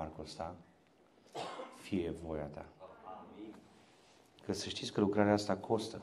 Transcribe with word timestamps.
m-ar 0.00 0.10
costa, 0.16 0.54
fie 1.76 2.10
voia 2.10 2.46
ta. 2.46 2.64
Că 4.44 4.52
să 4.52 4.68
știți 4.68 4.92
că 4.92 5.00
lucrarea 5.00 5.32
asta 5.32 5.56
costă. 5.56 6.02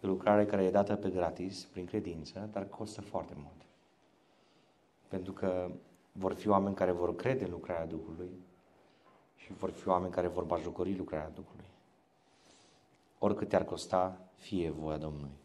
E 0.00 0.06
lucrare 0.06 0.46
care 0.46 0.64
e 0.64 0.70
dată 0.70 0.96
pe 0.96 1.10
gratis, 1.10 1.64
prin 1.64 1.86
credință, 1.86 2.48
dar 2.52 2.68
costă 2.68 3.00
foarte 3.00 3.32
mult. 3.36 3.66
Pentru 5.08 5.32
că 5.32 5.70
vor 6.12 6.34
fi 6.34 6.48
oameni 6.48 6.74
care 6.74 6.90
vor 6.90 7.14
crede 7.14 7.44
în 7.44 7.50
lucrarea 7.50 7.86
Duhului 7.86 8.30
și 9.36 9.52
vor 9.52 9.70
fi 9.70 9.88
oameni 9.88 10.12
care 10.12 10.28
vor 10.28 10.44
bajucori 10.44 10.96
lucrarea 10.96 11.30
Duhului. 11.30 11.70
Oricât 13.18 13.48
te-ar 13.48 13.64
costa, 13.64 14.20
fie 14.34 14.70
voia 14.70 14.96
Domnului. 14.96 15.44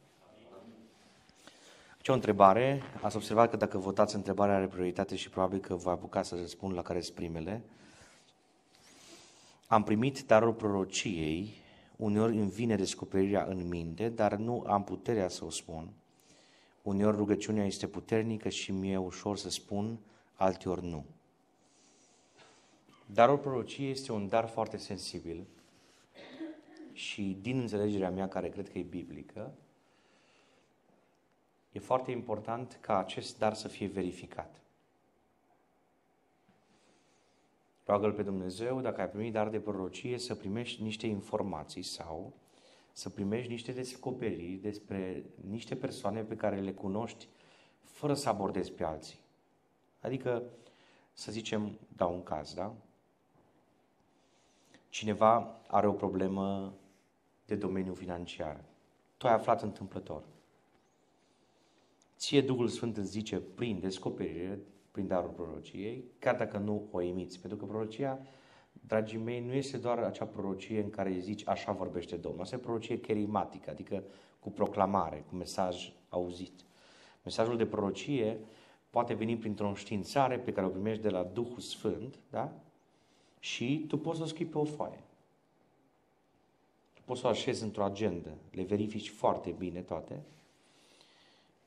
Ce 2.01 2.11
o 2.11 2.13
întrebare. 2.13 2.81
Ați 3.01 3.15
observat 3.15 3.49
că 3.49 3.57
dacă 3.57 3.77
votați 3.77 4.15
întrebarea 4.15 4.55
are 4.55 4.67
prioritate 4.67 5.15
și 5.15 5.29
probabil 5.29 5.59
că 5.59 5.75
vă 5.75 5.89
apuca 5.89 6.23
să 6.23 6.35
răspund 6.35 6.75
la 6.75 6.81
care 6.81 7.01
sunt 7.01 7.15
primele. 7.15 7.61
Am 9.67 9.83
primit 9.83 10.21
darul 10.21 10.53
prorociei, 10.53 11.53
uneori 11.95 12.37
îmi 12.37 12.49
vine 12.49 12.75
descoperirea 12.75 13.45
în 13.45 13.67
minte, 13.67 14.09
dar 14.09 14.35
nu 14.35 14.63
am 14.67 14.83
puterea 14.83 15.27
să 15.27 15.45
o 15.45 15.49
spun. 15.49 15.89
Uneori 16.81 17.17
rugăciunea 17.17 17.65
este 17.65 17.87
puternică 17.87 18.49
și 18.49 18.71
mi-e 18.71 18.97
ușor 18.97 19.37
să 19.37 19.49
spun, 19.49 19.97
alteori 20.35 20.85
nu. 20.85 21.05
Darul 23.05 23.37
prorociei 23.37 23.91
este 23.91 24.11
un 24.11 24.27
dar 24.27 24.47
foarte 24.47 24.77
sensibil 24.77 25.45
și 26.93 27.37
din 27.41 27.59
înțelegerea 27.59 28.09
mea, 28.09 28.27
care 28.27 28.49
cred 28.49 28.69
că 28.69 28.77
e 28.77 28.81
biblică, 28.81 29.51
e 31.71 31.79
foarte 31.79 32.11
important 32.11 32.77
ca 32.81 32.97
acest 32.97 33.37
dar 33.37 33.53
să 33.53 33.67
fie 33.67 33.87
verificat. 33.87 34.61
Roagă-L 37.85 38.13
pe 38.13 38.23
Dumnezeu, 38.23 38.81
dacă 38.81 39.01
ai 39.01 39.09
primit 39.09 39.33
dar 39.33 39.49
de 39.49 39.59
prorocie, 39.59 40.17
să 40.17 40.35
primești 40.35 40.83
niște 40.83 41.07
informații 41.07 41.81
sau 41.81 42.33
să 42.91 43.09
primești 43.09 43.51
niște 43.51 43.71
descoperiri 43.71 44.53
despre 44.53 45.25
niște 45.49 45.75
persoane 45.75 46.23
pe 46.23 46.35
care 46.35 46.59
le 46.59 46.73
cunoști 46.73 47.27
fără 47.81 48.13
să 48.13 48.29
abordezi 48.29 48.71
pe 48.71 48.83
alții. 48.83 49.19
Adică, 49.99 50.43
să 51.13 51.31
zicem, 51.31 51.79
dau 51.95 52.13
un 52.13 52.23
caz, 52.23 52.53
da? 52.53 52.73
Cineva 54.89 55.61
are 55.67 55.87
o 55.87 55.93
problemă 55.93 56.73
de 57.45 57.55
domeniu 57.55 57.93
financiar. 57.93 58.63
Tu 59.17 59.27
ai 59.27 59.33
aflat 59.33 59.61
întâmplător. 59.61 60.23
Ție 62.21 62.41
Duhul 62.41 62.67
Sfânt 62.67 62.97
îți 62.97 63.09
zice 63.09 63.41
prin 63.55 63.79
descoperire, 63.79 64.59
prin 64.91 65.07
darul 65.07 65.29
prorociei, 65.29 66.03
chiar 66.19 66.35
dacă 66.35 66.57
nu 66.57 66.87
o 66.91 67.01
emiți. 67.01 67.39
Pentru 67.39 67.57
că 67.59 67.65
prorocia, 67.65 68.19
dragii 68.71 69.17
mei, 69.17 69.39
nu 69.39 69.53
este 69.53 69.77
doar 69.77 69.97
acea 69.97 70.25
prorocie 70.25 70.83
în 70.83 70.89
care 70.89 71.09
îi 71.09 71.19
zici 71.19 71.47
așa 71.47 71.71
vorbește 71.71 72.15
Domnul. 72.15 72.41
Asta 72.41 72.55
e 72.55 72.59
prorocie 72.59 72.99
cherimatică, 72.99 73.69
adică 73.69 74.03
cu 74.39 74.51
proclamare, 74.51 75.25
cu 75.29 75.35
mesaj 75.35 75.93
auzit. 76.09 76.65
Mesajul 77.23 77.57
de 77.57 77.65
prorocie 77.65 78.39
poate 78.89 79.13
veni 79.13 79.37
printr-o 79.37 79.67
înștiințare 79.67 80.39
pe 80.39 80.51
care 80.51 80.65
o 80.65 80.69
primești 80.69 81.01
de 81.01 81.09
la 81.09 81.23
Duhul 81.23 81.59
Sfânt, 81.59 82.19
da? 82.29 82.53
Și 83.39 83.85
tu 83.87 83.97
poți 83.97 84.17
să 84.17 84.23
o 84.23 84.27
scrii 84.27 84.45
pe 84.45 84.57
o 84.57 84.63
foaie. 84.63 85.03
Tu 86.93 87.01
poți 87.05 87.19
să 87.19 87.27
o 87.27 87.29
așezi 87.29 87.63
într-o 87.63 87.83
agendă, 87.83 88.37
le 88.51 88.63
verifici 88.63 89.09
foarte 89.09 89.55
bine 89.57 89.81
toate. 89.81 90.21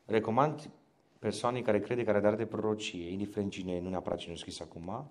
Recomand 0.04 0.70
persoanei 1.18 1.62
care 1.62 1.80
crede 1.80 2.04
că 2.04 2.10
are 2.10 2.20
dar 2.20 2.34
de 2.34 2.46
prorocie, 2.46 3.10
indiferent 3.10 3.50
cine 3.50 3.72
e, 3.72 3.80
nu 3.80 3.88
neapărat 3.88 4.18
cine 4.18 4.32
a 4.32 4.36
scris 4.36 4.60
acum, 4.60 5.10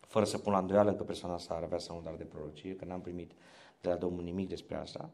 fără 0.00 0.24
să 0.24 0.38
pun 0.38 0.52
la 0.52 0.58
îndoială 0.58 0.94
că 0.94 1.02
persoana 1.02 1.34
asta 1.34 1.54
ar 1.54 1.62
avea 1.62 1.78
să 1.78 1.92
un 1.92 2.02
dar 2.02 2.14
de 2.14 2.24
prorocie, 2.24 2.76
că 2.76 2.84
n-am 2.84 3.00
primit 3.00 3.32
de 3.80 3.88
la 3.88 3.96
Domnul 3.96 4.22
nimic 4.22 4.48
despre 4.48 4.76
asta. 4.76 5.10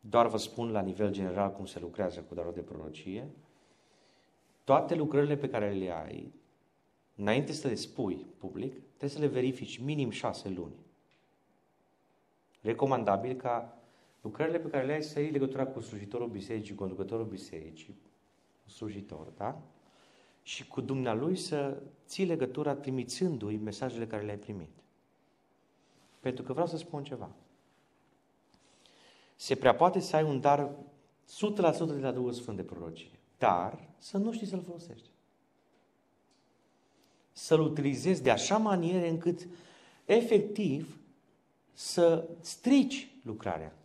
Doar 0.00 0.26
vă 0.26 0.36
spun 0.36 0.70
la 0.70 0.80
nivel 0.80 1.12
general 1.12 1.52
cum 1.52 1.66
se 1.66 1.80
lucrează 1.80 2.20
cu 2.20 2.34
darul 2.34 2.52
de 2.52 2.60
prorocie. 2.60 3.28
Toate 4.64 4.94
lucrările 4.94 5.36
pe 5.36 5.48
care 5.48 5.72
le 5.72 5.90
ai, 5.90 6.32
înainte 7.16 7.52
să 7.52 7.68
le 7.68 7.74
spui 7.74 8.26
public, 8.38 8.72
trebuie 8.72 9.10
să 9.10 9.18
le 9.18 9.26
verifici 9.26 9.78
minim 9.78 10.10
șase 10.10 10.48
luni. 10.48 10.74
Recomandabil 12.60 13.36
ca 13.36 13.76
lucrările 14.22 14.58
pe 14.58 14.68
care 14.68 14.86
le 14.86 14.92
ai 14.92 15.02
să 15.02 15.18
ai 15.18 15.30
legătura 15.30 15.66
cu 15.66 15.80
slujitorul 15.80 16.28
bisericii, 16.28 16.74
conducătorul 16.74 17.26
bisericii, 17.26 17.96
slujitor, 18.66 19.26
da? 19.36 19.62
Și 20.42 20.66
cu 20.66 20.80
dumnealui 20.80 21.36
să 21.36 21.82
ții 22.06 22.24
legătura 22.24 22.74
trimițându-i 22.74 23.56
mesajele 23.56 24.06
care 24.06 24.24
le-ai 24.24 24.38
primit. 24.38 24.70
Pentru 26.20 26.44
că 26.44 26.52
vreau 26.52 26.66
să 26.66 26.76
spun 26.76 27.04
ceva. 27.04 27.30
Se 29.36 29.54
prea 29.54 29.74
poate 29.74 30.00
să 30.00 30.16
ai 30.16 30.22
un 30.22 30.40
dar 30.40 30.70
100% 30.70 30.74
de 31.86 32.00
la 32.00 32.12
Duhul 32.12 32.32
Sfânt 32.32 32.56
de 32.56 32.62
prorocie, 32.62 33.18
dar 33.38 33.88
să 33.98 34.18
nu 34.18 34.32
știi 34.32 34.46
să-l 34.46 34.62
folosești. 34.62 35.10
Să-l 37.32 37.60
utilizezi 37.60 38.22
de 38.22 38.30
așa 38.30 38.56
manieră 38.56 39.06
încât 39.06 39.48
efectiv 40.04 40.98
să 41.72 42.28
strici 42.40 43.10
lucrarea. 43.22 43.76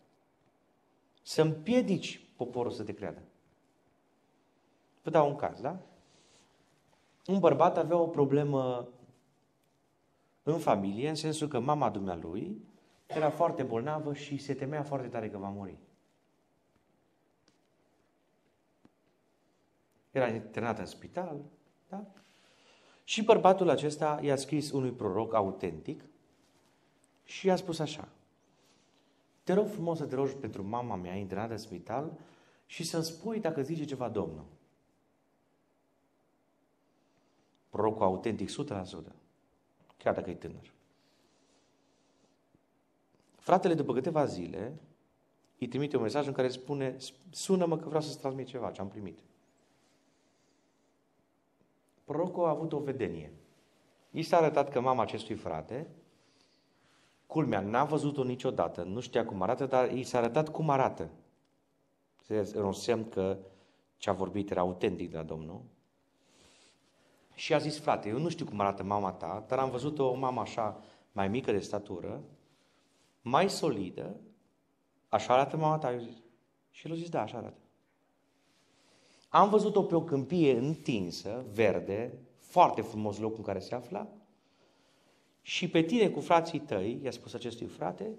Să 1.28 1.42
împiedici 1.42 2.22
poporul 2.36 2.72
să 2.72 2.84
te 2.84 2.94
creadă. 2.94 3.22
Vă 5.04 5.10
dau 5.10 5.30
un 5.30 5.36
caz, 5.36 5.62
da? 5.62 5.80
Un 7.26 7.40
bărbat 7.40 7.78
avea 7.78 7.98
o 7.98 8.08
problemă 8.08 8.88
în 10.44 10.60
familie, 10.60 11.10
în 11.10 11.16
sensul 11.16 11.48
că 11.48 11.60
mama 11.60 11.90
dumnealui 11.90 12.62
era 13.08 13.30
foarte 13.30 13.64
bolnavă 13.64 14.14
și 14.14 14.38
se 14.38 14.54
temea 14.54 14.84
foarte 14.84 15.08
tare 15.08 15.30
că 15.30 15.38
va 15.38 15.50
muri. 15.50 15.78
Era 20.12 20.28
internat 20.28 20.80
în 20.80 20.86
spital, 20.86 21.42
da? 21.90 22.06
Și 23.04 23.24
bărbatul 23.24 23.70
acesta 23.70 24.20
i-a 24.22 24.36
scris 24.36 24.72
unui 24.72 24.92
proroc 24.92 25.34
autentic 25.34 26.04
și 27.24 27.48
i-a 27.48 27.56
spus 27.56 27.80
așa. 27.80 28.08
Te 29.48 29.54
rog 29.54 29.68
frumos 29.68 29.98
să 29.98 30.06
te 30.06 30.16
rogi 30.16 30.36
pentru 30.36 30.64
mama 30.64 30.96
mea 30.96 31.16
internată 31.16 31.52
în 31.52 31.58
spital 31.58 32.18
și 32.66 32.84
să-mi 32.84 33.04
spui 33.04 33.40
dacă 33.40 33.62
zice 33.62 33.86
ceva 33.86 34.10
Domnul. 34.10 34.46
Prorocul 37.70 38.02
autentic 38.02 38.50
100%, 38.50 38.54
chiar 39.98 40.14
dacă 40.14 40.30
e 40.30 40.34
tânăr. 40.34 40.74
Fratele, 43.36 43.74
după 43.74 43.94
câteva 43.94 44.26
zile, 44.26 44.80
îi 45.60 45.68
trimite 45.68 45.96
un 45.96 46.02
mesaj 46.02 46.28
în 46.28 46.34
care 46.34 46.50
spune, 46.50 46.96
sună-mă 47.30 47.78
că 47.78 47.88
vreau 47.88 48.02
să-ți 48.02 48.20
transmit 48.20 48.48
ceva, 48.48 48.72
ce 48.72 48.82
am 48.82 48.88
primit. 48.88 49.20
Prorocul 52.04 52.46
a 52.46 52.50
avut 52.50 52.74
o 52.74 52.80
vedenie. 52.80 53.32
I 54.12 54.22
s-a 54.22 54.38
arătat 54.38 54.70
că 54.70 54.80
mama 54.80 55.02
acestui 55.02 55.36
frate, 55.36 55.88
culmea, 57.28 57.60
n-a 57.60 57.84
văzut-o 57.84 58.24
niciodată, 58.24 58.84
nu 58.84 59.00
știa 59.00 59.26
cum 59.26 59.42
arată, 59.42 59.66
dar 59.66 59.92
i 59.92 60.04
s-a 60.04 60.18
arătat 60.18 60.50
cum 60.50 60.70
arată. 60.70 61.10
Era 62.28 62.66
un 62.66 62.74
semn 62.74 63.10
că 63.10 63.38
ce 63.98 64.10
a 64.10 64.14
vorbit 64.14 64.50
era 64.50 64.62
autentic 64.62 65.12
de 65.12 65.18
la 65.18 65.24
Domnul. 65.24 65.62
Și 67.34 67.54
a 67.54 67.58
zis, 67.58 67.80
frate, 67.80 68.10
eu 68.10 68.20
nu 68.20 68.30
știu 68.30 68.46
cum 68.46 68.60
arată 68.60 68.84
mama 68.84 69.12
ta, 69.12 69.44
dar 69.48 69.60
am 69.60 69.70
văzut 69.70 70.00
o 70.00 70.14
mamă 70.14 70.42
așa 70.42 70.82
mai 71.12 71.28
mică 71.28 71.52
de 71.52 71.60
statură, 71.60 72.24
mai 73.22 73.50
solidă, 73.50 74.16
așa 75.10 75.34
arată 75.34 75.58
mama 75.58 75.78
ta, 75.78 75.92
eu 75.92 76.00
zis. 76.00 76.18
Și 76.70 76.88
el 76.88 76.94
a 76.94 76.96
zis, 76.96 77.10
da, 77.10 77.22
așa 77.22 77.38
arată. 77.38 77.62
Am 79.30 79.50
văzut-o 79.50 79.84
pe 79.84 79.96
o 79.96 80.02
câmpie 80.02 80.58
întinsă, 80.58 81.46
verde, 81.54 82.14
foarte 82.40 82.82
frumos 82.82 83.18
loc 83.18 83.38
în 83.38 83.44
care 83.44 83.60
se 83.60 83.76
afla, 83.76 84.08
și 85.48 85.70
pe 85.70 85.82
tine 85.82 86.10
cu 86.10 86.20
frații 86.20 86.60
tăi, 86.60 87.00
i-a 87.04 87.12
spus 87.12 87.34
acestui 87.34 87.68
frate, 87.68 88.12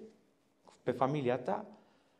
pe 0.83 0.91
familia 0.91 1.39
ta, 1.39 1.65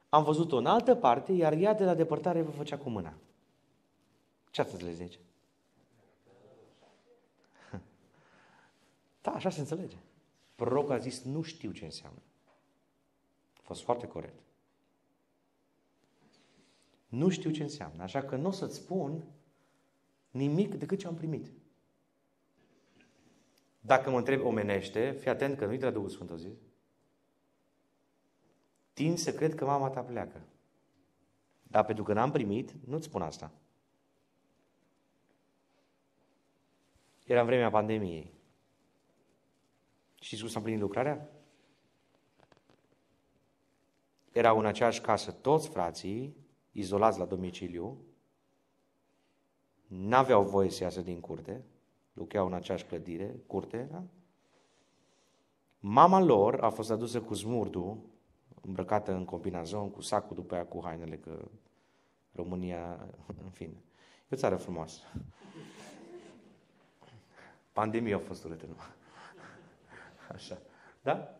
am 0.09 0.23
văzut-o 0.23 0.57
în 0.57 0.65
altă 0.65 0.95
parte, 0.95 1.31
iar 1.31 1.53
ea 1.53 1.73
de 1.73 1.85
la 1.85 1.94
depărtare 1.94 2.41
vă 2.41 2.51
făcea 2.51 2.77
cu 2.77 2.89
mâna. 2.89 3.13
Ce 4.51 4.61
ați 4.61 4.83
le 4.83 4.91
zice? 4.91 5.19
Da, 9.21 9.31
așa 9.31 9.50
se 9.50 9.59
înțelege. 9.59 9.97
Prorocul 10.56 10.91
a 10.91 10.97
zis, 10.97 11.23
nu 11.23 11.41
știu 11.41 11.71
ce 11.71 11.85
înseamnă. 11.85 12.21
A 13.57 13.61
fost 13.61 13.81
foarte 13.81 14.07
corect. 14.07 14.39
Nu 17.07 17.29
știu 17.29 17.51
ce 17.51 17.63
înseamnă, 17.63 18.03
așa 18.03 18.21
că 18.21 18.35
nu 18.35 18.47
o 18.47 18.51
să-ți 18.51 18.75
spun 18.75 19.23
nimic 20.31 20.75
decât 20.75 21.00
ce 21.00 21.07
am 21.07 21.15
primit. 21.15 21.51
Dacă 23.79 24.09
mă 24.09 24.17
întreb 24.17 24.45
omenește, 24.45 25.11
fii 25.11 25.29
atent 25.29 25.57
că 25.57 25.65
nu-i 25.65 25.77
de 25.77 25.85
la 25.85 25.91
Duhul 25.91 26.09
Sfânt, 26.09 26.31
zis. 26.35 26.57
Tin 28.93 29.17
să 29.17 29.33
cred 29.33 29.55
că 29.55 29.65
mama 29.65 29.89
ta 29.89 30.01
pleacă. 30.01 30.41
Dar 31.63 31.85
pentru 31.85 32.03
că 32.03 32.13
n-am 32.13 32.31
primit, 32.31 32.71
nu-ți 32.85 33.05
spun 33.05 33.21
asta. 33.21 33.51
Era 37.25 37.39
în 37.39 37.45
vremea 37.45 37.69
pandemiei. 37.69 38.33
Știți 40.19 40.41
cum 40.41 40.49
s-a 40.49 40.57
împlinit 40.57 40.81
lucrarea? 40.81 41.29
Erau 44.31 44.59
în 44.59 44.65
aceeași 44.65 45.01
casă 45.01 45.31
toți 45.31 45.69
frații, 45.69 46.35
izolați 46.71 47.19
la 47.19 47.25
domiciliu, 47.25 48.03
n-aveau 49.87 50.43
voie 50.43 50.69
să 50.69 50.83
iasă 50.83 51.01
din 51.01 51.19
curte, 51.19 51.65
lucrau 52.19 52.45
în 52.45 52.54
aceeași 52.54 52.86
clădire, 52.86 53.36
curte, 53.48 53.88
da? 53.92 54.04
Mama 55.80 56.19
lor 56.19 56.60
a 56.62 56.69
fost 56.69 56.92
adusă 56.92 57.21
cu 57.21 57.33
smurdul, 57.33 57.98
îmbrăcată 58.62 59.13
în 59.13 59.25
combinazon, 59.25 59.92
cu 59.92 60.01
sacul 60.01 60.36
după 60.36 60.54
aia 60.54 60.66
cu 60.66 60.81
hainele, 60.83 61.18
că 61.18 61.48
România, 62.31 63.00
în 63.44 63.50
fine, 63.50 63.83
e 64.24 64.36
o 64.36 64.36
țară 64.36 64.56
frumoasă. 64.56 65.01
Pandemia 67.74 68.16
a 68.16 68.19
fost 68.19 68.44
urâtă, 68.44 68.66
nu? 68.66 68.75
Așa. 70.33 70.57
Da? 71.01 71.39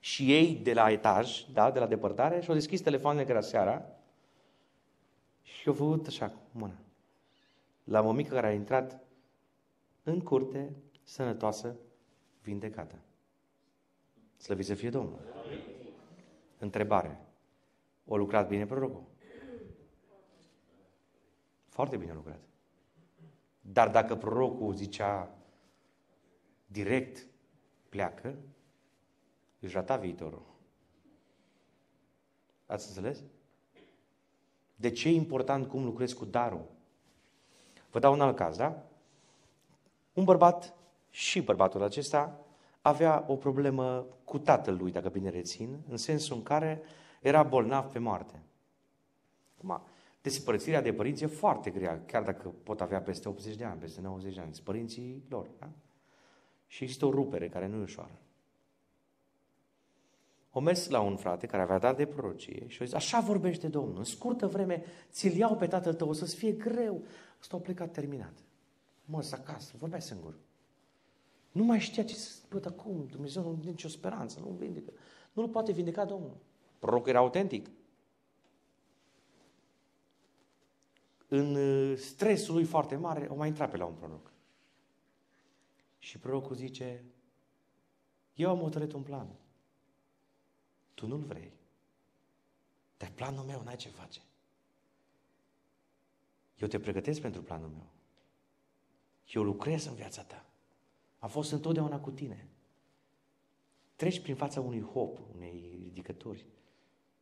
Și 0.00 0.32
ei 0.32 0.54
de 0.54 0.72
la 0.72 0.90
etaj, 0.90 1.44
da, 1.52 1.70
de 1.70 1.78
la 1.78 1.86
depărtare, 1.86 2.40
și-au 2.40 2.54
deschis 2.56 2.80
telefoanele 2.80 3.24
că 3.24 3.30
era 3.30 3.40
seara 3.40 3.84
și 5.42 5.68
au 5.68 5.74
făcut 5.74 6.06
așa, 6.06 6.28
cu 6.28 6.38
mână. 6.52 6.74
La 7.84 8.00
mămică 8.00 8.34
care 8.34 8.46
a 8.46 8.52
intrat 8.52 9.00
în 10.02 10.20
curte, 10.20 10.76
sănătoasă, 11.02 11.76
vindecată. 12.42 12.98
Slăvit 14.36 14.66
să 14.66 14.74
fie 14.74 14.90
Domnul. 14.90 15.18
Întrebare. 16.58 17.26
O 18.06 18.16
lucrat 18.16 18.48
bine 18.48 18.66
prorocul? 18.66 19.04
Foarte 21.68 21.96
bine 21.96 22.12
lucrat. 22.12 22.40
Dar 23.60 23.90
dacă 23.90 24.16
prorocul 24.16 24.74
zicea 24.74 25.34
direct, 26.66 27.26
pleacă, 27.88 28.36
își 29.60 29.74
rata 29.74 29.96
viitorul. 29.96 30.42
Ați 32.66 32.88
înțeles? 32.88 33.22
De 34.76 34.90
ce 34.90 35.08
e 35.08 35.12
important 35.12 35.68
cum 35.68 35.84
lucrezi 35.84 36.14
cu 36.14 36.24
darul? 36.24 36.66
Vă 37.90 37.98
dau 37.98 38.12
un 38.12 38.20
alt 38.20 38.36
caz, 38.36 38.56
da? 38.56 38.89
Un 40.20 40.26
bărbat 40.26 40.74
și 41.10 41.40
bărbatul 41.40 41.82
acesta 41.82 42.38
avea 42.80 43.24
o 43.28 43.36
problemă 43.36 44.06
cu 44.24 44.38
tatăl 44.38 44.76
lui, 44.76 44.90
dacă 44.90 45.08
bine 45.08 45.28
rețin, 45.28 45.78
în 45.88 45.96
sensul 45.96 46.36
în 46.36 46.42
care 46.42 46.82
era 47.20 47.42
bolnav 47.42 47.84
pe 47.84 47.98
moarte. 47.98 48.42
Acum, 49.56 49.82
despărțirea 50.22 50.82
de 50.82 50.92
părinți 50.92 51.22
e 51.22 51.26
foarte 51.26 51.70
grea, 51.70 52.02
chiar 52.06 52.22
dacă 52.22 52.54
pot 52.62 52.80
avea 52.80 53.00
peste 53.00 53.28
80 53.28 53.56
de 53.56 53.64
ani, 53.64 53.80
peste 53.80 54.00
90 54.00 54.34
de 54.34 54.40
ani, 54.40 54.52
părinții 54.64 55.24
lor. 55.28 55.50
Da? 55.58 55.68
Și 56.66 56.82
există 56.82 57.06
o 57.06 57.10
rupere 57.10 57.48
care 57.48 57.66
nu 57.66 57.78
e 57.78 57.82
ușoară. 57.82 58.18
O 60.50 60.60
mers 60.60 60.88
la 60.88 61.00
un 61.00 61.16
frate 61.16 61.46
care 61.46 61.62
avea 61.62 61.78
dat 61.78 61.96
de 61.96 62.06
prorocie 62.06 62.64
și 62.66 62.82
a 62.82 62.84
zis, 62.84 62.94
așa 62.94 63.20
vorbește 63.20 63.68
Domnul, 63.68 63.98
în 63.98 64.04
scurtă 64.04 64.46
vreme 64.46 64.84
ți-l 65.10 65.36
iau 65.36 65.56
pe 65.56 65.66
tatăl 65.66 65.94
tău, 65.94 66.08
o 66.08 66.12
să-ți 66.12 66.36
fie 66.36 66.52
greu. 66.52 67.02
Ăsta 67.40 67.56
a 67.56 67.60
plecat 67.60 67.92
terminat. 67.92 68.32
Mă, 69.10 69.28
acasă, 69.32 69.74
vorbea 69.78 70.00
singur. 70.00 70.38
Nu 71.52 71.64
mai 71.64 71.80
știa 71.80 72.04
ce 72.04 72.14
să 72.14 72.30
spune 72.30 72.64
acum, 72.66 73.06
Dumnezeu 73.06 73.42
nu 73.42 73.58
nicio 73.64 73.88
speranță, 73.88 74.40
nu 74.40 74.50
vindecă. 74.50 74.92
Nu-l 75.32 75.48
poate 75.48 75.72
vindeca 75.72 76.04
Domnul. 76.04 76.36
Prorocul 76.78 77.08
era 77.08 77.18
autentic. 77.18 77.70
În 81.28 81.54
uh, 81.54 81.98
stresul 81.98 82.54
lui 82.54 82.64
foarte 82.64 82.96
mare, 82.96 83.26
o 83.26 83.34
mai 83.34 83.48
intrat 83.48 83.70
pe 83.70 83.76
la 83.76 83.84
un 83.84 83.94
proroc. 83.94 84.32
Și 85.98 86.18
prorocul 86.18 86.56
zice, 86.56 87.04
eu 88.34 88.50
am 88.50 88.58
hotărât 88.58 88.92
un 88.92 89.02
plan. 89.02 89.28
Tu 90.94 91.06
nu-l 91.06 91.22
vrei. 91.22 91.52
Dar 92.96 93.10
planul 93.14 93.44
meu 93.44 93.62
n-ai 93.62 93.76
ce 93.76 93.88
face. 93.88 94.20
Eu 96.58 96.68
te 96.68 96.78
pregătesc 96.78 97.20
pentru 97.20 97.42
planul 97.42 97.68
meu. 97.68 97.99
Eu 99.30 99.42
lucrez 99.42 99.86
în 99.86 99.94
viața 99.94 100.22
ta. 100.22 100.46
Am 101.18 101.28
fost 101.28 101.52
întotdeauna 101.52 102.00
cu 102.00 102.10
tine. 102.10 102.48
Treci 103.96 104.20
prin 104.20 104.34
fața 104.34 104.60
unui 104.60 104.82
hop, 104.82 105.18
unei 105.34 105.78
ridicături 105.82 106.46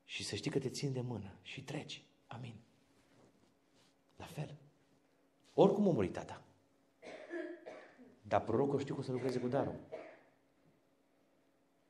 și 0.05 0.25
să 0.25 0.34
știi 0.34 0.50
că 0.50 0.58
te 0.58 0.69
țin 0.69 0.93
de 0.93 1.00
mână 1.00 1.34
și 1.43 1.64
treci. 1.64 2.05
Amin. 2.26 2.55
La 4.16 4.25
fel. 4.25 4.56
Oricum 5.55 5.88
a 5.88 5.93
murit 5.93 6.12
tata. 6.12 6.43
Dar 8.22 8.44
prorocul 8.44 8.78
știu 8.78 8.94
cum 8.94 9.02
să 9.02 9.12
lucreze 9.12 9.40
cu 9.40 9.49
darul. 9.49 9.81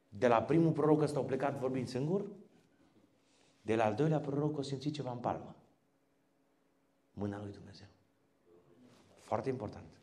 De 0.08 0.28
la 0.28 0.42
primul 0.42 0.72
proroc 0.72 1.02
ăsta 1.02 1.18
au 1.18 1.24
plecat 1.24 1.58
vorbind 1.58 1.88
singur, 1.88 2.24
de 3.62 3.74
la 3.74 3.84
al 3.84 3.94
doilea 3.94 4.20
proroc 4.20 4.56
o 4.56 4.62
simțit 4.62 4.94
ceva 4.94 5.12
în 5.12 5.18
palmă. 5.18 5.56
Mâna 7.12 7.42
lui 7.42 7.52
Dumnezeu. 7.52 7.86
Foarte 9.22 9.48
important. 9.48 9.98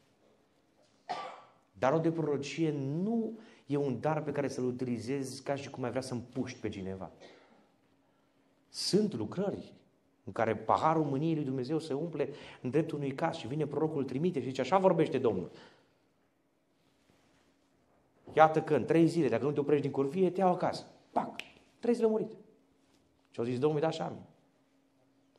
Darul 1.80 2.02
de 2.02 2.12
prorocie 2.12 2.72
nu 2.72 3.40
e 3.66 3.78
un 3.78 4.00
dar 4.00 4.24
pe 4.24 4.32
care 4.32 4.48
să-l 4.48 4.66
utilizezi 4.66 5.44
ca 5.44 5.56
și 5.56 5.70
cum 5.70 5.84
ai 5.84 5.90
vrea 5.90 6.02
să 6.02 6.14
împuști 6.14 6.60
pe 6.60 6.70
cineva. 6.70 7.12
Sunt 8.70 9.14
lucrări 9.14 9.74
în 10.24 10.32
care 10.32 10.56
paharul 10.56 11.04
mâniei 11.04 11.36
lui 11.36 11.44
Dumnezeu 11.44 11.80
se 11.80 11.94
umple 11.94 12.30
în 12.62 12.70
dreptul 12.70 12.98
unui 12.98 13.12
caz 13.12 13.36
și 13.36 13.48
vine 13.48 13.66
prorocul, 13.66 13.98
îl 13.98 14.06
trimite 14.06 14.40
și 14.40 14.48
zice, 14.48 14.62
așa 14.62 14.78
vorbește 14.78 15.18
Domnul. 15.18 15.52
Iată 18.34 18.62
că 18.62 18.76
în 18.76 18.86
trei 18.86 19.08
zile, 19.08 19.30
dacă 19.30 19.44
nu 19.44 19.52
te 19.52 19.60
oprești 19.60 19.82
din 19.82 19.92
curvie, 19.92 20.32
te 20.32 20.40
iau 20.40 20.52
acasă. 20.52 20.86
Pac! 21.12 21.36
Trei 21.80 21.94
zile 21.94 22.08
murit. 22.08 22.32
Și 23.32 23.40
au 23.40 23.46
zis, 23.46 23.60
Domnul, 23.60 23.80
da 23.80 23.88
așa. 23.88 24.18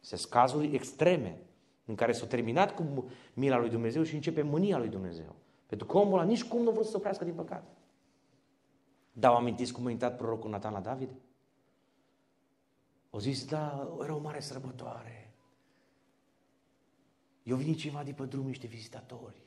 Se 0.00 0.26
cazuri 0.30 0.74
extreme 0.74 1.38
în 1.84 1.94
care 1.94 2.12
s-a 2.12 2.26
terminat 2.26 2.74
cu 2.74 3.10
mila 3.34 3.58
lui 3.58 3.68
Dumnezeu 3.68 4.02
și 4.02 4.14
începe 4.14 4.42
mânia 4.42 4.78
lui 4.78 4.88
Dumnezeu. 4.88 5.34
Pentru 5.66 5.86
că 5.86 5.98
omul 5.98 6.18
ăla 6.18 6.28
nici 6.28 6.44
cum 6.44 6.62
nu 6.62 6.70
vrut 6.70 6.84
să 6.84 6.90
se 6.90 6.96
oprească 6.96 7.24
din 7.24 7.34
păcat. 7.34 7.76
Dar 9.12 9.30
am 9.30 9.36
amintiți 9.36 9.72
cum 9.72 9.86
a 9.86 9.90
intrat 9.90 10.16
prorocul 10.16 10.50
Nathan 10.50 10.72
la 10.72 10.80
David? 10.80 11.10
O 13.10 13.18
zis, 13.18 13.44
da, 13.44 13.96
era 14.02 14.14
o 14.14 14.18
mare 14.18 14.40
sărbătoare. 14.40 15.34
Eu 17.42 17.56
vin 17.56 17.74
ceva 17.74 18.02
de 18.02 18.12
pe 18.12 18.24
drum 18.24 18.46
niște 18.46 18.66
vizitatori. 18.66 19.42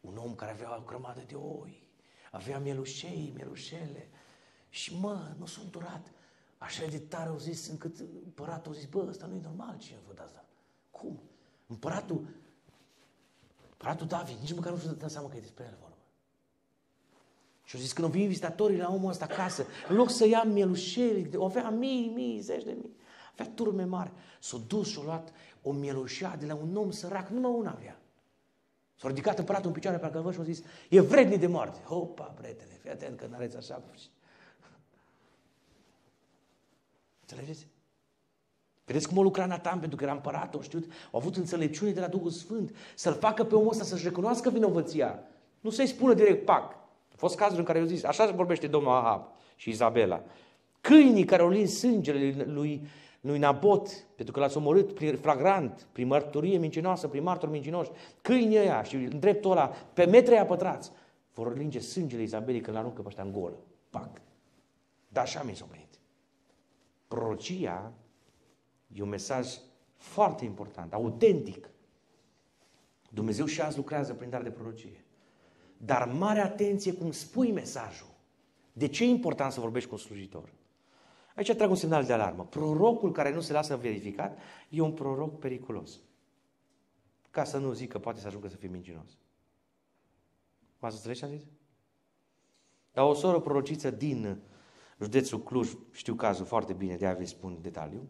Un 0.00 0.16
om 0.16 0.34
care 0.34 0.50
avea 0.50 0.78
o 0.78 0.82
grămadă 0.86 1.22
de 1.26 1.34
oi. 1.34 1.88
Avea 2.30 2.58
mielușei, 2.58 3.32
mielușele. 3.34 4.08
Și 4.68 4.98
mă, 4.98 5.34
nu 5.38 5.46
sunt 5.46 5.70
durat. 5.70 6.12
Așa 6.58 6.86
de 6.86 6.98
tare 6.98 7.28
au 7.28 7.38
zis 7.38 7.68
încât 7.68 7.98
împăratul 8.24 8.72
a 8.72 8.74
zis, 8.74 8.86
bă, 8.86 9.04
ăsta 9.08 9.26
nu 9.26 9.34
e 9.34 9.40
normal 9.42 9.78
ce 9.78 9.94
a 9.94 9.98
făcut 9.98 10.18
asta. 10.18 10.44
Cum? 10.90 11.20
Împăratul, 11.66 12.26
împăratul 13.82 14.06
David, 14.06 14.36
nici 14.40 14.54
măcar 14.54 14.72
nu 14.72 14.78
și-a 14.78 14.90
dat 14.90 15.10
seama 15.10 15.28
că 15.28 15.36
e 15.36 15.40
despre 15.40 15.64
el 15.64 15.76
vorba. 15.80 15.96
Și 17.64 17.76
au 17.76 17.82
zis, 17.82 17.92
când 17.92 18.06
au 18.06 18.12
venit 18.12 18.28
vizitatorii 18.28 18.78
la 18.78 18.92
omul 18.92 19.10
ăsta 19.10 19.24
acasă, 19.24 19.66
în 19.88 19.96
loc 19.96 20.10
să 20.10 20.26
ia 20.26 20.42
mielușeli, 20.42 21.36
o 21.36 21.44
avea 21.44 21.70
mii, 21.70 22.08
mii, 22.08 22.40
zeci 22.40 22.64
de 22.64 22.72
mii, 22.72 22.96
avea 23.32 23.52
turme 23.54 23.84
mari. 23.84 24.12
S-a 24.40 24.56
dus 24.66 24.88
și 24.88 24.98
a 25.00 25.04
luat 25.04 25.32
o 25.62 25.72
mielușea 25.72 26.36
de 26.36 26.46
la 26.46 26.54
un 26.54 26.76
om 26.76 26.90
sărac, 26.90 27.28
numai 27.28 27.50
una 27.50 27.70
avea. 27.70 28.00
S-a 28.94 29.08
ridicat 29.08 29.38
împăratul 29.38 29.66
în 29.66 29.72
picioare 29.72 29.98
pe 29.98 30.06
acolo 30.06 30.32
și 30.32 30.40
a 30.40 30.42
zis, 30.42 30.62
e 30.88 31.00
vrednic 31.00 31.40
de 31.40 31.46
moarte. 31.46 31.80
Hopa, 31.80 32.24
prietene, 32.24 32.78
fii 32.80 32.90
atent 32.90 33.18
că 33.18 33.26
n-areți 33.26 33.56
așa. 33.56 33.82
Înțelegeți? 37.20 37.66
Vedeți 38.84 39.08
cum 39.08 39.18
a 39.18 39.22
lucrat 39.22 39.48
Nathan 39.48 39.78
pentru 39.78 39.96
că 39.96 40.04
era 40.04 40.12
împărat, 40.12 40.54
o 40.54 40.60
știut, 40.60 40.84
au 41.10 41.18
avut 41.18 41.36
înțelepciune 41.36 41.90
de 41.90 42.00
la 42.00 42.06
Duhul 42.06 42.30
Sfânt 42.30 42.74
să-l 42.94 43.14
facă 43.14 43.44
pe 43.44 43.54
omul 43.54 43.70
ăsta 43.70 43.84
să-și 43.84 44.04
recunoască 44.04 44.50
vinovăția. 44.50 45.22
Nu 45.60 45.70
să-i 45.70 45.86
spună 45.86 46.14
direct, 46.14 46.44
pac. 46.44 46.72
A 47.12 47.14
fost 47.16 47.36
cazul 47.36 47.58
în 47.58 47.64
care 47.64 47.78
au 47.78 47.84
zis, 47.84 48.04
așa 48.04 48.30
vorbește 48.30 48.66
domnul 48.66 48.92
Ahab 48.92 49.26
și 49.56 49.70
Izabela. 49.70 50.22
Câinii 50.80 51.24
care 51.24 51.42
au 51.42 51.48
lins 51.48 51.78
sângele 51.78 52.44
lui, 52.44 52.86
lui 53.20 53.38
Nabot, 53.38 53.88
pentru 54.14 54.34
că 54.34 54.40
l-ați 54.40 54.56
omorât 54.56 54.94
prin 54.94 55.16
flagrant, 55.16 55.86
prin 55.92 56.06
mărturie 56.06 56.58
mincinoasă, 56.58 57.08
prin 57.08 57.22
martori 57.22 57.52
mincinoși, 57.52 57.90
câinii 58.22 58.58
ăia 58.58 58.82
și 58.82 58.94
în 58.94 59.18
dreptul 59.18 59.50
ăla, 59.50 59.66
pe 59.66 60.04
metri 60.04 60.36
apătrați, 60.36 60.90
vor 61.34 61.56
linge 61.56 61.78
sângele 61.78 62.22
Izabelei 62.22 62.60
când 62.60 62.76
l-aruncă 62.76 63.00
pe 63.02 63.08
ăștia 63.08 63.24
în 63.24 63.32
golă. 63.32 63.56
Pac. 63.90 64.10
Dar 65.08 65.24
așa 65.24 65.42
mi 65.42 65.54
s-a 65.54 65.66
venit. 65.70 65.98
Prorocia 67.08 67.92
e 68.94 69.02
un 69.02 69.08
mesaj 69.08 69.58
foarte 69.96 70.44
important, 70.44 70.92
autentic. 70.92 71.70
Dumnezeu 73.10 73.46
și 73.46 73.60
azi 73.60 73.76
lucrează 73.76 74.14
prin 74.14 74.30
dar 74.30 74.42
de 74.42 74.50
prorocie. 74.50 75.04
Dar 75.76 76.08
mare 76.08 76.40
atenție 76.40 76.92
cum 76.92 77.12
spui 77.12 77.52
mesajul. 77.52 78.10
De 78.72 78.88
ce 78.88 79.04
e 79.04 79.06
important 79.06 79.52
să 79.52 79.60
vorbești 79.60 79.88
cu 79.88 79.94
un 79.94 80.00
slujitor? 80.00 80.52
Aici 81.34 81.54
trag 81.54 81.70
un 81.70 81.76
semnal 81.76 82.04
de 82.04 82.12
alarmă. 82.12 82.44
Prorocul 82.44 83.12
care 83.12 83.34
nu 83.34 83.40
se 83.40 83.52
lasă 83.52 83.76
verificat 83.76 84.38
e 84.68 84.80
un 84.80 84.92
proroc 84.92 85.38
periculos. 85.38 86.00
Ca 87.30 87.44
să 87.44 87.58
nu 87.58 87.72
zic 87.72 87.90
că 87.90 87.98
poate 87.98 88.20
să 88.20 88.26
ajungă 88.26 88.48
să 88.48 88.56
fie 88.56 88.68
mincinos. 88.68 89.18
M-ați 90.78 90.94
înțeles 90.94 91.18
ce 91.18 91.24
am 91.24 91.30
zis? 91.30 91.42
Dar 92.92 93.04
o 93.04 93.14
soră 93.14 93.40
prorociță 93.40 93.90
din 93.90 94.40
județul 95.00 95.42
Cluj, 95.42 95.76
știu 95.90 96.14
cazul 96.14 96.44
foarte 96.44 96.72
bine, 96.72 96.96
de-aia 96.96 97.14
vi 97.14 97.24
spun 97.24 97.58
detaliu, 97.60 98.08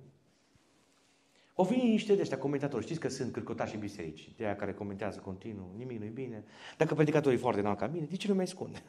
au 1.54 1.64
venit 1.64 1.82
niște 1.82 2.14
de 2.14 2.20
ăștia 2.20 2.38
comentatori, 2.38 2.84
știți 2.84 3.00
că 3.00 3.08
sunt 3.08 3.32
cârcotași 3.32 3.74
în 3.74 3.80
biserici, 3.80 4.32
de 4.36 4.44
aia 4.44 4.56
care 4.56 4.72
comentează 4.72 5.18
continuu, 5.18 5.74
nimic 5.76 5.98
nu-i 5.98 6.08
bine. 6.08 6.44
Dacă 6.76 6.94
predicatorul 6.94 7.38
e 7.38 7.40
foarte 7.40 7.60
înalt 7.60 7.78
ca 7.78 7.86
mine, 7.86 8.06
de 8.10 8.16
ce 8.16 8.28
nu 8.28 8.34
mai 8.34 8.44
ascunde? 8.44 8.82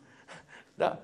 da. 0.82 1.00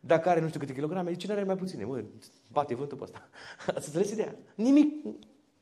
Dacă 0.00 0.28
are 0.28 0.40
nu 0.40 0.48
știu 0.48 0.60
câte 0.60 0.72
kilograme, 0.72 1.10
de 1.10 1.16
ce 1.16 1.26
nu 1.26 1.32
are 1.32 1.44
mai 1.44 1.56
puține? 1.56 1.84
Mă, 1.84 2.04
bate 2.52 2.74
vântul 2.74 2.96
pe 2.96 3.02
ăsta. 3.02 3.28
Ați 3.76 3.86
înțeles 3.86 4.10
ideea? 4.10 4.34
Nimic, 4.54 5.06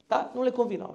da, 0.06 0.30
nu 0.34 0.42
le 0.42 0.50
convine. 0.50 0.86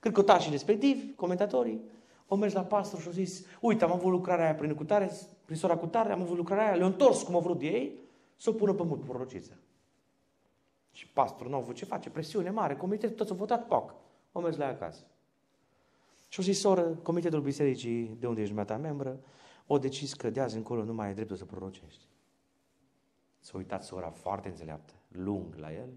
Cârcotașii 0.00 0.50
respectivi, 0.50 1.14
comentatorii, 1.14 1.80
au 2.28 2.36
mers 2.36 2.52
la 2.52 2.62
pastor 2.62 3.00
și 3.00 3.06
au 3.06 3.12
zis, 3.12 3.46
uite, 3.60 3.84
am 3.84 3.92
avut 3.92 4.10
lucrarea 4.10 4.44
aia 4.44 4.54
prin 4.54 4.74
cutare, 4.74 5.10
prin 5.44 5.56
sora 5.56 5.76
cutare, 5.76 6.12
am 6.12 6.20
avut 6.20 6.36
lucrarea 6.36 6.66
aia, 6.66 6.74
le-au 6.74 6.88
întors 6.88 7.22
cum 7.22 7.34
au 7.34 7.40
vrut 7.40 7.60
ei, 7.60 7.98
să 8.36 8.50
o 8.50 8.52
pună 8.52 8.72
pe 8.72 8.82
mult 8.82 9.04
prorociță. 9.04 9.58
Și 11.00 11.06
pastorul 11.06 11.50
nu 11.50 11.56
a 11.56 11.60
avut 11.60 11.74
ce 11.74 11.84
face, 11.84 12.10
presiune 12.10 12.50
mare, 12.50 12.76
comitetul 12.76 13.16
toți 13.16 13.30
au 13.30 13.36
votat, 13.36 13.66
poc. 13.66 13.94
Au 14.32 14.42
mers 14.42 14.56
la 14.56 14.64
ea 14.64 14.70
acasă. 14.70 15.04
Și 16.28 16.38
au 16.38 16.44
zis, 16.44 16.60
soră, 16.60 16.82
comitetul 16.82 17.40
bisericii, 17.40 18.16
de 18.18 18.26
unde 18.26 18.40
ești 18.40 18.54
dumneata 18.54 18.76
membră, 18.76 19.20
o 19.66 19.78
decis 19.78 20.14
că 20.14 20.30
de 20.30 20.40
azi 20.40 20.56
încolo 20.56 20.84
nu 20.84 20.92
mai 20.92 21.06
ai 21.06 21.14
dreptul 21.14 21.36
să 21.36 21.44
prorocești. 21.44 22.04
S-a 23.38 23.56
uitat 23.56 23.84
sora 23.84 24.10
foarte 24.10 24.48
înțeleaptă, 24.48 24.92
lung 25.08 25.54
la 25.54 25.72
el 25.72 25.88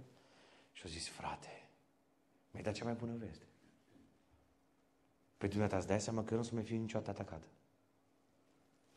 și 0.72 0.83
a 0.86 0.89
zis, 0.89 1.07
frate, 1.07 1.69
mi-ai 2.51 2.63
dat 2.63 2.74
cea 2.74 2.86
mai 2.86 2.93
bună 2.93 3.13
veste. 3.17 3.45
Păi 5.38 5.50
dumneata 5.50 5.77
îți 5.77 5.88
dai 5.88 6.01
seama 6.01 6.24
că 6.24 6.27
eu 6.29 6.36
nu 6.36 6.43
o 6.43 6.48
să 6.48 6.53
mai 6.53 6.63
fiu 6.63 6.77
niciodată 6.77 7.10
atacată. 7.10 7.48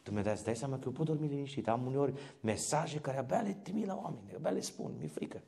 Dumneata 0.02 0.30
îți 0.30 0.44
dai 0.44 0.56
seama 0.56 0.78
că 0.78 0.82
eu 0.84 0.92
pot 0.92 1.06
dormi 1.06 1.28
liniștit. 1.28 1.68
Am 1.68 1.86
uneori 1.86 2.12
mesaje 2.40 3.00
care 3.00 3.18
abia 3.18 3.40
le 3.40 3.52
trimit 3.52 3.86
la 3.86 3.96
oameni, 3.96 4.34
abia 4.34 4.50
le 4.50 4.60
spun, 4.60 4.94
mi-e 4.98 5.08
frică. 5.08 5.42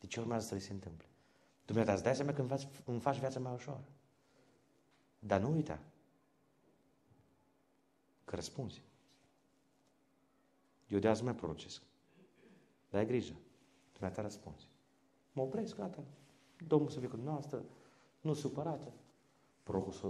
De 0.00 0.06
ce 0.06 0.20
urmează 0.20 0.46
să 0.46 0.54
le 0.54 0.60
se 0.60 0.72
întâmple? 0.72 1.06
Dumneata 1.64 1.92
îți 1.92 2.02
dai 2.02 2.14
seama 2.14 2.32
că 2.32 2.40
îmi 2.40 2.48
faci, 2.48 2.68
îmi 2.84 3.00
faci 3.00 3.18
viața 3.18 3.40
mai 3.40 3.52
ușoară. 3.52 3.84
Dar 5.18 5.40
nu 5.40 5.50
uita 5.52 5.78
că 8.24 8.34
răspunzi. 8.34 8.82
Eu 10.88 10.98
de 10.98 11.08
azi 11.08 11.20
nu 11.20 11.26
mai 11.26 11.36
prorocesc. 11.36 11.82
Dar 12.90 13.00
ai 13.00 13.06
grijă. 13.06 13.34
Dumneata 13.92 14.22
răspunzi. 14.22 14.68
Mă 15.32 15.42
opresc, 15.42 15.76
gata. 15.76 16.04
Domnul 16.66 16.88
să 16.88 16.98
fie 16.98 17.08
cu 17.08 17.14
dumneavoastră. 17.14 17.64
Nu 18.20 18.34
supărată. 18.34 18.92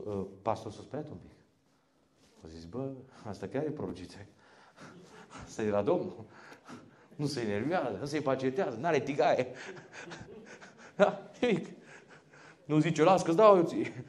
Ă, 0.07 0.27
pastorul 0.43 0.73
s-a 0.73 0.83
speriat 0.83 1.11
un 1.11 1.17
pic. 1.17 1.37
A 2.45 2.47
zis, 2.47 2.65
bă, 2.65 2.93
asta 3.25 3.49
chiar 3.49 3.65
e 3.65 3.71
prorociție. 3.71 4.29
Asta 5.45 5.63
la 5.63 5.83
Domnul. 5.83 6.25
Nu 7.17 7.27
se 7.27 7.41
enervează, 7.41 7.97
nu 7.97 8.05
se 8.05 8.21
pacetează, 8.21 8.77
n-are 8.77 9.01
tigaie. 9.01 9.47
Da? 10.97 11.31
Nimic. 11.41 11.67
Nu 12.65 12.79
zice, 12.79 13.03
las 13.03 13.23
că-ți 13.23 13.37
dau 13.37 13.57
eu 13.57 13.63
ție. 13.63 14.05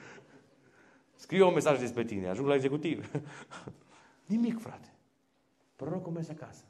Scriu 1.16 1.48
un 1.48 1.54
mesaj 1.54 1.80
despre 1.80 2.06
tine, 2.06 2.28
ajung 2.28 2.48
la 2.48 2.56
executiv. 2.56 3.12
Nimic, 4.26 4.60
frate. 4.60 4.94
Prorocul 5.76 6.12
mers 6.12 6.30
acasă. 6.30 6.64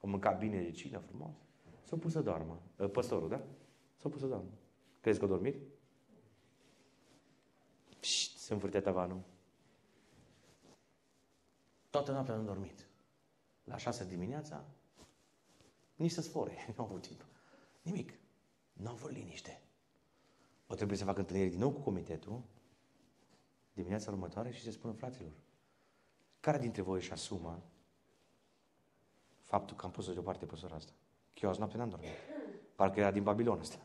O 0.00 0.08
mâncat 0.08 0.38
bine 0.38 0.62
de 0.62 0.70
cină, 0.70 0.98
frumos. 0.98 1.34
S-a 1.82 1.96
pus 1.96 2.12
să 2.12 2.20
doarmă. 2.20 2.62
Ă, 2.78 2.88
păstorul, 2.88 3.28
da? 3.28 3.42
S-a 3.96 4.08
pus 4.08 4.20
să 4.20 4.26
doarmă. 4.26 4.50
Crezi 5.00 5.18
că 5.18 5.24
a 5.24 5.28
dormit? 5.28 5.56
Pșt, 8.00 8.38
se 8.38 8.52
învârtea 8.52 8.80
tavanul. 8.80 9.20
Toată 11.90 12.12
noaptea 12.12 12.34
nu 12.34 12.42
dormit. 12.42 12.86
La 13.64 13.76
șase 13.76 14.04
dimineața, 14.04 14.64
nici 16.00 16.10
să 16.10 16.20
sfore, 16.20 16.56
nu 16.76 16.82
au 16.82 16.84
avut 16.84 17.02
timp. 17.02 17.26
Nimic. 17.82 18.12
Nu 18.72 18.88
au 18.88 18.92
avut 18.94 19.10
liniște. 19.10 19.62
O 20.66 20.74
trebuie 20.74 20.98
să 20.98 21.04
fac 21.04 21.18
întâlnire 21.18 21.48
din 21.48 21.58
nou 21.58 21.70
cu 21.70 21.80
comitetul 21.80 22.42
dimineața 23.72 24.10
următoare 24.10 24.50
și 24.50 24.62
să 24.62 24.70
spună 24.70 24.92
fraților, 24.92 25.32
care 26.40 26.58
dintre 26.58 26.82
voi 26.82 26.98
își 26.98 27.12
asumă 27.12 27.62
faptul 29.42 29.76
că 29.76 29.84
am 29.84 29.90
pus-o 29.90 30.12
deoparte 30.12 30.46
pe 30.46 30.56
sora 30.56 30.74
asta? 30.74 30.92
Că 31.32 31.38
eu 31.42 31.48
azi 31.48 31.58
noapte 31.58 31.76
n-am 31.76 31.88
dormit. 31.88 32.08
Parcă 32.74 33.00
era 33.00 33.10
din 33.10 33.22
Babilon 33.22 33.58
ăsta. 33.58 33.78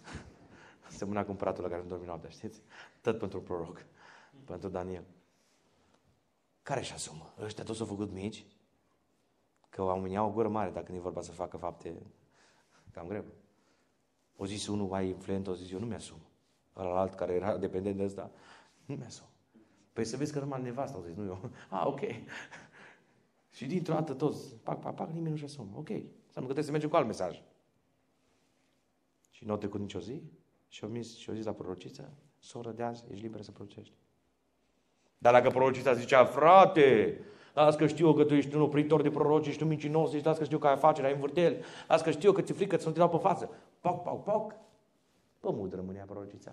Semăna 0.96 1.24
cu 1.24 1.30
împăratul 1.30 1.62
la 1.62 1.68
care 1.68 1.82
nu 1.82 1.88
dormi 1.88 2.06
noaptea, 2.06 2.30
știți? 2.30 2.62
Tot 3.00 3.18
pentru 3.18 3.42
proroc, 3.42 3.86
pentru 4.44 4.68
Daniel. 4.68 5.04
Care 6.62 6.80
își 6.80 6.92
asumă? 6.92 7.34
Ăștia 7.40 7.64
toți 7.64 7.78
s-au 7.78 7.86
făcut 7.86 8.10
mici? 8.10 8.46
Că 9.72 9.82
oamenii 9.82 10.16
au 10.16 10.28
o 10.28 10.32
gură 10.32 10.48
mare 10.48 10.70
dacă 10.70 10.90
nu 10.90 10.96
e 10.96 11.00
vorba 11.00 11.20
să 11.20 11.32
facă 11.32 11.56
fapte 11.56 12.02
cam 12.90 13.06
greu. 13.06 13.24
O 14.36 14.46
zis 14.46 14.66
unul 14.66 14.86
mai 14.86 15.08
influent, 15.08 15.46
o 15.46 15.54
zis 15.54 15.70
eu 15.70 15.78
nu 15.78 15.86
mi-asum. 15.86 16.18
Ăla 16.76 17.00
alt 17.00 17.14
care 17.14 17.32
era 17.32 17.56
dependent 17.56 17.96
de 17.96 18.04
ăsta, 18.04 18.30
nu 18.84 18.94
mi-asum. 18.94 19.26
Păi 19.92 20.04
să 20.04 20.16
vezi 20.16 20.32
că 20.32 20.38
numai 20.38 20.62
nevasta, 20.62 20.96
au 20.96 21.02
zis, 21.02 21.14
nu 21.14 21.24
eu. 21.24 21.50
Ah, 21.70 21.82
ok. 21.86 22.00
și 23.50 23.66
dintr-o 23.66 23.94
dată 23.94 24.14
toți, 24.14 24.54
pac, 24.54 24.80
pac, 24.80 24.94
pac, 24.94 25.08
nimeni 25.08 25.30
nu-și 25.30 25.44
asumă. 25.44 25.70
Ok. 25.76 25.88
Înseamnă 25.88 26.14
că 26.32 26.42
trebuie 26.42 26.64
să 26.64 26.70
mergem 26.70 26.88
cu 26.88 26.96
alt 26.96 27.06
mesaj. 27.06 27.42
Și 29.30 29.44
nu 29.44 29.52
a 29.52 29.56
trecut 29.56 29.80
nicio 29.80 30.00
zi 30.00 30.22
și 30.68 30.84
au 30.84 30.90
zis, 30.90 31.16
și 31.16 31.34
zis 31.34 31.44
la 31.44 31.52
prorociță, 31.52 32.12
soră 32.38 32.70
de 32.70 32.82
azi, 32.82 33.04
ești 33.10 33.22
liberă 33.22 33.42
să 33.42 33.50
prorocești. 33.50 33.94
Dar 35.18 35.32
dacă 35.32 35.48
prorocița 35.48 35.92
zicea, 35.92 36.24
frate, 36.24 37.18
las 37.52 37.76
că 37.76 37.86
știu 37.86 38.12
că 38.12 38.24
tu 38.24 38.34
ești 38.34 38.54
un 38.54 38.60
opritor 38.60 39.02
de 39.02 39.10
proroci, 39.10 39.46
ești 39.46 39.62
un 39.62 39.68
mincinos, 39.68 40.10
zici, 40.10 40.24
las 40.24 40.38
că 40.38 40.44
știu 40.44 40.58
că 40.58 40.66
ai 40.66 40.72
afacere, 40.72 41.06
ai 41.06 41.12
învârteli, 41.12 41.56
las 41.88 42.02
că 42.02 42.10
știu 42.10 42.32
că 42.32 42.42
ți-e 42.42 42.54
frică 42.54 42.76
să 42.76 42.86
nu 42.86 42.92
te 42.92 42.98
dau 42.98 43.08
pe 43.08 43.16
față. 43.16 43.50
Poc, 43.80 44.02
poc, 44.02 44.24
poc. 44.24 44.54
Pe 45.40 45.48
mud 45.50 45.74
rămânea 45.74 46.04
prorocița. 46.04 46.52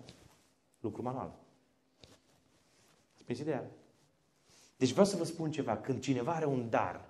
Lucru 0.80 1.02
manual. 1.02 1.32
Spune 3.14 3.38
ideea? 3.40 3.70
Deci 4.76 4.90
vreau 4.90 5.06
să 5.06 5.16
vă 5.16 5.24
spun 5.24 5.50
ceva. 5.50 5.76
Când 5.76 6.00
cineva 6.00 6.32
are 6.32 6.44
un 6.44 6.66
dar 6.70 7.04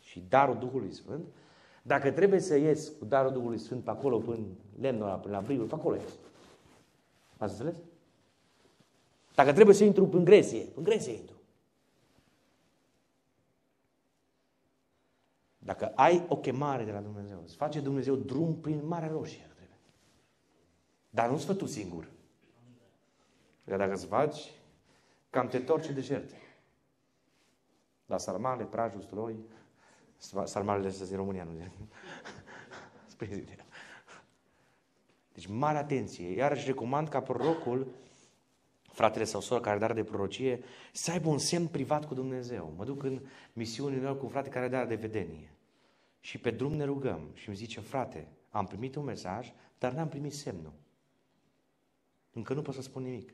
și 0.00 0.24
darul 0.28 0.58
Duhului 0.58 0.92
Sfânt, 0.92 1.24
dacă 1.82 2.10
trebuie 2.10 2.40
să 2.40 2.56
ies 2.56 2.92
cu 2.98 3.04
darul 3.04 3.32
Duhului 3.32 3.58
Sfânt 3.58 3.84
pe 3.84 3.90
acolo, 3.90 4.18
până 4.18 4.38
lemnul 4.80 5.06
ăla, 5.06 5.14
până 5.14 5.36
la 5.36 5.42
brivul, 5.42 5.66
pe 5.66 5.74
acolo 5.74 5.96
ies. 5.96 6.10
Ați 7.36 7.52
înțeles? 7.52 7.74
Dacă 9.34 9.52
trebuie 9.52 9.74
să 9.74 9.84
intru 9.84 10.08
în 10.12 10.24
Gresie, 10.24 10.66
în 10.74 10.82
Gresie 10.82 11.12
intru. 11.12 11.37
Dacă 15.68 15.92
ai 15.94 16.24
o 16.28 16.36
chemare 16.36 16.84
de 16.84 16.92
la 16.92 17.00
Dumnezeu, 17.00 17.40
îți 17.44 17.56
face 17.56 17.80
Dumnezeu 17.80 18.16
drum 18.16 18.60
prin 18.60 18.86
Marea 18.86 19.08
Roșie. 19.08 19.50
Dar 21.10 21.30
nu-ți 21.30 21.44
fă 21.44 21.54
tu 21.54 21.66
singur. 21.66 22.08
Că 23.64 23.76
dacă 23.76 23.92
îți 23.92 24.06
faci, 24.06 24.52
cam 25.30 25.48
te 25.48 25.58
torci 25.58 25.90
de 25.90 26.00
jerte. 26.00 26.34
La 28.06 28.18
sarmale, 28.18 28.64
prajul, 28.64 29.00
stroi, 29.00 29.36
sarmalele 30.44 30.88
astea 30.88 31.06
din 31.06 31.16
România, 31.16 31.44
nu 31.44 31.52
Spre 33.06 33.44
Deci, 35.32 35.46
mare 35.46 35.78
atenție. 35.78 36.34
Iarăși 36.34 36.66
recomand 36.66 37.08
ca 37.08 37.20
prorocul 37.20 37.86
fratele 38.92 39.24
sau 39.24 39.40
sora 39.40 39.60
care 39.60 39.84
are 39.84 39.94
de 39.94 40.04
prorocie, 40.04 40.64
să 40.92 41.10
aibă 41.10 41.28
un 41.28 41.38
semn 41.38 41.66
privat 41.66 42.06
cu 42.06 42.14
Dumnezeu. 42.14 42.74
Mă 42.76 42.84
duc 42.84 43.02
în 43.02 43.20
misiune 43.52 44.12
cu 44.12 44.24
un 44.24 44.30
frate 44.30 44.48
care 44.48 44.64
are 44.64 44.74
dar 44.74 44.86
de 44.86 44.94
vedenie. 44.94 45.52
Și 46.20 46.38
pe 46.38 46.50
drum 46.50 46.72
ne 46.72 46.84
rugăm 46.84 47.30
și 47.34 47.48
îmi 47.48 47.56
zice, 47.56 47.80
frate, 47.80 48.28
am 48.50 48.66
primit 48.66 48.94
un 48.94 49.04
mesaj, 49.04 49.52
dar 49.78 49.92
n-am 49.92 50.08
primit 50.08 50.32
semnul. 50.32 50.72
Încă 52.32 52.54
nu 52.54 52.62
pot 52.62 52.74
să 52.74 52.82
spun 52.82 53.02
nimic. 53.02 53.32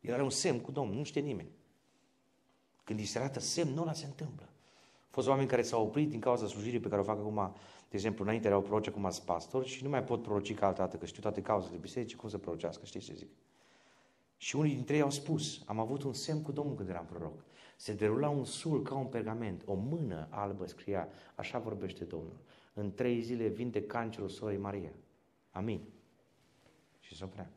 El 0.00 0.12
are 0.12 0.22
un 0.22 0.30
semn 0.30 0.60
cu 0.60 0.70
Domnul, 0.70 0.96
nu 0.96 1.04
știe 1.04 1.20
nimeni. 1.20 1.50
Când 2.84 2.98
îi 2.98 3.04
se 3.04 3.18
arată 3.18 3.40
semn, 3.40 3.72
nu 3.72 3.84
la 3.84 3.92
se 3.92 4.06
întâmplă. 4.06 4.44
Au 4.92 5.08
fost 5.18 5.28
oameni 5.28 5.48
care 5.48 5.62
s-au 5.62 5.86
oprit 5.86 6.08
din 6.08 6.20
cauza 6.20 6.46
slujirii 6.46 6.80
pe 6.80 6.88
care 6.88 7.00
o 7.00 7.04
fac 7.04 7.18
acum, 7.18 7.54
de 7.88 7.96
exemplu, 7.96 8.24
înainte 8.24 8.46
erau 8.46 8.62
proroci, 8.62 8.88
acum 8.88 9.10
sunt 9.10 9.26
pastori 9.26 9.68
și 9.68 9.82
nu 9.82 9.88
mai 9.88 10.04
pot 10.04 10.22
proroci 10.22 10.54
ca 10.54 10.66
altă 10.66 10.80
dată, 10.80 10.96
că 10.96 11.06
știu 11.06 11.22
toate 11.22 11.42
cauzele 11.42 11.76
bisericii, 11.76 12.16
cum 12.16 12.28
să 12.28 12.38
prorocească, 12.38 12.84
știți 12.84 13.04
ce 13.04 13.14
zic? 13.14 13.28
Și 14.36 14.56
unii 14.56 14.74
dintre 14.74 14.94
ei 14.94 15.02
au 15.02 15.10
spus, 15.10 15.62
am 15.66 15.78
avut 15.78 16.02
un 16.02 16.12
semn 16.12 16.42
cu 16.42 16.52
Domnul 16.52 16.74
când 16.74 16.88
eram 16.88 17.04
proroc. 17.04 17.44
Se 17.82 17.94
derula 17.94 18.28
un 18.28 18.44
sul 18.44 18.82
ca 18.82 18.94
un 18.94 19.06
pergament, 19.06 19.62
o 19.66 19.74
mână 19.74 20.26
albă 20.30 20.66
scria, 20.66 21.08
așa 21.34 21.58
vorbește 21.58 22.04
Domnul. 22.04 22.36
În 22.74 22.94
trei 22.94 23.20
zile 23.20 23.46
vinde 23.46 23.86
cancerul 23.86 24.28
sorii 24.28 24.58
Maria. 24.58 24.92
Amin. 25.50 25.80
Și 27.00 27.16
se 27.16 27.24
oprea. 27.24 27.50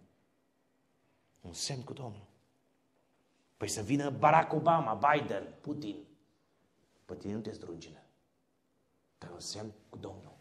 Un 1.41 1.53
semn 1.53 1.82
cu 1.82 1.94
Domnul. 1.94 2.25
Păi 3.58 3.67
să 3.67 3.82
vină 3.82 4.10
Barack 4.10 4.53
Obama, 4.53 4.94
Biden, 5.13 5.53
Putin. 5.62 5.96
Pe 7.05 7.15
tine 7.15 7.34
nu 7.34 7.39
te 7.39 7.51
zdrungină. 7.51 8.01
Dar 9.17 9.32
un 9.32 9.39
semn 9.39 9.72
cu 9.89 9.98
Domnul. 9.98 10.38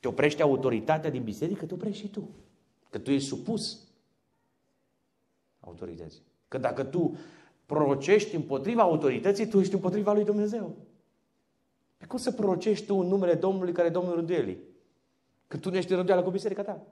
Te 0.00 0.08
oprește 0.08 0.42
autoritatea 0.42 1.10
din 1.10 1.22
biserică, 1.22 1.66
te 1.66 1.74
oprești 1.74 2.00
și 2.00 2.10
tu. 2.10 2.28
Că 2.90 2.98
tu 2.98 3.10
ești 3.10 3.28
supus 3.28 3.88
autorității. 5.60 6.22
Că 6.48 6.58
dacă 6.58 6.84
tu 6.84 7.16
prorocești 7.66 8.34
împotriva 8.34 8.82
autorității, 8.82 9.48
tu 9.48 9.60
ești 9.60 9.74
împotriva 9.74 10.12
lui 10.12 10.24
Dumnezeu. 10.24 10.76
Pe 11.96 12.06
cum 12.06 12.18
să 12.18 12.32
prorocești 12.32 12.86
tu 12.86 12.94
în 12.94 13.06
numele 13.06 13.34
Domnului 13.34 13.72
care 13.72 13.88
e 13.88 13.90
Domnul 13.90 14.14
rânduielii? 14.14 14.58
Când 15.46 15.62
tu 15.62 15.70
nu 15.70 15.76
ești 15.76 15.90
în 15.90 15.96
rânduială 15.96 16.22
cu 16.22 16.30
biserica 16.30 16.62
ta? 16.62 16.82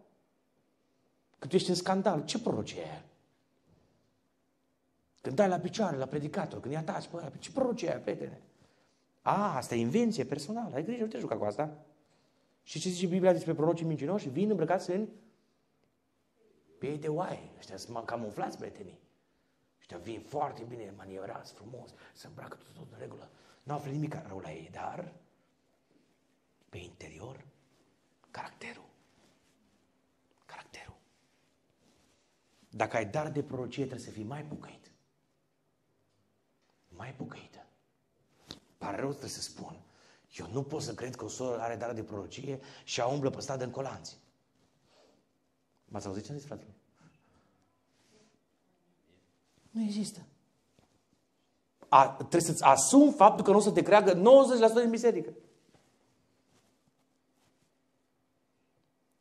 Când 1.39 1.51
tu 1.51 1.57
ești 1.57 1.69
în 1.69 1.75
scandal, 1.75 2.25
ce 2.25 2.39
prorocie 2.41 2.81
e 2.81 3.03
Când 5.21 5.37
dai 5.37 5.49
la 5.49 5.59
picioare, 5.59 5.97
la 5.97 6.07
predicator, 6.07 6.61
când 6.61 6.75
îi 6.75 6.81
ataci 6.81 7.07
pe 7.07 7.17
ăla, 7.17 7.31
ce 7.39 7.53
prorocie 7.53 7.89
e 7.89 7.99
prietene? 7.99 8.41
A, 9.23 9.57
asta 9.57 9.75
e 9.75 9.79
invenție 9.79 10.25
personală. 10.25 10.75
Ai 10.75 10.85
grijă, 10.85 11.03
nu 11.03 11.09
te 11.09 11.19
juca 11.19 11.37
cu 11.37 11.45
asta. 11.45 11.85
Și 12.63 12.81
ce 12.81 12.89
zice 12.89 13.07
Biblia 13.07 13.33
despre 13.33 13.55
prorocii 13.55 13.87
mincinoși? 13.87 14.29
Vin 14.29 14.51
îmbrăcați 14.51 14.91
în 14.91 15.09
piei 16.79 16.99
de 16.99 17.09
oaie. 17.09 17.51
Ăștia 17.59 17.77
sunt 17.77 18.05
camuflați, 18.05 18.59
prietenii. 18.59 19.04
Ăștia 19.85 19.99
vin 19.99 20.21
foarte 20.21 20.63
bine 20.63 20.93
manierați, 20.97 21.53
frumos, 21.53 21.91
să 22.15 22.27
îmbracă 22.27 22.57
tot, 22.57 22.75
tot 22.75 22.93
în 22.93 22.99
regulă. 22.99 23.31
Nu 23.63 23.75
află 23.75 23.91
nimic 23.91 24.15
rău 24.27 24.39
la 24.39 24.53
ei, 24.53 24.69
dar 24.73 25.13
pe 26.69 26.79
interior, 26.79 27.45
caracterul. 28.31 28.89
Caracterul. 30.47 30.97
Dacă 32.71 32.97
ai 32.97 33.07
dar 33.07 33.31
de 33.31 33.43
prorocie, 33.43 33.85
trebuie 33.85 34.07
să 34.07 34.13
fii 34.13 34.25
mai 34.25 34.45
pucăit. 34.45 34.91
Mai 36.89 37.15
pucăită. 37.15 37.67
Pare 38.79 38.97
rău 38.97 39.11
trebuie 39.11 39.31
să 39.31 39.41
spun. 39.41 39.81
Eu 40.37 40.47
nu 40.51 40.63
pot 40.63 40.83
să 40.83 40.95
cred 40.95 41.17
că 41.17 41.25
o 41.25 41.29
soră 41.29 41.61
are 41.61 41.77
dar 41.77 41.93
de 41.93 42.03
prorocie 42.03 42.61
și 42.85 43.01
a 43.01 43.07
umblă 43.07 43.31
pe 43.31 43.41
stradă 43.41 43.65
în 43.65 43.71
colanți. 43.71 44.19
M-ați 45.85 46.07
auzit 46.07 46.25
ce 46.25 46.31
am 46.31 46.37
zis, 46.39 46.47
fratele? 46.47 46.74
Nu 49.75 49.83
există. 49.83 50.21
A, 51.89 52.07
trebuie 52.07 52.41
să-ți 52.41 52.65
asumi 52.65 53.13
faptul 53.13 53.45
că 53.45 53.51
nu 53.51 53.57
o 53.57 53.61
să 53.61 53.71
te 53.71 53.83
creagă 53.83 54.13
90% 54.13 54.23
din 54.81 54.91
biserică. 54.91 55.33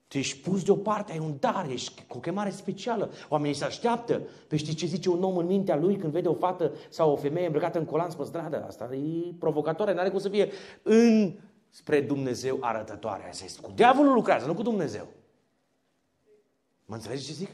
Tu 0.07 0.17
ești 0.17 0.49
pus 0.49 0.63
deoparte, 0.63 1.11
ai 1.11 1.19
un 1.19 1.35
dar, 1.39 1.69
ești 1.69 2.03
cu 2.07 2.17
o 2.17 2.19
chemare 2.19 2.49
specială. 2.49 3.11
Oamenii 3.29 3.55
se 3.55 3.65
așteaptă. 3.65 4.21
Pe 4.47 4.57
știi 4.57 4.73
ce 4.73 4.85
zice 4.85 5.09
un 5.09 5.23
om 5.23 5.37
în 5.37 5.45
mintea 5.45 5.75
lui 5.75 5.97
când 5.97 6.11
vede 6.11 6.27
o 6.27 6.33
fată 6.33 6.71
sau 6.89 7.11
o 7.11 7.15
femeie 7.15 7.45
îmbrăcată 7.45 7.79
în 7.79 7.85
colanț 7.85 8.13
pe 8.13 8.23
stradă? 8.23 8.65
Asta 8.65 8.95
e 8.95 9.33
provocatoare, 9.39 9.93
n-are 9.93 10.09
cum 10.09 10.19
să 10.19 10.29
fie 10.29 10.51
în 10.81 11.39
spre 11.69 12.01
Dumnezeu 12.01 12.57
arătătoare. 12.61 13.29
Asta 13.29 13.45
este 13.45 13.61
cu 13.61 13.71
diavolul 13.75 14.13
lucrează, 14.13 14.45
nu 14.45 14.53
cu 14.53 14.61
Dumnezeu. 14.61 15.07
Mă 16.85 16.95
înțelegi 16.95 17.25
ce 17.25 17.33
zic? 17.33 17.49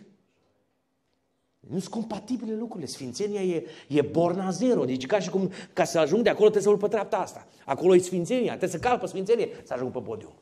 Nu 1.70 1.80
sunt 1.80 1.94
compatibile 1.94 2.56
lucrurile. 2.56 2.88
Sfințenia 2.88 3.42
e, 3.42 3.68
e 3.88 4.02
borna 4.02 4.50
zero. 4.50 4.86
Deci 4.86 5.06
ca 5.06 5.20
și 5.20 5.30
cum 5.30 5.52
ca 5.74 5.84
să 5.84 6.00
ajung 6.00 6.24
de 6.24 6.30
acolo 6.30 6.50
trebuie 6.50 6.64
să 6.64 6.70
urc 6.70 6.80
pe 6.80 6.88
treapta 6.88 7.18
asta. 7.18 7.48
Acolo 7.66 7.96
e 7.96 7.98
sfințenia. 7.98 8.58
Trebuie 8.58 8.70
să 8.70 8.88
calc 8.88 9.00
pe 9.00 9.06
sfințenie 9.06 9.50
să 9.64 9.74
ajung 9.74 9.92
pe 9.92 10.00
podium. 10.00 10.34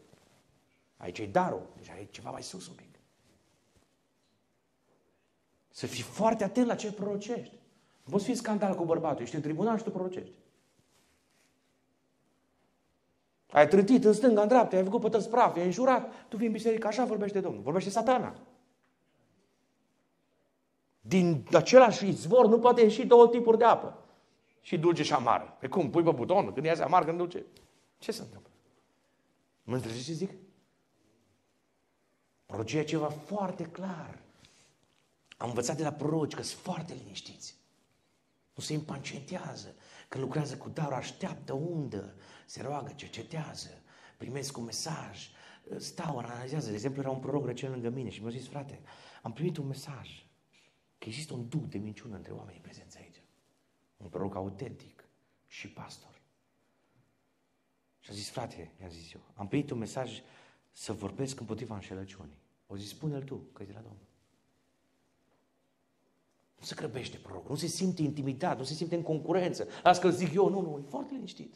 Aici 0.98 1.20
e 1.20 1.26
darul. 1.26 1.62
Deci 1.76 1.88
e 1.88 2.08
ceva 2.12 2.30
mai 2.30 2.44
sus 2.44 2.68
un 2.68 2.74
pic. 2.76 3.00
Să 5.70 5.86
fii 5.86 6.04
foarte 6.04 6.44
atent 6.44 6.68
la 6.68 6.76
ce 6.76 6.92
prorocești. 6.92 7.56
Nu 8.04 8.12
poți 8.12 8.26
fi 8.26 8.36
scandal 8.36 8.76
cu 8.76 8.86
bărbatul. 8.86 9.24
Ești 9.24 9.36
în 9.36 9.42
tribunal 9.42 9.78
și 9.78 9.84
tu 9.84 9.92
prorocești. 9.92 10.36
Ai 13.52 13.68
trântit 13.68 14.06
în 14.06 14.14
stânga, 14.14 14.42
în 14.42 14.48
dreapta, 14.48 14.76
ai 14.76 14.84
făcut 14.84 15.02
pe 15.02 15.10
tăți 15.10 15.30
praf, 15.30 15.56
ai 15.56 15.66
înjurat. 15.66 16.28
Tu 16.28 16.38
vii 16.38 16.46
în 16.46 16.52
biserică, 16.52 16.88
așa 16.88 17.06
vorbește 17.06 17.40
Domnul. 17.40 17.62
Vorbește 17.62 17.90
satana. 17.90 18.36
Din 21.08 21.48
același 21.52 22.08
izvor 22.08 22.48
nu 22.48 22.60
poate 22.60 22.82
ieși 22.82 23.06
două 23.06 23.28
tipuri 23.28 23.58
de 23.58 23.64
apă. 23.64 24.04
Și 24.62 24.78
dulce 24.78 25.04
și 25.04 25.14
amară. 25.14 25.58
Pe 25.60 25.68
cum? 25.68 25.90
Pui 25.90 26.04
pe 26.04 26.12
buton, 26.12 26.54
când 26.54 26.66
iese 26.66 26.84
amar, 26.84 27.06
când 27.06 27.18
dulce. 27.18 27.46
Ce 27.98 28.12
se 28.12 28.22
întâmplă? 28.22 28.52
Mă 29.64 29.76
înțelegeți 29.76 30.06
ce 30.06 30.14
zic? 30.14 30.32
Prorocia 32.46 32.80
e 32.80 32.84
ceva 32.84 33.10
foarte 33.10 33.64
clar. 33.64 34.20
Am 35.38 35.48
învățat 35.48 35.78
de 35.78 35.84
la 35.84 35.92
proroci 35.92 36.34
că 36.34 36.42
sunt 36.44 36.62
foarte 36.62 36.94
liniștiți. 36.94 37.58
Nu 38.56 38.64
se 38.64 38.74
impacientează. 38.74 39.76
Când 40.08 40.24
lucrează 40.24 40.58
cu 40.58 40.70
darul, 40.70 40.94
așteaptă 40.94 41.54
undă, 41.54 42.16
se 42.46 42.62
roagă, 42.62 42.92
cercetează, 42.96 43.70
primesc 44.18 44.58
un 44.58 44.64
mesaj, 44.64 45.30
stau, 45.78 46.18
analizează. 46.18 46.68
De 46.68 46.74
exemplu, 46.74 47.02
era 47.02 47.10
un 47.10 47.20
proroc 47.20 47.46
recent 47.46 47.72
lângă 47.72 47.90
mine 47.90 48.10
și 48.10 48.22
mi-a 48.22 48.30
zis, 48.30 48.48
frate, 48.48 48.82
am 49.22 49.34
primit 49.34 49.58
un 49.58 49.68
mesaj 49.68 50.27
că 51.08 51.14
există 51.14 51.34
un 51.34 51.50
duc 51.50 51.70
de 51.70 51.78
minciună 51.78 52.16
între 52.16 52.32
oamenii 52.32 52.62
prezenți 52.62 52.98
aici. 52.98 53.22
Un 53.98 54.08
proroc 54.08 54.36
autentic 54.36 55.08
și 55.48 55.68
pastor. 55.68 56.22
Și 58.00 58.10
a 58.12 58.14
zis, 58.14 58.30
frate, 58.30 58.72
i-a 58.82 58.88
zis 58.88 59.14
eu, 59.14 59.22
am 59.34 59.48
primit 59.48 59.70
un 59.70 59.78
mesaj 59.78 60.22
să 60.72 60.94
vorbesc 60.94 61.40
împotriva 61.40 61.76
înșelăciunii. 61.76 62.38
O 62.68 62.78
zis, 62.78 62.90
spune-l 62.90 63.24
tu, 63.24 63.36
că 63.36 63.64
e 63.64 63.66
de 63.66 63.72
la 63.72 63.80
Domnul. 63.80 64.06
Nu 66.60 66.66
se 66.66 66.76
grăbește 66.76 67.18
prorocul, 67.18 67.52
nu 67.52 67.58
se 67.58 67.68
simte 67.68 68.02
intimidat, 68.02 68.58
nu 68.58 68.64
se 68.64 68.74
simte 68.74 68.96
în 68.96 69.04
concurență. 69.04 69.68
Las 69.84 70.00
că 70.00 70.10
zic 70.10 70.34
eu, 70.34 70.50
nu, 70.50 70.62
nu, 70.62 70.82
e 70.86 70.90
foarte 70.90 71.14
liniștit. 71.14 71.56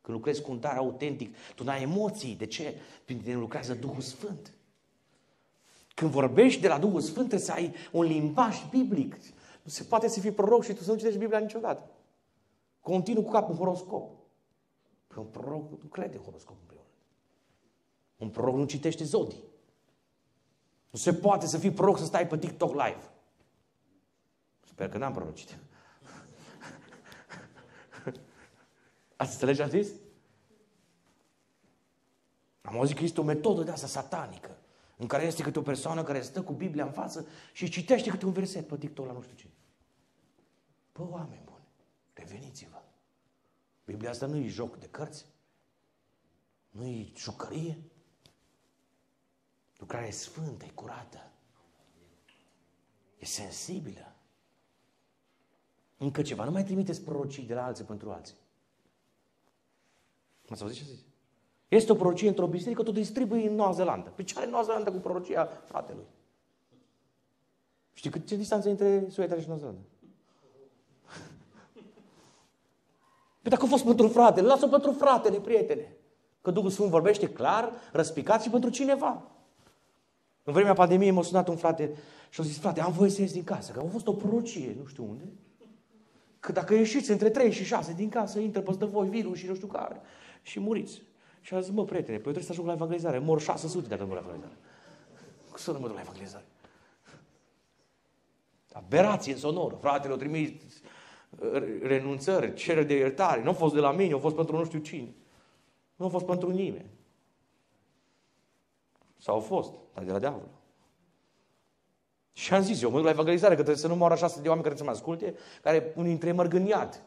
Când 0.00 0.16
lucrezi 0.16 0.42
cu 0.42 0.50
un 0.50 0.60
dar 0.60 0.76
autentic, 0.76 1.36
tu 1.54 1.64
n-ai 1.64 1.82
emoții. 1.82 2.36
De 2.36 2.46
ce? 2.46 2.80
Pentru 3.04 3.30
că 3.30 3.38
lucrează 3.38 3.74
Duhul 3.74 4.00
Sfânt. 4.00 4.57
Când 5.98 6.10
vorbești 6.10 6.60
de 6.60 6.68
la 6.68 6.78
Duhul 6.78 7.00
Sfânt, 7.00 7.28
trebuie 7.28 7.48
să 7.48 7.52
ai 7.52 7.74
un 7.92 8.04
limbaj 8.04 8.68
biblic. 8.70 9.16
Nu 9.62 9.70
se 9.70 9.82
poate 9.82 10.08
să 10.08 10.20
fii 10.20 10.30
proroc 10.30 10.64
și 10.64 10.72
tu 10.72 10.82
să 10.82 10.90
nu 10.90 10.96
citești 10.96 11.18
Biblia 11.18 11.38
niciodată. 11.38 11.90
Continuu 12.80 13.22
cu 13.22 13.30
capul 13.30 13.54
horoscop. 13.54 14.10
Păi 15.06 15.16
un 15.22 15.24
proroc 15.24 15.70
nu 15.82 15.88
crede 15.88 16.16
în 16.16 16.22
horoscop 16.22 16.56
împreună. 16.60 16.86
Un 18.16 18.28
proroc 18.28 18.54
nu 18.54 18.64
citește 18.64 19.04
zodii. 19.04 19.42
Nu 20.90 20.98
se 20.98 21.14
poate 21.14 21.46
să 21.46 21.58
fii 21.58 21.70
proroc 21.70 21.98
să 21.98 22.04
stai 22.04 22.26
pe 22.26 22.38
TikTok 22.38 22.70
live. 22.70 23.10
Sper 24.64 24.88
că 24.88 24.98
n-am 24.98 25.12
prorocit. 25.12 25.58
Ați 29.16 29.32
înțeles 29.32 29.56
ce 29.56 29.62
am 29.62 29.68
zis? 29.68 29.88
Am 32.60 32.76
auzit 32.76 32.96
că 32.96 33.04
este 33.04 33.20
o 33.20 33.24
metodă 33.24 33.62
de 33.62 33.70
asta 33.70 33.86
satanică 33.86 34.57
în 34.98 35.06
care 35.06 35.24
este 35.24 35.42
câte 35.42 35.58
o 35.58 35.62
persoană 35.62 36.02
care 36.02 36.20
stă 36.20 36.42
cu 36.42 36.52
Biblia 36.52 36.84
în 36.84 36.92
față 36.92 37.26
și 37.52 37.68
citește 37.68 38.10
câte 38.10 38.26
un 38.26 38.32
verset 38.32 38.66
pe 38.66 38.76
TikTok 38.76 39.06
la 39.06 39.12
nu 39.12 39.22
știu 39.22 39.34
ce. 39.34 39.48
Pă, 40.92 41.02
oameni 41.02 41.42
buni, 41.44 41.66
reveniți-vă. 42.12 42.82
Biblia 43.84 44.10
asta 44.10 44.26
nu 44.26 44.36
e 44.36 44.48
joc 44.48 44.78
de 44.78 44.88
cărți, 44.88 45.26
nu 46.70 46.86
e 46.86 47.12
jucărie. 47.16 47.78
Lucrarea 49.76 50.08
e 50.08 50.10
sfântă, 50.10 50.64
e 50.64 50.70
curată, 50.70 51.32
e 53.18 53.24
sensibilă. 53.24 54.12
Încă 55.96 56.22
ceva, 56.22 56.44
nu 56.44 56.50
mai 56.50 56.64
trimiteți 56.64 57.02
prorocii 57.02 57.46
de 57.46 57.54
la 57.54 57.64
alții 57.64 57.84
pentru 57.84 58.10
alții. 58.10 58.36
M-ați 60.48 60.62
auzit 60.62 60.78
ce 60.78 60.84
zice? 60.84 61.07
Este 61.68 61.92
o 61.92 61.94
prorocie 61.94 62.28
într-o 62.28 62.46
biserică, 62.46 62.82
tu 62.82 62.92
distribui 62.92 63.46
în 63.46 63.54
Noua 63.54 63.72
Zeelandă. 63.72 64.12
Pe 64.14 64.22
ce 64.22 64.34
are 64.38 64.50
Noua 64.50 64.62
Zeelandă 64.62 64.90
cu 64.90 64.96
prorocia 64.96 65.44
fratelui? 65.64 66.04
Știi 67.92 68.10
cât 68.10 68.26
ce 68.26 68.36
distanță 68.36 68.68
între 68.68 69.04
Suedia 69.08 69.40
și 69.40 69.46
Noua 69.46 69.58
Zeelandă? 69.58 69.82
Păi 73.42 73.50
dacă 73.50 73.64
a 73.64 73.68
fost 73.68 73.84
pentru 73.84 74.08
fratele, 74.08 74.46
lasă-o 74.46 74.68
pentru 74.68 74.92
fratele, 74.92 75.38
prietene. 75.38 75.92
Că 76.42 76.50
Duhul 76.50 76.70
Sfânt 76.70 76.90
vorbește 76.90 77.28
clar, 77.28 77.72
răspicat 77.92 78.42
și 78.42 78.50
pentru 78.50 78.70
cineva. 78.70 79.22
În 80.42 80.52
vremea 80.52 80.72
pandemiei 80.72 81.10
m-a 81.10 81.22
sunat 81.22 81.48
un 81.48 81.56
frate 81.56 81.94
și 82.30 82.40
a 82.40 82.44
zis, 82.44 82.58
frate, 82.58 82.80
am 82.80 82.92
voie 82.92 83.10
să 83.10 83.20
ies 83.20 83.32
din 83.32 83.44
casă, 83.44 83.72
că 83.72 83.80
a 83.80 83.88
fost 83.90 84.06
o 84.06 84.12
prorocie, 84.12 84.76
nu 84.80 84.86
știu 84.86 85.06
unde. 85.08 85.24
Că 86.40 86.52
dacă 86.52 86.74
ieșiți 86.74 87.10
între 87.10 87.30
3 87.30 87.50
și 87.50 87.64
6 87.64 87.92
din 87.92 88.08
casă, 88.08 88.38
intră 88.38 88.60
peste 88.60 88.84
voi 88.84 89.08
virus 89.08 89.38
și 89.38 89.46
nu 89.46 89.54
știu 89.54 89.66
care 89.66 90.00
și 90.42 90.60
muriți. 90.60 91.02
Și 91.40 91.54
a 91.54 91.60
zis, 91.60 91.72
mă, 91.72 91.84
prietene, 91.84 92.16
păi 92.16 92.26
eu 92.26 92.32
trebuie 92.32 92.44
să 92.44 92.52
ajung 92.52 92.66
la 92.66 92.72
evangelizare. 92.72 93.18
Mor 93.18 93.40
600 93.40 93.88
dacă 93.88 94.02
nu 94.02 94.12
la 94.12 94.18
evangelizare. 94.18 94.56
Cum 95.48 95.56
să 95.56 95.72
nu 95.72 95.78
mă 95.78 95.86
duc 95.86 95.94
la 95.94 96.02
evangelizare? 96.02 96.44
Aberație 98.72 99.32
în 99.32 99.38
sonoră. 99.38 99.76
Fratele, 99.80 100.12
o 100.12 100.16
trimis 100.16 100.50
renunțări, 101.82 102.54
cereri 102.54 102.86
de 102.86 102.94
iertare. 102.94 103.42
Nu 103.42 103.50
a 103.50 103.52
fost 103.52 103.74
de 103.74 103.80
la 103.80 103.92
mine, 103.92 104.14
a 104.14 104.18
fost 104.18 104.34
pentru 104.34 104.56
nu 104.56 104.64
știu 104.64 104.78
cine. 104.78 105.14
Nu 105.96 106.06
a 106.06 106.08
fost 106.08 106.24
pentru 106.24 106.50
nimeni. 106.50 106.90
Sau 109.16 109.34
au 109.34 109.40
fost, 109.40 109.72
dar 109.94 110.04
de 110.04 110.12
la 110.12 110.18
diavol. 110.18 110.48
Și 112.32 112.54
am 112.54 112.62
zis, 112.62 112.82
eu 112.82 112.90
mă 112.90 112.96
duc 112.96 113.04
la 113.04 113.10
evangelizare, 113.10 113.54
că 113.54 113.60
trebuie 113.62 113.82
să 113.82 113.88
nu 113.88 113.96
moară 113.96 114.14
așa 114.14 114.40
de 114.42 114.48
oameni 114.48 114.64
care 114.64 114.76
să 114.76 114.84
mă 114.84 114.90
asculte, 114.90 115.34
care 115.62 115.92
unii 115.96 116.08
dintre 116.08 116.28
ei 116.28 116.34
mărg 116.34 116.52
în 116.52 116.66
iad. 116.66 117.02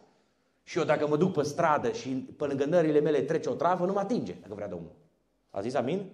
Și 0.63 0.77
eu 0.77 0.83
dacă 0.83 1.07
mă 1.07 1.17
duc 1.17 1.33
pe 1.33 1.43
stradă 1.43 1.91
și 1.91 2.09
pe 2.09 2.45
lângă 2.45 2.65
nările 2.65 2.99
mele 2.99 3.21
trece 3.21 3.49
o 3.49 3.53
travă, 3.53 3.85
nu 3.85 3.93
mă 3.93 3.99
atinge, 3.99 4.33
dacă 4.41 4.53
vrea 4.53 4.67
Domnul. 4.67 4.91
A 5.49 5.61
zis 5.61 5.73
amin? 5.73 6.09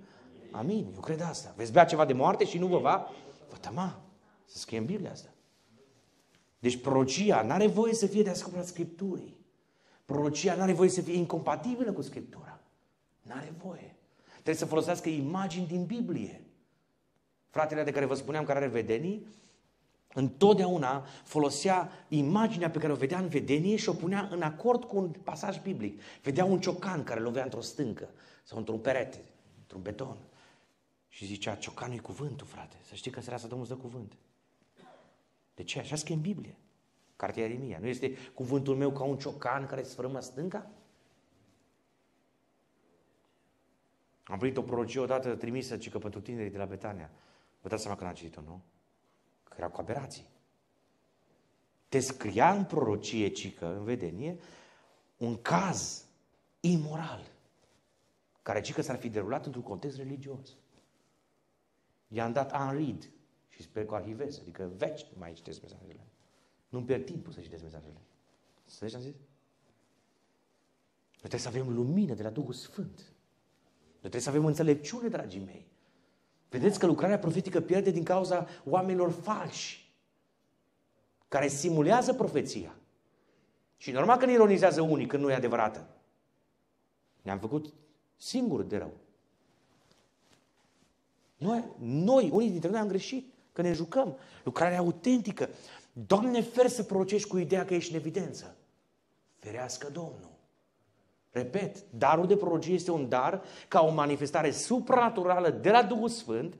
Amin, 0.51 0.91
eu 0.93 0.99
cred 0.99 1.21
asta. 1.21 1.53
Veți 1.55 1.71
bea 1.71 1.85
ceva 1.85 2.05
de 2.05 2.13
moarte 2.13 2.45
și 2.45 2.57
nu 2.57 2.67
vă 2.67 2.77
va? 2.77 3.11
Vă 3.49 3.55
tăma. 3.61 4.01
Să 4.45 4.57
scrie 4.57 4.79
în 4.79 4.85
Biblia 4.85 5.11
asta. 5.11 5.29
Deci 6.59 6.81
prorocia 6.81 7.41
nu 7.41 7.51
are 7.51 7.67
voie 7.67 7.93
să 7.93 8.05
fie 8.05 8.23
deasupra 8.23 8.61
Scripturii. 8.61 9.37
Prorocia 10.05 10.55
nu 10.55 10.61
are 10.61 10.73
voie 10.73 10.89
să 10.89 11.01
fie 11.01 11.15
incompatibilă 11.15 11.91
cu 11.91 12.01
Scriptura. 12.01 12.59
Nu 13.21 13.33
are 13.35 13.53
voie. 13.63 13.95
Trebuie 14.31 14.55
să 14.55 14.65
folosească 14.65 15.09
imagini 15.09 15.67
din 15.67 15.85
Biblie. 15.85 16.45
Fratele 17.49 17.83
de 17.83 17.91
care 17.91 18.05
vă 18.05 18.13
spuneam, 18.13 18.45
care 18.45 18.59
are 18.59 18.67
vedenii, 18.67 19.27
întotdeauna 20.13 21.05
folosea 21.23 21.89
imaginea 22.07 22.69
pe 22.69 22.79
care 22.79 22.91
o 22.91 22.95
vedea 22.95 23.19
în 23.19 23.27
vedenie 23.27 23.75
și 23.75 23.89
o 23.89 23.93
punea 23.93 24.27
în 24.31 24.41
acord 24.41 24.83
cu 24.83 24.97
un 24.97 25.09
pasaj 25.09 25.61
biblic. 25.61 26.01
Vedea 26.23 26.45
un 26.45 26.59
ciocan 26.59 27.03
care 27.03 27.19
lovea 27.19 27.43
într-o 27.43 27.61
stâncă 27.61 28.09
sau 28.43 28.57
într-un 28.57 28.79
perete, 28.79 29.23
într-un 29.61 29.81
beton. 29.81 30.17
Și 31.09 31.25
zicea, 31.25 31.55
ciocanul 31.55 31.95
e 31.95 31.99
cuvântul, 31.99 32.47
frate. 32.47 32.75
Să 32.81 32.95
știi 32.95 33.11
că 33.11 33.19
seara 33.19 33.35
asta 33.35 33.47
Domnul 33.47 33.67
îți 33.67 33.75
dă 33.75 33.81
cuvânt. 33.81 34.17
De 35.55 35.63
ce? 35.63 35.79
Așa 35.79 35.95
scrie 35.95 36.15
în 36.15 36.21
Biblie. 36.21 36.55
Cartea 37.15 37.43
Ieremia. 37.43 37.77
Nu 37.81 37.87
este 37.87 38.17
cuvântul 38.33 38.75
meu 38.75 38.91
ca 38.91 39.03
un 39.03 39.17
ciocan 39.17 39.65
care 39.65 39.83
sfărâmă 39.83 40.19
stânca? 40.19 40.69
Am 44.23 44.37
primit 44.37 44.57
o 44.57 44.61
prorocie 44.61 44.99
odată 44.99 45.35
trimisă, 45.35 45.77
ci 45.77 45.89
că 45.89 45.97
pentru 45.97 46.21
tinerii 46.21 46.51
de 46.51 46.57
la 46.57 46.65
Betania. 46.65 47.11
Vă 47.61 47.69
dați 47.69 47.81
seama 47.81 47.97
că 47.97 48.03
n-a 48.03 48.11
citit-o, 48.11 48.41
nu? 48.41 48.61
Că 49.57 49.63
erau 49.63 49.75
cu 49.75 49.81
aberații. 49.81 50.25
Te 51.89 51.99
scria 51.99 52.53
în 52.53 52.65
prorocie, 52.65 53.27
cică, 53.27 53.75
în 53.77 53.83
vedenie, 53.83 54.39
un 55.17 55.41
caz 55.41 56.05
imoral, 56.59 57.31
care 58.41 58.61
cică 58.61 58.81
s-ar 58.81 58.97
fi 58.97 59.09
derulat 59.09 59.45
într-un 59.45 59.63
context 59.63 59.97
religios. 59.97 60.55
I-am 62.07 62.31
dat 62.31 62.53
unread 62.53 63.09
și 63.49 63.61
sper 63.61 63.85
că 63.85 63.95
arhivez, 63.95 64.39
adică 64.39 64.71
veci 64.75 65.01
nu 65.01 65.17
mai 65.17 65.33
citesc 65.33 65.61
mesajele. 65.61 66.07
Nu-mi 66.69 66.85
pierd 66.85 67.05
timpul 67.05 67.33
să 67.33 67.41
citesc 67.41 67.63
mesajele. 67.63 68.01
Să 68.65 68.87
ce 68.87 68.95
am 68.95 69.01
zis? 69.01 69.13
Noi 71.11 71.29
trebuie 71.29 71.39
să 71.39 71.47
avem 71.47 71.73
lumină 71.73 72.13
de 72.13 72.23
la 72.23 72.29
Duhul 72.29 72.53
Sfânt. 72.53 72.97
Noi 73.91 73.99
trebuie 73.99 74.21
să 74.21 74.29
avem 74.29 74.45
înțelepciune, 74.45 75.07
dragii 75.07 75.43
mei. 75.43 75.65
Vedeți 76.49 76.79
că 76.79 76.85
lucrarea 76.85 77.19
profetică 77.19 77.61
pierde 77.61 77.91
din 77.91 78.03
cauza 78.03 78.47
oamenilor 78.65 79.11
falși, 79.11 79.91
care 81.27 81.47
simulează 81.47 82.13
profeția. 82.13 82.75
Și 83.77 83.91
normal 83.91 84.17
că 84.17 84.25
ne 84.25 84.31
ironizează 84.31 84.81
unii 84.81 85.05
când 85.05 85.23
nu 85.23 85.31
e 85.31 85.33
adevărată. 85.33 85.87
Ne-am 87.21 87.39
făcut 87.39 87.73
singuri 88.15 88.67
de 88.67 88.77
rău. 88.77 88.93
Noi, 91.37 91.63
noi, 91.79 92.29
unii 92.33 92.49
dintre 92.49 92.69
noi 92.69 92.79
am 92.79 92.87
greșit, 92.87 93.33
că 93.53 93.61
ne 93.61 93.73
jucăm. 93.73 94.17
Lucrarea 94.43 94.77
autentică. 94.77 95.49
Doamne, 95.93 96.41
fer 96.41 96.67
să 96.67 96.83
prorocești 96.83 97.27
cu 97.27 97.37
ideea 97.37 97.65
că 97.65 97.73
ești 97.73 97.91
în 97.91 97.97
evidență. 97.97 98.55
Ferească 99.35 99.89
Domnul. 99.89 100.36
Repet, 101.37 101.85
darul 101.89 102.27
de 102.27 102.35
prorocie 102.35 102.73
este 102.73 102.91
un 102.91 103.09
dar 103.09 103.41
ca 103.67 103.81
o 103.81 103.93
manifestare 103.93 104.51
supranaturală 104.51 105.49
de 105.49 105.69
la 105.69 105.83
Duhul 105.83 106.09
Sfânt 106.09 106.57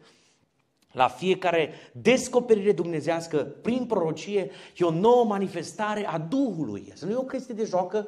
la 0.91 1.07
fiecare 1.07 1.73
descoperire 1.93 2.71
dumnezească 2.71 3.43
prin 3.43 3.85
prorocie 3.85 4.51
e 4.77 4.83
o 4.83 4.91
nouă 4.91 5.25
manifestare 5.25 6.05
a 6.05 6.17
Duhului. 6.17 6.91
Să 6.95 7.05
nu 7.05 7.11
e 7.11 7.15
o 7.15 7.23
chestie 7.23 7.53
de 7.53 7.63
joacă. 7.63 8.07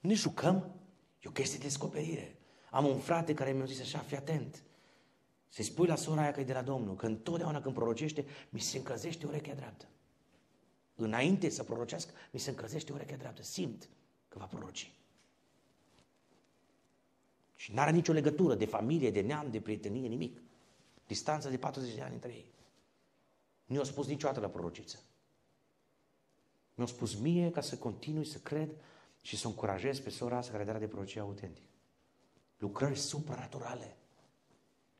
Ne 0.00 0.14
jucăm. 0.14 0.70
E 1.20 1.28
o 1.28 1.30
chestie 1.30 1.58
de 1.58 1.64
descoperire. 1.64 2.36
Am 2.70 2.86
un 2.86 2.98
frate 2.98 3.34
care 3.34 3.52
mi-a 3.52 3.64
zis 3.64 3.80
așa, 3.80 3.98
fii 3.98 4.16
atent. 4.16 4.62
Să-i 5.48 5.64
spui 5.64 5.86
la 5.86 5.96
sora 5.96 6.20
aia 6.20 6.32
că 6.32 6.40
e 6.40 6.44
de 6.44 6.52
la 6.52 6.62
Domnul, 6.62 6.96
că 6.96 7.06
întotdeauna 7.06 7.60
când 7.60 7.74
prorocește, 7.74 8.24
mi 8.48 8.60
se 8.60 8.76
încălzește 8.76 9.26
urechea 9.26 9.54
dreaptă. 9.54 9.84
Înainte 10.94 11.48
să 11.48 11.62
prorocească, 11.62 12.12
mi 12.30 12.40
se 12.40 12.50
încălzește 12.50 12.92
urechea 12.92 13.16
dreaptă. 13.16 13.42
Simt 13.42 13.88
că 14.28 14.38
va 14.38 14.44
proroci. 14.44 14.92
Și 17.54 17.72
nu 17.72 17.80
are 17.80 17.90
nicio 17.90 18.12
legătură 18.12 18.54
de 18.54 18.66
familie, 18.66 19.10
de 19.10 19.20
neam, 19.20 19.50
de 19.50 19.60
prietenie, 19.60 20.08
nimic. 20.08 20.40
Distanță 21.06 21.48
de 21.48 21.58
40 21.58 21.94
de 21.94 22.02
ani 22.02 22.14
între 22.14 22.30
ei. 22.30 22.52
Nu 23.66 23.76
i-a 23.76 23.84
spus 23.84 24.06
niciodată 24.06 24.40
la 24.40 24.48
prorociță. 24.48 24.98
Mi-a 26.74 26.86
spus 26.86 27.14
mie 27.14 27.50
ca 27.50 27.60
să 27.60 27.76
continui 27.76 28.24
să 28.24 28.38
cred 28.38 28.70
și 29.22 29.36
să 29.36 29.46
încurajez 29.46 29.98
pe 29.98 30.10
sora 30.10 30.36
asta 30.36 30.52
care 30.52 30.64
dă 30.64 30.72
de 30.72 30.86
prorocie 30.86 31.20
autentic. 31.20 31.64
Lucrări 32.58 32.98
supranaturale. 32.98 33.96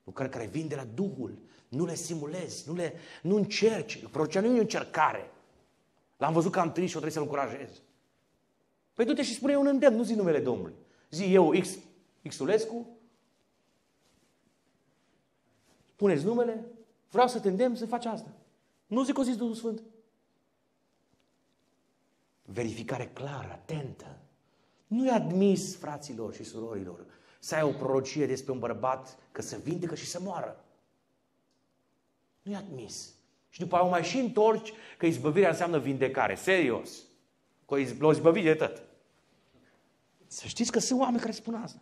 Lucrări 0.05 0.31
care 0.31 0.47
vin 0.47 0.69
de 0.69 0.75
la 0.75 0.85
Duhul. 0.85 1.39
Nu 1.69 1.85
le 1.85 1.95
simulezi, 1.95 2.69
nu, 2.69 2.75
le, 2.75 2.95
nu 3.23 3.37
încerci. 3.37 4.07
Prorocia 4.07 4.41
nu 4.41 4.47
e 4.47 4.59
o 4.59 4.61
încercare. 4.61 5.31
L-am 6.17 6.33
văzut 6.33 6.53
că 6.53 6.61
am 6.61 6.73
trist 6.73 6.91
și 6.91 6.97
o 6.97 7.01
trebuie 7.01 7.13
să-l 7.13 7.23
încurajez. 7.23 7.83
Păi 8.99 9.07
du-te 9.07 9.23
și 9.23 9.35
spune 9.35 9.57
un 9.57 9.67
îndemn, 9.67 9.97
nu 9.97 10.03
zi 10.03 10.15
numele 10.15 10.41
Domnului. 10.41 10.75
Zi 11.11 11.35
eu, 11.35 11.51
X, 11.61 11.79
Xulescu, 12.29 12.99
puneți 15.97 16.25
numele, 16.25 16.65
vreau 17.11 17.29
să 17.29 17.41
te 17.41 17.49
îndemn 17.49 17.75
să 17.75 17.87
faci 17.87 18.05
asta. 18.05 18.31
Nu 18.87 19.05
zic 19.05 19.19
o 19.19 19.23
zis 19.23 19.37
Duhul 19.37 19.55
Sfânt. 19.55 19.83
Verificare 22.43 23.11
clară, 23.13 23.49
atentă. 23.53 24.19
Nu 24.87 25.07
e 25.07 25.11
admis, 25.11 25.77
fraților 25.77 26.35
și 26.35 26.45
surorilor, 26.45 27.07
să 27.39 27.55
ai 27.55 27.63
o 27.63 27.73
prorocie 27.73 28.27
despre 28.27 28.53
un 28.53 28.59
bărbat 28.59 29.19
că 29.33 29.43
se 29.43 29.59
vindecă 29.59 29.95
și 29.95 30.07
să 30.07 30.21
moară. 30.21 30.65
Nu 32.43 32.53
e 32.53 32.57
admis. 32.57 33.15
Și 33.49 33.61
după 33.61 33.77
aia 33.77 33.85
mai 33.85 34.05
și 34.05 34.19
întorci 34.19 34.73
că 34.97 35.07
izbăvirea 35.07 35.51
înseamnă 35.51 35.79
vindecare. 35.79 36.35
Serios. 36.35 36.91
Că 37.67 37.75
o 38.01 38.11
izbăvit 38.11 38.45
de 38.45 38.55
tot. 38.55 38.87
Să 40.29 40.47
știți 40.47 40.73
că 40.73 40.79
sunt 40.79 41.01
oameni 41.01 41.21
care 41.21 41.33
spun 41.33 41.55
asta. 41.55 41.81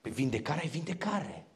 Pe 0.00 0.10
vindecare 0.10 0.60
ai 0.60 0.68
vindecare. 0.68 1.46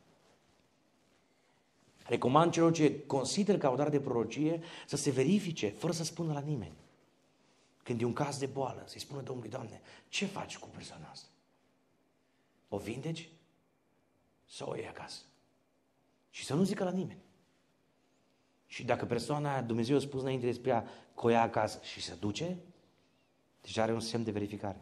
Recomand 2.05 2.53
celor 2.53 2.73
ce 2.73 3.07
consider 3.07 3.59
că 3.59 3.67
au 3.67 3.77
dar 3.77 3.89
de 3.89 4.01
prorocie 4.01 4.63
să 4.87 4.97
se 4.97 5.11
verifice, 5.11 5.69
fără 5.69 5.93
să 5.93 6.05
spună 6.05 6.33
la 6.33 6.41
nimeni. 6.41 6.75
Când 7.83 8.01
e 8.01 8.05
un 8.05 8.13
caz 8.13 8.39
de 8.39 8.47
boală, 8.47 8.83
să-i 8.87 9.01
spună 9.01 9.21
Domnului, 9.21 9.51
Doamne, 9.51 9.81
ce 10.09 10.27
faci 10.27 10.59
cu 10.59 10.69
persoana 10.69 11.09
asta? 11.11 11.27
O 12.69 12.79
vindeci 12.79 13.29
sau 14.47 14.71
o 14.71 14.77
iei 14.77 14.89
acasă? 14.89 15.21
Și 16.31 16.45
să 16.45 16.55
nu 16.55 16.63
zică 16.63 16.85
la 16.85 16.91
nimeni. 16.91 17.23
Și 18.67 18.85
dacă 18.85 19.05
persoana 19.05 19.53
aia, 19.53 19.63
Dumnezeu 19.63 19.97
a 19.97 20.01
spus 20.01 20.21
înainte 20.21 20.47
despre 20.47 20.71
ea 20.71 20.89
că 21.15 21.27
o 21.27 21.29
ia 21.29 21.43
acasă 21.43 21.81
și 21.83 22.01
se 22.03 22.15
duce, 22.15 22.59
deja 23.65 23.83
are 23.83 23.93
un 23.93 24.01
semn 24.01 24.25
de 24.25 24.31
verificare. 24.31 24.81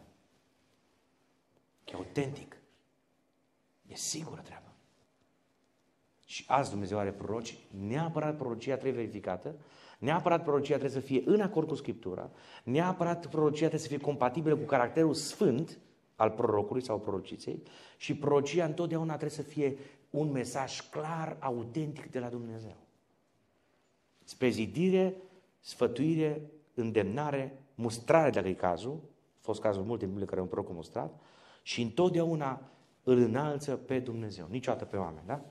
E 1.85 1.95
autentic. 1.95 2.57
E 3.87 3.95
sigură 3.95 4.41
treaba. 4.41 4.73
Și 6.25 6.43
azi 6.47 6.69
Dumnezeu 6.69 6.97
are 6.97 7.11
proroci, 7.11 7.57
neapărat 7.87 8.37
prorocia 8.37 8.77
trebuie 8.77 9.01
verificată, 9.01 9.55
neapărat 9.99 10.43
prorocia 10.43 10.77
trebuie 10.77 11.01
să 11.01 11.07
fie 11.07 11.21
în 11.25 11.41
acord 11.41 11.67
cu 11.67 11.75
Scriptura, 11.75 12.29
neapărat 12.63 13.27
prorocia 13.27 13.57
trebuie 13.57 13.79
să 13.79 13.87
fie 13.87 13.97
compatibilă 13.97 14.55
cu 14.55 14.63
caracterul 14.63 15.13
sfânt 15.13 15.77
al 16.15 16.29
prorocului 16.29 16.83
sau 16.83 16.99
prorociței 16.99 17.63
și 17.97 18.15
prorocia 18.15 18.65
întotdeauna 18.65 19.17
trebuie 19.17 19.37
să 19.37 19.41
fie 19.41 19.77
un 20.09 20.31
mesaj 20.31 20.89
clar, 20.89 21.37
autentic 21.39 22.11
de 22.11 22.19
la 22.19 22.29
Dumnezeu. 22.29 22.75
Spre 24.23 24.49
zidire, 24.49 25.15
sfătuire, 25.59 26.41
îndemnare, 26.73 27.62
mustrare 27.75 28.29
dacă 28.29 28.47
e 28.47 28.53
cazul, 28.53 28.99
a 29.03 29.39
fost 29.41 29.61
cazul 29.61 29.83
multe 29.83 30.05
în 30.05 30.25
care 30.25 30.41
un 30.41 30.47
proroc 30.47 30.69
a 30.69 30.73
mustrat, 30.73 31.19
și 31.61 31.81
întotdeauna 31.81 32.61
îl 33.03 33.17
înalță 33.17 33.75
pe 33.75 33.99
Dumnezeu, 33.99 34.47
niciodată 34.49 34.85
pe 34.85 34.97
oameni, 34.97 35.25
da? 35.25 35.41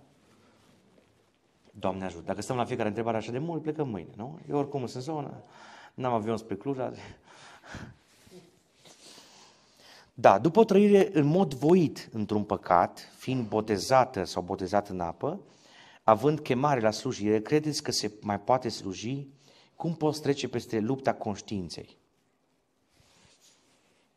Doamne 1.71 2.05
ajută. 2.05 2.25
Dacă 2.27 2.43
stăm 2.43 2.57
la 2.57 2.65
fiecare 2.65 2.89
întrebare 2.89 3.17
așa 3.17 3.33
de 3.33 3.39
mult, 3.39 3.63
plecăm 3.63 3.89
mâine, 3.89 4.13
nu? 4.17 4.39
Eu 4.49 4.59
oricum 4.59 4.87
sunt 4.87 5.03
zonă, 5.03 5.43
n-am 5.95 6.13
avion 6.13 6.37
spre 6.37 6.57
Cluj 6.57 6.79
azi. 6.79 7.01
Da, 10.15 10.39
după 10.39 10.61
o 10.61 10.65
trăire 10.65 11.11
în 11.13 11.27
mod 11.27 11.55
voit 11.55 12.09
într-un 12.13 12.45
păcat, 12.45 13.13
fiind 13.17 13.49
botezată 13.49 14.25
sau 14.25 14.43
botezat 14.43 14.89
în 14.89 15.01
apă, 15.01 15.41
având 16.03 16.41
chemare 16.41 16.81
la 16.81 16.91
slujire, 16.91 17.41
credeți 17.41 17.83
că 17.83 17.91
se 17.93 18.13
mai 18.21 18.41
poate 18.41 18.69
sluji? 18.69 19.27
Cum 19.77 19.95
poți 19.95 20.23
trece 20.23 20.49
peste 20.49 20.81
lupta 20.81 21.15
conștiinței? 21.15 21.99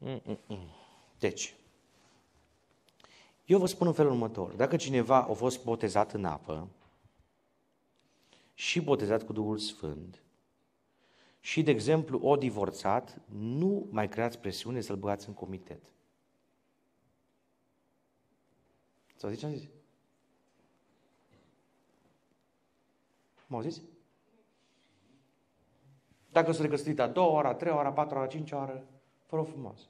Mm-mm. 0.05 0.69
Deci, 1.19 1.55
eu 3.45 3.59
vă 3.59 3.65
spun 3.65 3.87
în 3.87 3.93
felul 3.93 4.11
următor. 4.11 4.53
Dacă 4.53 4.75
cineva 4.75 5.23
a 5.23 5.33
fost 5.33 5.63
botezat 5.63 6.13
în 6.13 6.25
apă 6.25 6.67
și 8.53 8.81
botezat 8.81 9.23
cu 9.23 9.33
Duhul 9.33 9.57
Sfânt 9.57 10.23
și, 11.39 11.63
de 11.63 11.71
exemplu, 11.71 12.19
o 12.19 12.35
divorțat, 12.35 13.21
nu 13.25 13.87
mai 13.91 14.09
creați 14.09 14.39
presiune 14.39 14.81
să-l 14.81 14.95
băgați 14.95 15.27
în 15.27 15.33
comitet. 15.33 15.91
Sau 19.15 19.29
zice 19.29 19.45
am 19.45 19.53
zis? 19.53 19.67
M-au 23.47 23.61
zis? 23.61 23.81
Dacă 26.31 26.51
s-a 26.51 26.61
recăsătorit 26.61 26.99
a 26.99 27.07
doua 27.07 27.37
oră, 27.37 27.47
a 27.47 27.53
treia 27.53 27.77
oră, 27.77 27.87
a 27.87 27.91
patra 27.93 28.17
oră, 28.17 28.25
a 28.25 28.29
cincea 28.29 28.61
oră, 28.61 28.85
fără 29.25 29.41
frumos. 29.41 29.89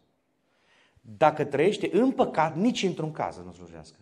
Dacă 1.17 1.45
trăiește 1.45 1.89
în 1.93 2.11
păcat, 2.11 2.55
nici 2.55 2.83
într-un 2.83 3.11
caz 3.11 3.37
nu 3.37 3.51
slujească. 3.51 3.99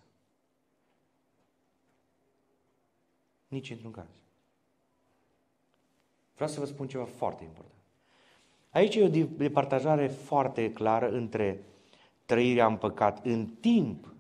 Nici 3.47 3.69
într-un 3.69 3.91
caz. 3.91 4.09
Vreau 6.33 6.49
să 6.49 6.59
vă 6.59 6.65
spun 6.65 6.87
ceva 6.87 7.05
foarte 7.05 7.43
important. 7.43 7.73
Aici 8.69 8.95
e 8.95 9.03
o 9.03 9.25
departajare 9.37 10.07
foarte 10.07 10.73
clară 10.73 11.11
între 11.11 11.63
trăirea 12.25 12.65
în 12.65 12.77
păcat 12.77 13.25
în 13.25 13.47
timp 13.47 14.13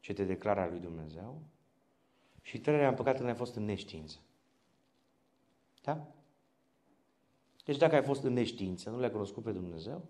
ce 0.00 0.12
te 0.12 0.24
declara 0.24 0.68
lui 0.68 0.78
Dumnezeu 0.78 1.40
și 2.42 2.58
trăirea 2.58 2.88
în 2.88 2.94
păcat 2.94 3.16
când 3.16 3.28
ai 3.28 3.34
fost 3.34 3.54
în 3.54 3.64
neștiință. 3.64 4.18
Da? 5.82 6.06
Deci 7.64 7.76
dacă 7.76 7.94
ai 7.94 8.02
fost 8.02 8.22
în 8.22 8.32
neștiință, 8.32 8.90
nu 8.90 8.98
le-ai 8.98 9.10
cunoscut 9.10 9.42
pe 9.42 9.52
Dumnezeu, 9.52 10.04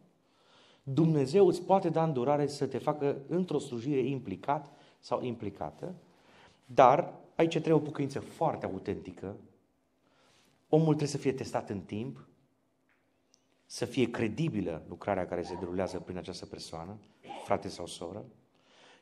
Dumnezeu 0.82 1.46
îți 1.46 1.62
poate 1.62 1.88
da 1.88 2.02
îndurare 2.02 2.46
să 2.46 2.66
te 2.66 2.78
facă 2.78 3.16
într-o 3.28 3.58
slujire 3.58 4.00
implicat 4.00 4.72
sau 4.98 5.22
implicată, 5.22 5.94
dar 6.66 7.14
aici 7.34 7.50
trebuie 7.50 7.72
o 7.72 7.78
pucăință 7.78 8.20
foarte 8.20 8.66
autentică. 8.66 9.36
Omul 10.68 10.86
trebuie 10.86 11.08
să 11.08 11.18
fie 11.18 11.32
testat 11.32 11.70
în 11.70 11.80
timp, 11.80 12.26
să 13.66 13.84
fie 13.84 14.10
credibilă 14.10 14.82
lucrarea 14.88 15.26
care 15.26 15.42
se 15.42 15.54
derulează 15.54 15.98
prin 15.98 16.16
această 16.16 16.46
persoană, 16.46 16.96
frate 17.44 17.68
sau 17.68 17.86
soră, 17.86 18.24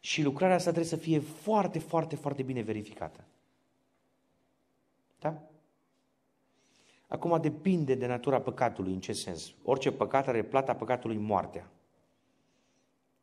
și 0.01 0.23
lucrarea 0.23 0.57
asta 0.57 0.71
trebuie 0.71 0.91
să 0.91 0.97
fie 0.97 1.19
foarte, 1.19 1.79
foarte, 1.79 2.17
foarte 2.17 2.43
bine 2.43 2.61
verificată. 2.61 3.25
Da? 5.19 5.50
Acum 7.11 7.41
depinde 7.41 7.95
de 7.95 8.07
natura 8.07 8.41
păcatului, 8.41 8.93
în 8.93 9.01
ce 9.01 9.13
sens. 9.13 9.55
Orice 9.65 9.93
păcat 9.93 10.29
are 10.29 10.45
plata 10.45 10.75
păcatului 10.75 11.17
moartea. 11.17 11.71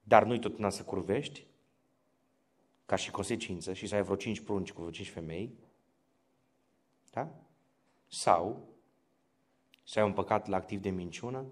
Dar 0.04 0.24
nu-i 0.26 0.40
tot 0.40 0.72
să 0.72 0.84
curvești, 0.84 1.46
ca 2.86 2.96
și 2.96 3.12
consecință, 3.12 3.74
și 3.74 3.88
să 3.88 3.96
ai 3.96 4.02
vreo 4.02 4.16
cinci 4.16 4.40
prunci 4.40 4.72
cu 4.72 4.80
vreo 4.80 4.92
cinci 4.92 5.10
femei, 5.10 5.54
da? 7.12 7.30
Sau 8.08 8.68
să 9.84 10.00
ai 10.00 10.06
un 10.06 10.14
păcat 10.14 10.48
la 10.48 10.56
activ 10.56 10.82
de 10.82 10.90
minciună, 10.90 11.46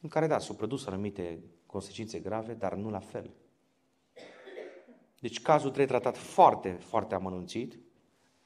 în 0.00 0.08
care, 0.08 0.26
da, 0.26 0.38
s-au 0.38 0.54
produs 0.54 0.86
anumite 0.86 1.40
consecințe 1.66 2.18
grave, 2.18 2.54
dar 2.54 2.74
nu 2.74 2.90
la 2.90 3.00
fel. 3.00 3.30
Deci 5.20 5.42
cazul 5.42 5.70
trebuie 5.70 5.98
tratat 5.98 6.16
foarte, 6.16 6.70
foarte 6.72 7.14
amănunțit, 7.14 7.78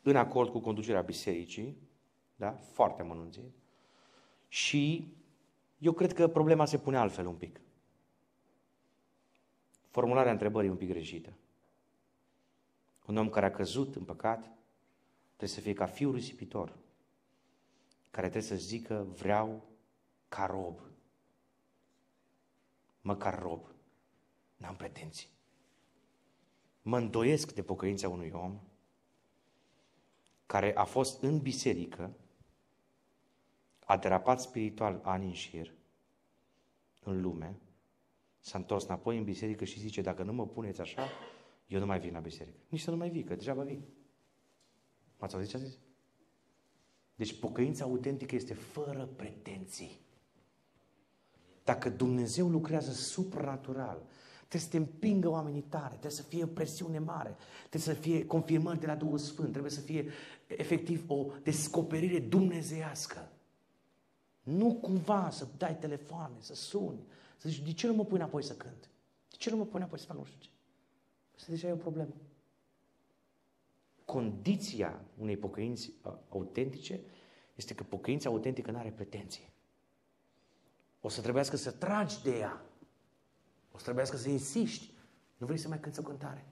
în 0.03 0.17
acord 0.17 0.51
cu 0.51 0.61
conducerea 0.61 1.01
bisericii, 1.01 1.89
da? 2.41 2.53
foarte 2.53 3.03
amănunțit. 3.03 3.53
Și 4.49 5.15
eu 5.79 5.93
cred 5.93 6.13
că 6.13 6.29
problema 6.29 6.65
se 6.65 6.79
pune 6.79 6.97
altfel 6.97 7.27
un 7.27 7.35
pic. 7.35 7.61
Formularea 9.91 10.33
întrebării 10.33 10.69
e 10.69 10.73
un 10.73 10.79
pic 10.79 10.89
greșită. 10.89 11.33
Un 13.07 13.17
om 13.17 13.29
care 13.29 13.47
a 13.47 13.51
căzut 13.51 13.97
în 13.97 14.05
păcat 14.05 14.41
trebuie 15.27 15.49
să 15.49 15.61
fie 15.61 15.73
ca 15.73 15.87
fiul 15.87 16.15
risipitor, 16.15 16.77
care 18.11 18.29
trebuie 18.29 18.51
să 18.51 18.65
zică 18.65 19.07
vreau 19.17 19.65
ca 20.29 20.47
rob. 20.47 20.81
Măcar 23.01 23.39
rob. 23.39 23.67
N-am 24.57 24.77
pretenții. 24.77 25.29
Mă 26.83 26.97
îndoiesc 26.97 27.53
de 27.53 27.63
pocăința 27.63 28.09
unui 28.09 28.31
om 28.31 28.61
care 30.47 30.77
a 30.77 30.85
fost 30.85 31.23
în 31.23 31.39
biserică, 31.39 32.15
a 33.91 33.97
derapat 33.97 34.41
spiritual 34.41 35.01
ani 35.03 35.25
în 35.25 35.33
șir, 35.33 35.75
în 37.05 37.21
lume, 37.21 37.59
s-a 38.41 38.59
întors 38.59 38.85
înapoi 38.85 39.19
în 39.19 39.25
biserică 39.25 39.65
și 39.65 39.81
zice, 39.81 40.01
dacă 40.01 40.23
nu 40.23 40.33
mă 40.33 40.47
puneți 40.47 40.81
așa, 40.81 41.09
eu 41.67 41.79
nu 41.79 41.87
mai 41.87 42.01
vin 42.01 42.13
la 42.13 42.21
biserică. 42.21 42.57
Nici 42.69 42.81
să 42.81 42.91
nu 42.91 42.97
mai 42.97 43.11
vii, 43.11 43.25
că 43.25 43.35
deja 43.35 43.55
vin. 43.55 43.83
M-ați 45.19 45.35
auzit 45.35 45.51
ce 45.51 45.57
a 45.57 45.61
zis? 45.61 45.79
Deci 47.15 47.39
pocăința 47.39 47.85
autentică 47.85 48.35
este 48.35 48.55
fără 48.55 49.09
pretenții. 49.17 50.01
Dacă 51.65 51.89
Dumnezeu 51.89 52.49
lucrează 52.49 52.91
supranatural, 52.91 54.03
trebuie 54.39 54.61
să 54.61 54.69
te 54.69 54.77
împingă 54.77 55.29
oamenii 55.29 55.65
tare, 55.69 55.89
trebuie 55.89 56.11
să 56.11 56.23
fie 56.23 56.43
o 56.43 56.47
presiune 56.47 56.99
mare, 56.99 57.37
trebuie 57.69 57.95
să 57.95 58.01
fie 58.01 58.27
confirmări 58.27 58.81
de 58.81 58.87
la 58.87 58.95
Duhul 58.95 59.19
Sfânt, 59.19 59.51
trebuie 59.51 59.73
să 59.73 59.81
fie 59.81 60.11
efectiv 60.47 61.05
o 61.07 61.27
descoperire 61.43 62.19
dumnezeiască. 62.19 63.30
Nu 64.43 64.75
cumva 64.75 65.31
să 65.31 65.49
dai 65.57 65.79
telefoane, 65.79 66.35
să 66.39 66.55
suni, 66.55 67.01
să 67.37 67.49
zici, 67.49 67.65
de 67.65 67.73
ce 67.73 67.87
nu 67.87 67.95
mă 67.95 68.05
pui 68.05 68.17
înapoi 68.17 68.43
să 68.43 68.55
cânt? 68.55 68.91
De 69.31 69.37
ce 69.37 69.51
nu 69.51 69.57
mă 69.57 69.65
pui 69.65 69.79
înapoi 69.79 69.99
să 69.99 70.07
fac 70.07 70.17
nu 70.17 70.25
știu 70.25 70.39
ce? 70.41 70.49
Asta 71.37 71.51
deja 71.51 71.69
e 71.69 71.73
o 71.73 71.77
problemă. 71.77 72.15
Condiția 74.05 75.01
unei 75.19 75.37
pocăinți 75.37 75.93
autentice 76.29 77.01
este 77.55 77.75
că 77.75 77.83
pocăința 77.83 78.29
autentică 78.29 78.71
nu 78.71 78.79
are 78.79 78.91
pretenție. 78.91 79.53
O 81.01 81.09
să 81.09 81.21
trebuiască 81.21 81.57
să 81.57 81.71
tragi 81.71 82.23
de 82.23 82.39
ea. 82.39 82.65
O 83.73 83.77
să 83.77 83.85
trebuiască 83.85 84.17
să 84.17 84.29
insisti. 84.29 84.93
Nu 85.37 85.47
vrei 85.47 85.59
să 85.59 85.69
mai 85.69 85.81
cânți 85.81 86.01
o 86.01 86.03
cântare? 86.03 86.47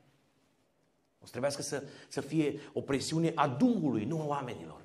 O 1.20 1.24
să 1.24 1.30
trebuiască 1.30 1.62
să, 1.62 1.82
să 2.08 2.20
fie 2.20 2.60
o 2.72 2.80
presiune 2.80 3.32
a 3.34 3.48
Duhului, 3.48 4.04
nu 4.04 4.20
a 4.20 4.24
oamenilor. 4.26 4.82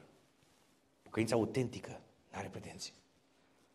Pocăința 1.01 1.35
autentică 1.35 2.01
nu 2.33 2.39
are 2.39 2.47
pretenții. 2.47 2.93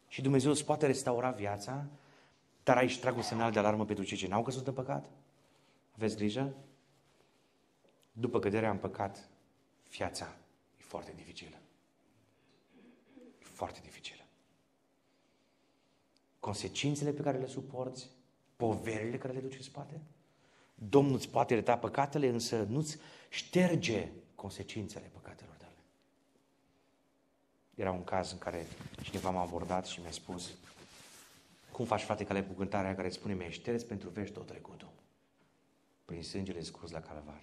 Și 0.09 0.23
Dumnezeu 0.23 0.51
îți 0.51 0.65
poate 0.65 0.87
restaura 0.87 1.31
viața, 1.31 1.87
dar 2.63 2.77
aici 2.77 2.99
trag 2.99 3.17
un 3.17 3.23
semnal 3.23 3.53
de 3.53 3.59
alarmă 3.59 3.85
pentru 3.85 4.05
cei 4.05 4.17
ce 4.17 4.29
n-au 4.29 4.43
căzut 4.43 4.67
în 4.67 4.73
păcat. 4.73 5.11
Aveți 5.95 6.17
grijă? 6.17 6.55
După 8.13 8.39
căderea 8.39 8.71
în 8.71 8.79
păcat, 8.79 9.29
viața 9.91 10.37
e 10.79 10.83
foarte 10.83 11.13
dificilă. 11.17 11.57
E 13.41 13.45
foarte 13.45 13.81
dificilă. 13.83 14.23
Consecințele 16.41 17.13
pe 17.13 17.23
care 17.23 17.39
le 17.39 17.47
suporți, 17.47 18.09
poverile 18.57 19.19
care 19.19 19.33
le 19.33 19.41
duci 19.41 19.57
în 19.57 19.63
spate, 19.63 20.01
Domnul 20.75 21.15
îți 21.15 21.29
poate 21.29 21.55
ierta 21.55 21.79
păcatele, 21.79 22.29
însă 22.29 22.63
nu-ți 22.63 22.99
șterge 23.29 24.09
consecințele 24.35 25.11
păcatelor 25.13 25.39
tale. 25.39 25.48
Era 27.79 27.93
un 27.93 28.05
caz 28.05 28.33
în 28.33 28.39
care 28.39 28.67
cineva 29.03 29.31
m-a 29.31 29.41
abordat 29.41 29.87
și 29.87 30.01
mi-a 30.01 30.11
spus 30.11 30.51
cum 31.73 31.85
faci, 31.85 32.03
frate, 32.03 32.25
că 32.25 32.43
cu 32.43 32.53
cântarea 32.53 32.95
care 32.95 33.09
spune 33.09 33.35
mi 33.35 33.47
șters 33.51 33.83
pentru 33.83 34.09
vești 34.09 34.35
tot 34.35 34.47
trecutul 34.47 34.89
prin 36.05 36.23
sângele 36.23 36.63
scurs 36.63 36.91
la 36.91 37.01
calvar. 37.01 37.41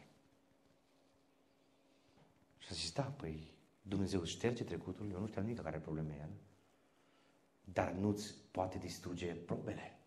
Și 2.58 2.68
a 2.72 2.74
zis, 2.74 2.92
da, 2.92 3.04
păi 3.04 3.52
Dumnezeu 3.82 4.24
șterge 4.24 4.64
trecutul, 4.64 5.12
eu 5.12 5.20
nu 5.20 5.28
știam 5.28 5.46
nici 5.46 5.60
care 5.60 5.80
probleme 5.80 6.18
el, 6.22 6.30
dar 7.64 7.92
nu-ți 7.92 8.34
poate 8.52 8.78
distruge 8.78 9.34
probele, 9.34 10.00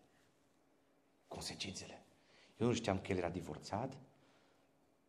consecințele. 1.27 2.03
Eu 2.57 2.67
nu 2.67 2.73
știam 2.73 2.99
că 2.99 3.11
el 3.11 3.17
era 3.17 3.29
divorțat, 3.29 3.97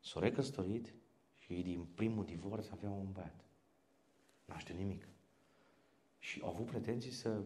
s-a 0.00 0.20
recăsătorit 0.20 0.92
și 1.38 1.54
din 1.54 1.84
primul 1.84 2.24
divorț 2.24 2.68
avea 2.68 2.90
un 2.90 3.12
băiat. 3.12 3.49
Nu 4.52 4.58
știu 4.58 4.74
nimic. 4.74 5.08
Și 6.18 6.40
au 6.42 6.48
avut 6.48 6.66
pretenții 6.66 7.10
să 7.10 7.42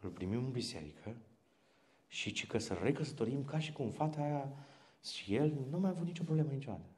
îl 0.00 0.10
primim 0.10 0.44
în 0.44 0.50
biserică 0.50 1.16
și 2.06 2.46
că 2.46 2.58
să 2.58 2.74
recăsătorim 2.74 3.44
ca 3.44 3.58
și 3.58 3.72
cum 3.72 3.90
fata 3.90 4.20
aia 4.20 4.52
și 5.02 5.34
el 5.34 5.66
nu 5.70 5.78
mai 5.78 5.90
a 5.90 5.92
avut 5.92 6.06
nicio 6.06 6.22
problemă 6.22 6.50
niciodată. 6.50 6.88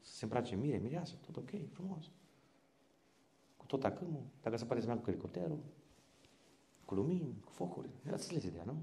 Să 0.00 0.14
se 0.14 0.24
îmbrace 0.24 0.56
mire, 0.56 0.78
mireasă, 0.78 1.14
tot 1.26 1.36
ok, 1.36 1.50
frumos. 1.72 2.10
Cu 3.56 3.66
tot 3.66 3.84
acâmul, 3.84 4.22
dacă 4.42 4.56
se 4.56 4.64
poate 4.64 4.80
să 4.80 4.86
meargă 4.86 5.04
cu 5.04 5.10
elicopterul, 5.10 5.64
cu 6.84 6.94
lumini, 6.94 7.40
cu 7.44 7.50
focuri. 7.50 7.88
Ați 8.04 8.12
înțeles 8.12 8.44
ideea, 8.44 8.64
nu? 8.64 8.82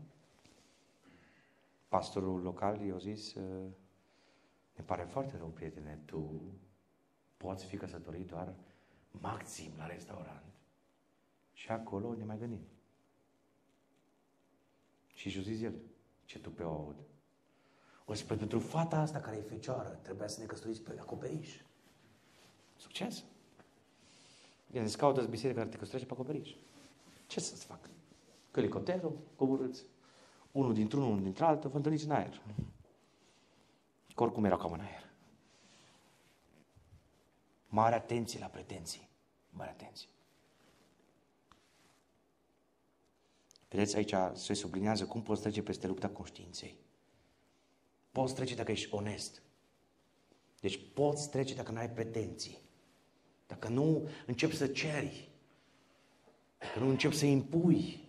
Pastorul 1.88 2.41
local 2.41 2.82
i-a 2.82 2.97
zis, 2.97 3.36
ă, 3.36 3.41
ne 4.76 4.84
pare 4.84 5.04
foarte 5.04 5.38
rău, 5.38 5.47
prietene, 5.47 5.99
tu 6.06 6.41
poți 7.38 7.65
fi 7.65 7.78
căsătorit 7.78 8.28
doar 8.28 8.56
maxim 9.21 9.71
la 9.78 9.86
restaurant. 9.86 10.43
Și 11.54 11.69
acolo 11.69 12.13
ne 12.13 12.23
mai 12.23 12.38
gândim. 12.38 12.62
Și 15.13 15.30
și-a 15.30 15.41
zis 15.41 15.62
el, 15.62 15.73
ce 16.26 16.39
tu 16.39 16.49
pe 16.52 16.63
o 16.63 16.71
aud. 16.71 16.95
O 18.06 18.13
să 18.13 18.26
pentru 18.26 18.60
fata 18.60 18.97
asta 18.97 19.19
care 19.19 19.38
e 19.38 19.41
fecioară, 19.41 19.99
trebuia 20.02 20.28
să 20.28 20.39
ne 20.39 20.45
căsătoriți 20.45 20.82
pe 20.82 20.97
acoperiș. 20.99 21.62
Succes! 22.76 23.23
I-am 24.71 24.86
zis, 24.86 24.95
caută 24.95 25.21
biserica 25.21 25.60
care 25.60 25.71
te 25.71 25.78
căsătorește 25.78 26.13
pe 26.13 26.19
acoperiș. 26.19 26.56
Ce 27.28 27.39
să-ți 27.39 27.65
fac? 27.65 27.89
Că 28.52 28.60
elicopterul, 28.60 29.17
coborâți. 29.36 29.84
Unul 30.52 30.73
dintr-unul, 30.73 31.10
unul 31.10 31.23
dintr-altul, 31.23 31.69
vă 31.69 31.76
întâlniți 31.76 32.06
în 32.06 32.12
aer. 32.12 32.41
Că 34.15 34.23
oricum 34.23 34.43
erau 34.45 34.58
cam 34.58 34.71
în 34.71 34.80
aer. 34.80 35.02
Mare 37.73 37.95
atenție 37.95 38.39
la 38.39 38.45
pretenții. 38.45 39.09
Mare 39.49 39.69
atenție. 39.69 40.07
Vedeți, 43.69 43.95
aici 43.95 44.13
se 44.33 44.53
sublinează 44.53 45.05
cum 45.05 45.21
poți 45.21 45.41
trece 45.41 45.63
peste 45.63 45.88
lupta 45.88 46.09
conștiinței. 46.09 46.77
Poți 48.12 48.36
trece 48.36 48.55
dacă 48.55 48.71
ești 48.71 48.93
onest. 48.93 49.41
Deci 50.59 50.79
poți 50.93 51.29
trece 51.29 51.55
dacă 51.55 51.71
nu 51.71 51.77
ai 51.77 51.89
pretenții. 51.89 52.57
Dacă 53.47 53.67
nu 53.67 54.07
începi 54.25 54.55
să 54.55 54.67
ceri. 54.67 55.29
Dacă 56.57 56.79
nu 56.79 56.89
începi 56.89 57.15
să 57.15 57.25
impui. 57.25 58.07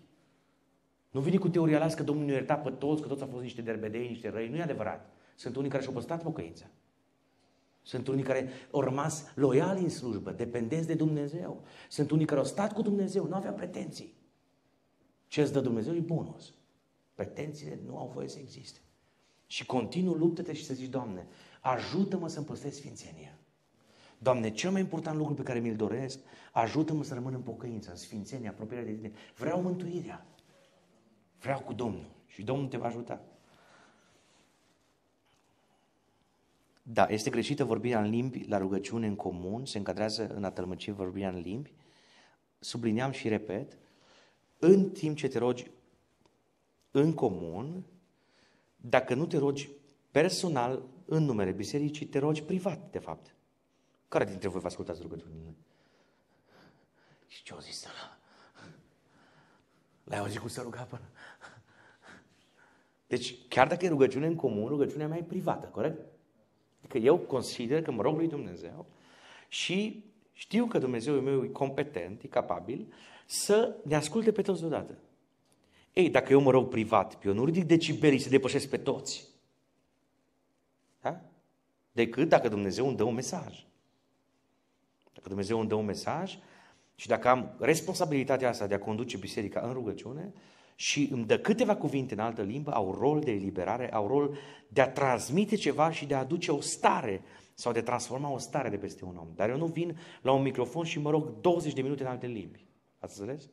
Nu 1.11 1.21
vine 1.21 1.37
cu 1.37 1.49
teoria 1.49 1.79
lasă 1.79 1.97
că 1.97 2.03
Domnul 2.03 2.25
ne 2.27 2.33
ierta 2.33 2.57
pe 2.57 2.71
toți, 2.71 3.03
că 3.03 3.09
toți 3.09 3.23
au 3.23 3.29
fost 3.29 3.43
niște 3.43 3.63
derbedei, 3.63 4.09
niște 4.09 4.29
răi. 4.29 4.49
Nu 4.49 4.57
e 4.57 4.63
adevărat. 4.63 5.11
Sunt 5.35 5.57
unii 5.57 5.71
care 5.71 5.83
și-au 5.83 5.95
păstrat 5.95 6.23
pocăința. 6.23 6.67
Sunt 7.87 8.09
unii 8.09 8.23
care 8.23 8.49
au 8.71 8.81
rămas 8.81 9.25
loiali 9.35 9.83
în 9.83 9.89
slujbă, 9.89 10.31
dependenți 10.31 10.87
de 10.87 10.95
Dumnezeu. 10.95 11.63
Sunt 11.89 12.11
unii 12.11 12.27
care 12.27 12.41
au 12.41 12.47
stat 12.47 12.73
cu 12.73 12.83
Dumnezeu, 12.83 13.27
nu 13.27 13.35
aveau 13.35 13.55
pretenții. 13.55 14.15
Ce 15.27 15.41
îți 15.41 15.53
dă 15.53 15.61
Dumnezeu 15.61 15.95
e 15.95 16.01
bonus. 16.01 16.55
Pretențiile 17.15 17.79
nu 17.87 17.99
au 17.99 18.11
voie 18.15 18.29
să 18.29 18.39
existe. 18.39 18.79
Și 19.47 19.67
continuu 19.67 20.15
luptă-te 20.15 20.53
și 20.53 20.65
să 20.65 20.75
zici, 20.75 20.91
Doamne, 20.91 21.27
ajută-mă 21.61 22.29
să-mi 22.29 22.47
păstrez 22.47 22.75
sfințenia. 22.75 23.39
Doamne, 24.19 24.51
cel 24.51 24.71
mai 24.71 24.81
important 24.81 25.17
lucru 25.17 25.35
pe 25.35 25.43
care 25.43 25.59
mi-l 25.59 25.77
doresc, 25.77 26.19
ajută-mă 26.53 27.05
să 27.05 27.15
rămân 27.15 27.35
în 27.35 27.41
pocăință, 27.41 27.91
în 27.91 27.97
sfințenie, 27.97 28.49
apropierea 28.49 28.85
de 28.85 28.93
tine. 28.93 29.13
Vreau 29.37 29.63
mântuirea. 29.63 30.27
Vreau 31.41 31.61
cu 31.61 31.73
Domnul. 31.73 32.11
Și 32.27 32.43
Domnul 32.43 32.69
te 32.69 32.77
va 32.77 32.87
ajuta. 32.87 33.25
Da, 36.87 37.07
este 37.09 37.31
greșită 37.31 37.65
vorbirea 37.65 38.01
în 38.01 38.11
limbi 38.11 38.45
la 38.49 38.59
rugăciune 38.59 39.07
în 39.07 39.17
comun, 39.17 39.67
se 39.67 39.79
încadrează 39.79 40.27
în 40.27 40.45
a 40.45 40.51
tălmăci 40.51 40.91
vorbirea 40.91 41.29
în 41.29 41.39
limbi. 41.39 41.73
Subliniam 42.59 43.11
și 43.11 43.29
repet, 43.29 43.79
în 44.59 44.91
timp 44.91 45.17
ce 45.17 45.29
te 45.29 45.39
rogi 45.39 45.71
în 46.91 47.15
comun, 47.15 47.85
dacă 48.77 49.15
nu 49.15 49.27
te 49.27 49.39
rogi 49.39 49.71
personal 50.11 50.83
în 51.05 51.25
numele 51.25 51.51
bisericii, 51.51 52.07
te 52.07 52.19
rogi 52.19 52.43
privat, 52.43 52.91
de 52.91 52.99
fapt. 52.99 53.35
Care 54.09 54.25
dintre 54.25 54.49
voi 54.49 54.61
vă 54.61 54.67
ascultați 54.67 55.03
rugăciunile? 55.03 55.55
Și 57.27 57.43
ce-o 57.43 57.61
zis 57.61 57.85
ăla? 57.85 58.19
L-ai 60.05 60.19
auzit 60.19 60.39
cum 60.39 60.49
se 60.49 60.61
ruga 60.61 60.83
până? 60.83 61.09
Deci, 63.07 63.49
chiar 63.49 63.67
dacă 63.69 63.85
e 63.85 63.89
rugăciune 63.89 64.27
în 64.27 64.35
comun, 64.35 64.69
rugăciunea 64.69 65.09
mea 65.09 65.19
e 65.19 65.23
privată, 65.23 65.67
corect? 65.67 66.14
Adică 66.85 66.99
eu 66.99 67.19
consider 67.19 67.83
că 67.83 67.91
mă 67.91 68.03
rog 68.03 68.17
lui 68.17 68.29
Dumnezeu 68.29 68.87
și 69.49 70.05
știu 70.33 70.67
că 70.67 70.79
Dumnezeu 70.79 71.21
meu 71.21 71.45
e 71.45 71.49
competent, 71.49 72.23
e 72.23 72.29
capabil 72.29 72.93
să 73.27 73.77
ne 73.83 73.95
asculte 73.95 74.33
pe 74.33 74.43
toți 74.43 74.61
deodată. 74.61 74.99
Ei, 75.93 76.11
dacă 76.11 76.33
eu 76.33 76.41
mă 76.41 76.51
rog 76.51 76.69
privat, 76.69 77.25
eu 77.25 77.33
nu 77.33 77.45
ridic 77.45 77.65
decibelii 77.65 78.19
să 78.19 78.29
depășesc 78.29 78.69
pe 78.69 78.77
toți. 78.77 79.29
Da? 81.01 81.21
Decât 81.93 82.29
dacă 82.29 82.49
Dumnezeu 82.49 82.87
îmi 82.87 82.97
dă 82.97 83.03
un 83.03 83.15
mesaj. 83.15 83.67
Dacă 85.15 85.29
Dumnezeu 85.29 85.59
îmi 85.59 85.69
dă 85.69 85.75
un 85.75 85.85
mesaj 85.85 86.39
și 86.95 87.07
dacă 87.07 87.29
am 87.29 87.57
responsabilitatea 87.59 88.49
asta 88.49 88.67
de 88.67 88.75
a 88.75 88.79
conduce 88.79 89.17
biserica 89.17 89.61
în 89.61 89.73
rugăciune 89.73 90.33
și 90.75 91.09
îmi 91.13 91.25
dă 91.25 91.39
câteva 91.39 91.77
cuvinte 91.77 92.15
în 92.15 92.21
altă 92.21 92.43
limbă, 92.43 92.73
au 92.73 92.97
rol 92.99 93.21
de 93.21 93.31
eliberare, 93.31 93.93
au 93.93 94.07
rol 94.07 94.37
de 94.69 94.81
a 94.81 94.91
transmite 94.91 95.57
ceva 95.57 95.91
și 95.91 96.07
de 96.07 96.15
a 96.15 96.19
aduce 96.19 96.53
o 96.53 96.61
stare 96.61 97.23
sau 97.55 97.73
de 97.73 97.79
a 97.79 97.83
transforma 97.83 98.31
o 98.31 98.39
stare 98.39 98.69
de 98.69 98.77
peste 98.77 99.05
un 99.05 99.17
om. 99.17 99.29
Dar 99.35 99.51
eu 99.51 99.57
nu 99.57 99.67
vin 99.67 99.99
la 100.23 100.33
un 100.33 100.43
microfon 100.43 100.85
și 100.85 100.99
mă 100.99 101.11
rog 101.11 101.41
20 101.41 101.73
de 101.73 101.83
minute 101.83 102.03
în 102.03 102.09
alte 102.09 102.27
limbi. 102.27 102.67
Ați 102.99 103.21
înțeles? 103.21 103.49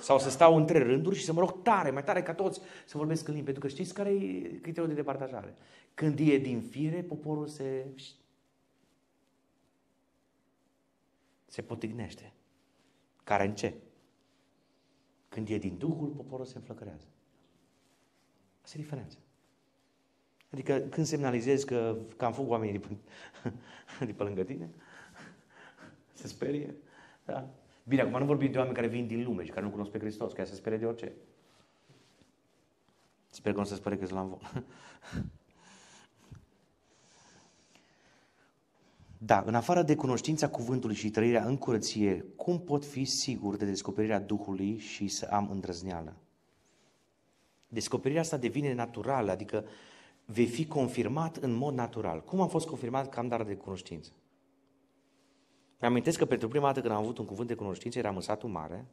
Sau 0.00 0.18
să 0.18 0.30
stau 0.30 0.56
între 0.56 0.78
rânduri 0.78 1.16
și 1.16 1.24
să 1.24 1.32
mă 1.32 1.40
rog 1.40 1.62
tare, 1.62 1.90
mai 1.90 2.04
tare 2.04 2.22
ca 2.22 2.34
toți, 2.34 2.60
să 2.86 2.96
vorbesc 2.96 3.28
în 3.28 3.34
limbi. 3.34 3.50
Pentru 3.50 3.66
că 3.68 3.74
știți 3.74 3.94
care 3.94 4.10
e 4.10 4.40
criteriul 4.40 4.88
de 4.88 4.94
departajare? 4.94 5.54
Când 5.94 6.18
e 6.18 6.38
din 6.38 6.60
fire, 6.60 7.02
poporul 7.02 7.46
se... 7.46 7.86
se 11.46 11.62
potignește. 11.62 12.32
Care 13.24 13.44
în 13.44 13.54
ce? 13.54 13.74
Când 15.36 15.48
e 15.48 15.58
din 15.58 15.76
Duhul, 15.78 16.08
poporul 16.08 16.44
se 16.44 16.56
înflăcărează. 16.56 17.06
Asta 18.62 18.78
e 18.78 18.80
diferența. 18.80 19.18
Adică 20.50 20.78
când 20.78 21.06
semnalizezi 21.06 21.66
că 21.66 21.96
cam 22.16 22.32
fug 22.32 22.50
oamenii 22.50 22.78
de 22.78 22.86
pe, 22.86 22.96
de 24.04 24.12
pe 24.12 24.22
lângă 24.22 24.42
tine, 24.42 24.70
se 26.12 26.26
sperie. 26.26 26.74
Da? 27.24 27.48
Bine, 27.84 28.00
acum 28.00 28.18
nu 28.18 28.24
vorbim 28.24 28.50
de 28.50 28.58
oameni 28.58 28.74
care 28.74 28.86
vin 28.86 29.06
din 29.06 29.24
lume 29.24 29.44
și 29.44 29.50
care 29.50 29.64
nu 29.64 29.70
cunosc 29.70 29.90
pe 29.90 29.98
Hristos, 29.98 30.32
care 30.32 30.48
se 30.48 30.54
sperie 30.54 30.78
de 30.78 30.86
orice. 30.86 31.12
Sper 33.28 33.52
că 33.52 33.58
nu 33.58 33.64
se 33.64 33.74
spere 33.74 33.96
că 33.96 34.06
sunt 34.06 34.18
la 34.18 34.24
vol. 34.24 34.40
Da, 39.18 39.42
în 39.46 39.54
afară 39.54 39.82
de 39.82 39.94
cunoștința 39.94 40.48
cuvântului 40.48 40.96
și 40.96 41.10
trăirea 41.10 41.44
în 41.44 41.56
curăție, 41.56 42.24
cum 42.36 42.60
pot 42.60 42.84
fi 42.84 43.04
sigur 43.04 43.56
de 43.56 43.64
descoperirea 43.64 44.20
Duhului 44.20 44.78
și 44.78 45.08
să 45.08 45.28
am 45.30 45.50
îndrăzneală? 45.50 46.16
Descoperirea 47.68 48.22
asta 48.22 48.36
devine 48.36 48.74
naturală, 48.74 49.30
adică 49.30 49.64
vei 50.24 50.46
fi 50.46 50.66
confirmat 50.66 51.36
în 51.36 51.52
mod 51.52 51.74
natural. 51.74 52.22
Cum 52.22 52.40
am 52.40 52.48
fost 52.48 52.66
confirmat 52.66 53.08
că 53.08 53.18
am 53.18 53.28
dar 53.28 53.44
de 53.44 53.56
cunoștință? 53.56 54.10
Mi 55.80 55.86
amintesc 55.86 56.18
că 56.18 56.24
pentru 56.24 56.48
prima 56.48 56.66
dată 56.66 56.80
când 56.80 56.92
am 56.92 57.02
avut 57.02 57.18
un 57.18 57.24
cuvânt 57.24 57.48
de 57.48 57.54
cunoștință, 57.54 57.98
eram 57.98 58.14
în 58.14 58.20
satul 58.20 58.48
mare, 58.48 58.86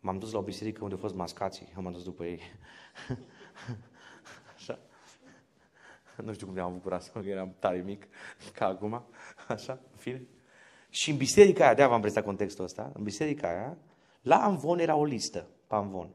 m-am 0.00 0.18
dus 0.18 0.32
la 0.32 0.38
o 0.38 0.42
biserică 0.42 0.82
unde 0.82 0.94
au 0.94 1.00
fost 1.00 1.14
mascații, 1.14 1.72
am 1.76 1.92
dus 1.92 2.02
după 2.02 2.24
ei. 2.24 2.40
Așa. 6.14 6.22
Nu 6.26 6.32
știu 6.32 6.46
cum 6.46 6.54
de-am 6.54 6.66
avut 6.66 6.82
curaj, 6.82 7.06
că 7.06 7.18
eram 7.18 7.54
tare 7.58 7.82
mic, 7.84 8.06
ca 8.54 8.66
acum, 8.66 9.02
așa, 9.48 9.72
în 9.72 9.96
fine. 9.96 10.26
Și 10.88 11.10
în 11.10 11.16
biserica 11.16 11.64
aia, 11.64 11.74
de 11.74 11.84
v-am 11.84 12.00
prestat 12.00 12.24
contextul 12.24 12.64
ăsta, 12.64 12.90
în 12.94 13.02
biserica 13.02 13.48
aia, 13.48 13.76
la 14.22 14.36
Amvon 14.36 14.78
era 14.78 14.94
o 14.94 15.04
listă, 15.04 15.46
pe 15.66 15.74
Amvon, 15.74 16.08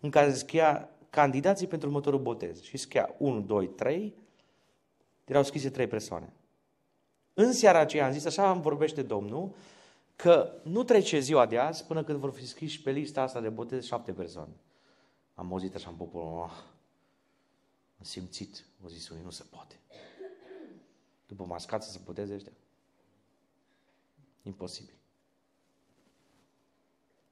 în 0.00 0.10
care 0.10 0.32
scria 0.32 0.88
candidații 1.10 1.66
pentru 1.66 1.88
următorul 1.88 2.20
botez. 2.20 2.62
Și 2.62 2.76
scria 2.76 3.14
1, 3.18 3.40
2, 3.40 3.66
3, 3.66 4.14
erau 5.24 5.42
scrise 5.42 5.70
trei 5.70 5.86
persoane. 5.86 6.32
În 7.34 7.52
seara 7.52 7.78
aceea 7.78 8.06
am 8.06 8.12
zis, 8.12 8.24
așa 8.24 8.50
îmi 8.50 8.62
vorbește 8.62 9.02
Domnul, 9.02 9.54
că 10.16 10.52
nu 10.62 10.82
trece 10.82 11.18
ziua 11.18 11.46
de 11.46 11.58
azi 11.58 11.84
până 11.84 12.04
când 12.04 12.18
vor 12.18 12.30
fi 12.30 12.46
scriși 12.46 12.82
pe 12.82 12.90
lista 12.90 13.22
asta 13.22 13.40
de 13.40 13.48
botez 13.48 13.84
șapte 13.84 14.12
persoane. 14.12 14.52
Am 15.34 15.52
auzit 15.52 15.74
așa 15.74 15.90
în 15.90 15.96
popor, 15.96 16.22
oh, 16.22 16.50
am 18.00 18.06
simțit, 18.06 18.64
o 18.84 18.88
zis 18.88 19.08
unii, 19.08 19.24
nu 19.24 19.30
se 19.30 19.42
poate. 19.42 19.78
După 21.26 21.44
mascat 21.44 21.82
să 21.82 21.90
se 21.90 22.00
boteze 22.04 22.34
ăștia. 22.34 22.52
Imposibil. 24.42 24.94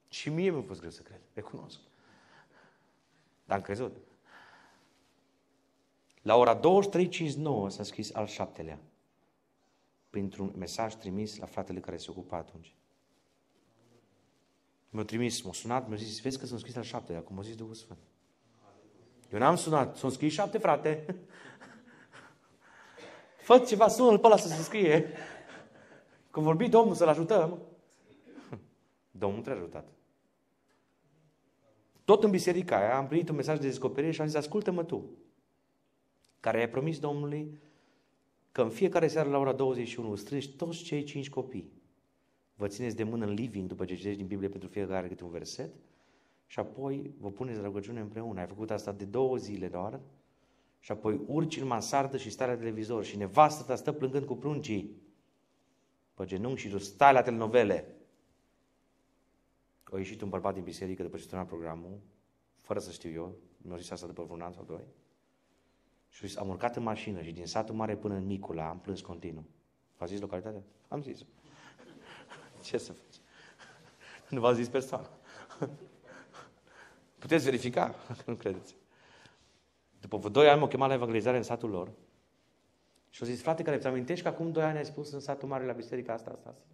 Și 0.09 0.31
mie 0.31 0.51
mi-a 0.51 0.63
fost 0.63 0.79
greu 0.79 0.91
să 0.91 1.03
cred, 1.03 1.21
recunosc. 1.33 1.79
Dar 3.45 3.57
am 3.57 3.63
crezut. 3.63 3.97
La 6.23 6.37
ora 6.37 6.61
23.59 6.61 7.69
s-a 7.69 7.83
scris 7.83 8.15
al 8.15 8.27
șaptelea 8.27 8.79
printr-un 10.11 10.53
mesaj 10.57 10.95
trimis 10.95 11.37
la 11.37 11.47
fratele 11.47 11.81
care 11.81 11.97
se 11.97 12.11
ocupa 12.11 12.37
atunci. 12.37 12.75
Mi-a 14.91 15.05
trimis, 15.05 15.43
m-a 15.43 15.53
sunat, 15.53 15.89
mi-a 15.89 15.97
zis, 15.97 16.21
vezi 16.21 16.39
că 16.39 16.47
sunt 16.47 16.61
scris 16.61 16.75
la 16.75 16.83
șapte, 16.83 17.15
acum 17.15 17.39
a 17.39 17.43
zis 17.43 17.57
Duhul 17.57 17.75
Sfânt. 17.75 17.99
Eu 19.33 19.39
n-am 19.39 19.57
sunat, 19.57 19.97
sunt 19.97 20.13
scris 20.13 20.33
șapte, 20.33 20.59
frate. 20.59 21.05
Fă 23.47 23.59
ceva, 23.59 23.89
sună-l 23.89 24.19
pe 24.19 24.27
ăla 24.27 24.37
să 24.37 24.49
se 24.49 24.63
scrie. 24.63 25.13
Când 26.31 26.45
vorbi 26.45 26.69
Domnul 26.69 26.95
să-l 26.95 27.09
ajutăm, 27.09 27.59
Domnul 29.11 29.43
te-a 29.43 29.53
ajutat. 29.53 29.89
Tot 32.05 32.25
în 32.25 32.31
biserica 32.31 32.77
aia 32.77 32.97
am 32.97 33.07
primit 33.07 33.29
un 33.29 33.37
mesaj 33.37 33.59
de 33.59 33.67
descoperire 33.67 34.13
și 34.13 34.21
am 34.21 34.27
zis, 34.27 34.37
ascultă-mă 34.37 34.85
tu, 34.85 35.05
care 36.41 36.59
ai 36.59 36.69
promis 36.69 36.99
Domnului 36.99 37.61
că 38.53 38.63
în 38.63 38.71
fiecare 38.71 39.09
seară 39.09 39.29
la 39.29 39.39
ora 39.39 39.53
21 39.53 40.15
strângi 40.15 40.49
toți 40.49 40.83
cei 40.83 41.03
cinci 41.03 41.31
copii. 41.31 41.73
Vă 42.55 42.67
țineți 42.67 42.97
de 42.97 43.03
mână 43.03 43.27
în 43.27 43.33
living 43.33 43.69
după 43.69 43.85
ce 43.85 43.95
citești 43.95 44.19
din 44.19 44.27
Biblie 44.27 44.49
pentru 44.49 44.69
fiecare 44.69 45.09
câte 45.09 45.25
un 45.25 45.31
verset 45.31 45.71
și 46.49 46.59
apoi 46.59 47.15
vă 47.19 47.31
puneți 47.31 47.59
la 47.59 47.65
rugăciune 47.65 48.01
împreună. 48.01 48.41
Ai 48.41 48.47
făcut 48.47 48.71
asta 48.71 48.93
de 48.93 49.05
două 49.05 49.37
zile 49.37 49.69
doar 49.69 50.01
și 50.79 50.93
apoi 50.93 51.21
urci 51.27 51.57
în 51.57 51.67
mansardă 51.67 52.17
și 52.17 52.31
stai 52.31 52.47
la 52.47 52.57
televizor 52.57 53.05
și 53.05 53.17
nevastă 53.17 53.63
ta 53.63 53.77
stă 53.77 53.93
plângând 53.93 54.27
cu 54.27 54.37
pruncii 54.37 55.03
pe 56.15 56.25
genunchi 56.25 56.61
și 56.61 56.69
tu 56.69 56.79
stai 56.79 57.13
la 57.13 57.23
telenovele. 57.23 57.97
A 59.85 59.97
ieșit 59.97 60.21
un 60.21 60.29
bărbat 60.29 60.55
din 60.55 60.63
biserică 60.63 61.03
după 61.03 61.17
ce 61.17 61.27
termina 61.27 61.49
programul, 61.49 62.01
fără 62.61 62.79
să 62.79 62.91
știu 62.91 63.11
eu, 63.11 63.37
mi-a 63.57 63.77
zis 63.77 63.91
asta 63.91 64.07
după 64.07 64.23
vreun 64.23 64.41
an 64.41 64.53
sau 64.53 64.65
doi, 64.65 64.85
și 66.09 66.39
am 66.39 66.49
urcat 66.49 66.77
în 66.77 66.83
mașină 66.83 67.23
și 67.23 67.33
din 67.33 67.47
satul 67.47 67.75
mare 67.75 67.97
până 67.97 68.15
în 68.15 68.27
Micula 68.27 68.69
am 68.69 68.79
plâns 68.79 69.01
continuu. 69.01 69.45
V-a 69.97 70.07
zis 70.07 70.21
localitatea? 70.21 70.63
Am 70.89 71.03
zis. 71.03 71.25
Ce 72.65 72.79
să 72.79 72.93
faci? 72.93 73.21
Nu 74.29 74.41
v-a 74.41 74.53
zis 74.53 74.69
persoana. 74.69 75.11
Puteți 77.19 77.45
verifica, 77.45 77.95
nu 78.27 78.35
credeți. 78.35 78.77
După 80.01 80.17
vreo 80.17 80.31
doi 80.31 80.49
ani 80.49 80.59
m-au 80.59 80.69
chemat 80.69 80.89
la 80.89 80.95
evangelizare 80.95 81.37
în 81.37 81.43
satul 81.43 81.71
lor 81.71 81.93
și 83.11 83.23
au 83.23 83.29
zis, 83.29 83.43
frate, 83.43 83.63
care 83.63 83.77
îți 83.77 83.87
amintești 83.87 84.23
că 84.23 84.29
acum 84.29 84.53
doi 84.53 84.63
ani 84.63 84.77
ai 84.77 84.85
spus 84.85 85.13
în 85.13 85.21
satul 85.21 85.49
mare 85.49 85.67
la 85.67 85.73
biserica 85.73 86.13
asta, 86.13 86.31
asta, 86.31 86.49
asta? 86.49 86.65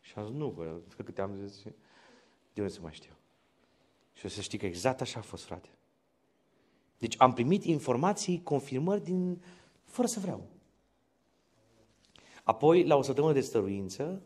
Și 0.00 0.12
am 0.16 0.26
zis, 0.26 0.34
nu, 0.34 0.48
bă, 0.50 0.76
câte 0.96 1.20
am 1.20 1.46
zis, 1.46 1.62
de 2.52 2.60
unde 2.60 2.72
să 2.72 2.80
mai 2.82 2.92
știu? 2.92 3.12
Și 4.12 4.26
o 4.26 4.28
să 4.28 4.40
știi 4.40 4.58
că 4.58 4.66
exact 4.66 5.00
așa 5.00 5.18
a 5.18 5.22
fost, 5.22 5.44
frate. 5.44 5.68
Deci 6.98 7.14
am 7.18 7.32
primit 7.32 7.64
informații, 7.64 8.42
confirmări 8.42 9.02
din, 9.02 9.42
fără 9.84 10.08
să 10.08 10.20
vreau. 10.20 10.48
Apoi, 12.42 12.84
la 12.84 12.96
o 12.96 13.02
săptămână 13.02 13.32
de 13.32 13.40
stăruință, 13.40 14.22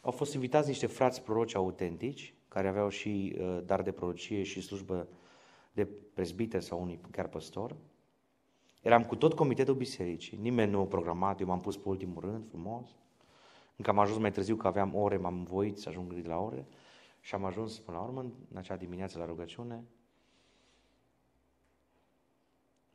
au 0.00 0.10
fost 0.10 0.34
invitați 0.34 0.68
niște 0.68 0.86
frați 0.86 1.22
proroci 1.22 1.54
autentici, 1.54 2.34
care 2.58 2.70
aveau 2.70 2.88
și 2.88 3.36
uh, 3.38 3.60
dar 3.64 3.82
de 3.82 3.92
prorocie 3.92 4.42
și 4.42 4.60
slujbă 4.60 5.08
de 5.72 5.88
prezbiter 6.14 6.60
sau 6.60 6.82
unii 6.82 7.00
chiar 7.10 7.28
păstor. 7.28 7.76
Eram 8.82 9.04
cu 9.04 9.16
tot 9.16 9.34
comitetul 9.34 9.74
bisericii, 9.74 10.38
nimeni 10.38 10.70
nu 10.70 10.80
a 10.80 10.84
programat, 10.86 11.40
eu 11.40 11.46
m-am 11.46 11.60
pus 11.60 11.76
pe 11.76 11.88
ultimul 11.88 12.20
rând, 12.20 12.48
frumos. 12.48 12.88
Încă 13.76 13.90
am 13.90 13.98
ajuns 13.98 14.18
mai 14.20 14.32
târziu, 14.32 14.56
că 14.56 14.66
aveam 14.66 14.94
ore, 14.94 15.16
m-am 15.16 15.44
voit 15.44 15.78
să 15.78 15.88
ajung 15.88 16.12
la 16.26 16.38
ore. 16.38 16.66
Și 17.20 17.34
am 17.34 17.44
ajuns 17.44 17.78
până 17.78 17.96
la 17.96 18.02
urmă, 18.02 18.20
în 18.50 18.56
acea 18.56 18.76
dimineață 18.76 19.18
la 19.18 19.24
rugăciune. 19.24 19.84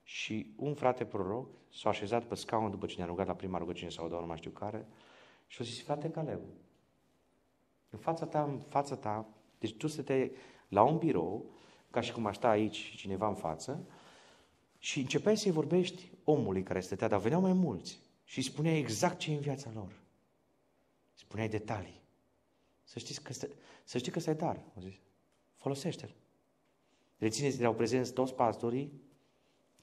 Și 0.04 0.54
un 0.56 0.74
frate 0.74 1.06
proroc 1.06 1.48
s-a 1.74 1.90
așezat 1.90 2.24
pe 2.24 2.36
scaun 2.36 2.70
după 2.70 2.86
ce 2.86 2.98
ne-a 2.98 3.06
rugat 3.06 3.28
la 3.28 3.36
prima 3.36 3.58
rugăciune 3.58 3.90
sau 3.90 4.08
doar 4.08 4.22
nu 4.22 4.28
mai 4.28 4.38
știu 4.38 4.52
care 4.52 4.88
și 5.48 5.62
a 5.62 5.64
zis, 5.64 5.84
frate 5.84 6.10
Caleb, 6.10 6.42
în 7.90 8.00
fața 8.00 8.26
ta, 8.26 8.44
în 8.44 8.60
fața 8.60 8.96
ta, 8.96 9.28
deci 9.64 9.78
tu 9.78 9.88
te 9.88 10.32
la 10.68 10.84
un 10.84 10.98
birou, 10.98 11.52
ca 11.90 12.02
și 12.02 12.12
cum 12.12 12.26
aș 12.26 12.36
sta 12.36 12.50
aici 12.50 12.96
cineva 12.96 13.28
în 13.28 13.36
față, 13.36 13.88
și 14.78 15.00
începeai 15.00 15.38
să-i 15.38 15.52
vorbești 15.52 16.12
omului 16.24 16.64
care 16.64 16.80
stătea, 16.80 17.08
dar 17.08 17.20
veneau 17.20 17.42
mai 17.42 17.54
mulți 17.54 18.00
și 18.24 18.38
îi 18.38 18.44
spuneai 18.44 18.78
exact 18.78 19.18
ce 19.18 19.32
e 19.32 19.36
în 19.36 19.40
viața 19.40 19.72
lor. 19.74 20.02
Spuneai 21.14 21.50
detalii. 21.50 22.02
Să, 22.84 23.00
știți 23.00 23.22
că 23.22 23.34
stă, 23.34 23.48
să 23.84 23.98
știi 23.98 24.12
că 24.12 24.18
ăsta 24.18 24.32
e 24.32 24.34
dar. 24.34 24.64
Au 24.76 24.82
zis. 24.82 24.96
Folosește-l. 25.56 26.16
Rețineți, 27.18 27.60
erau 27.60 27.74
prezenți 27.74 28.14
toți 28.14 28.34
pastorii, 28.34 29.02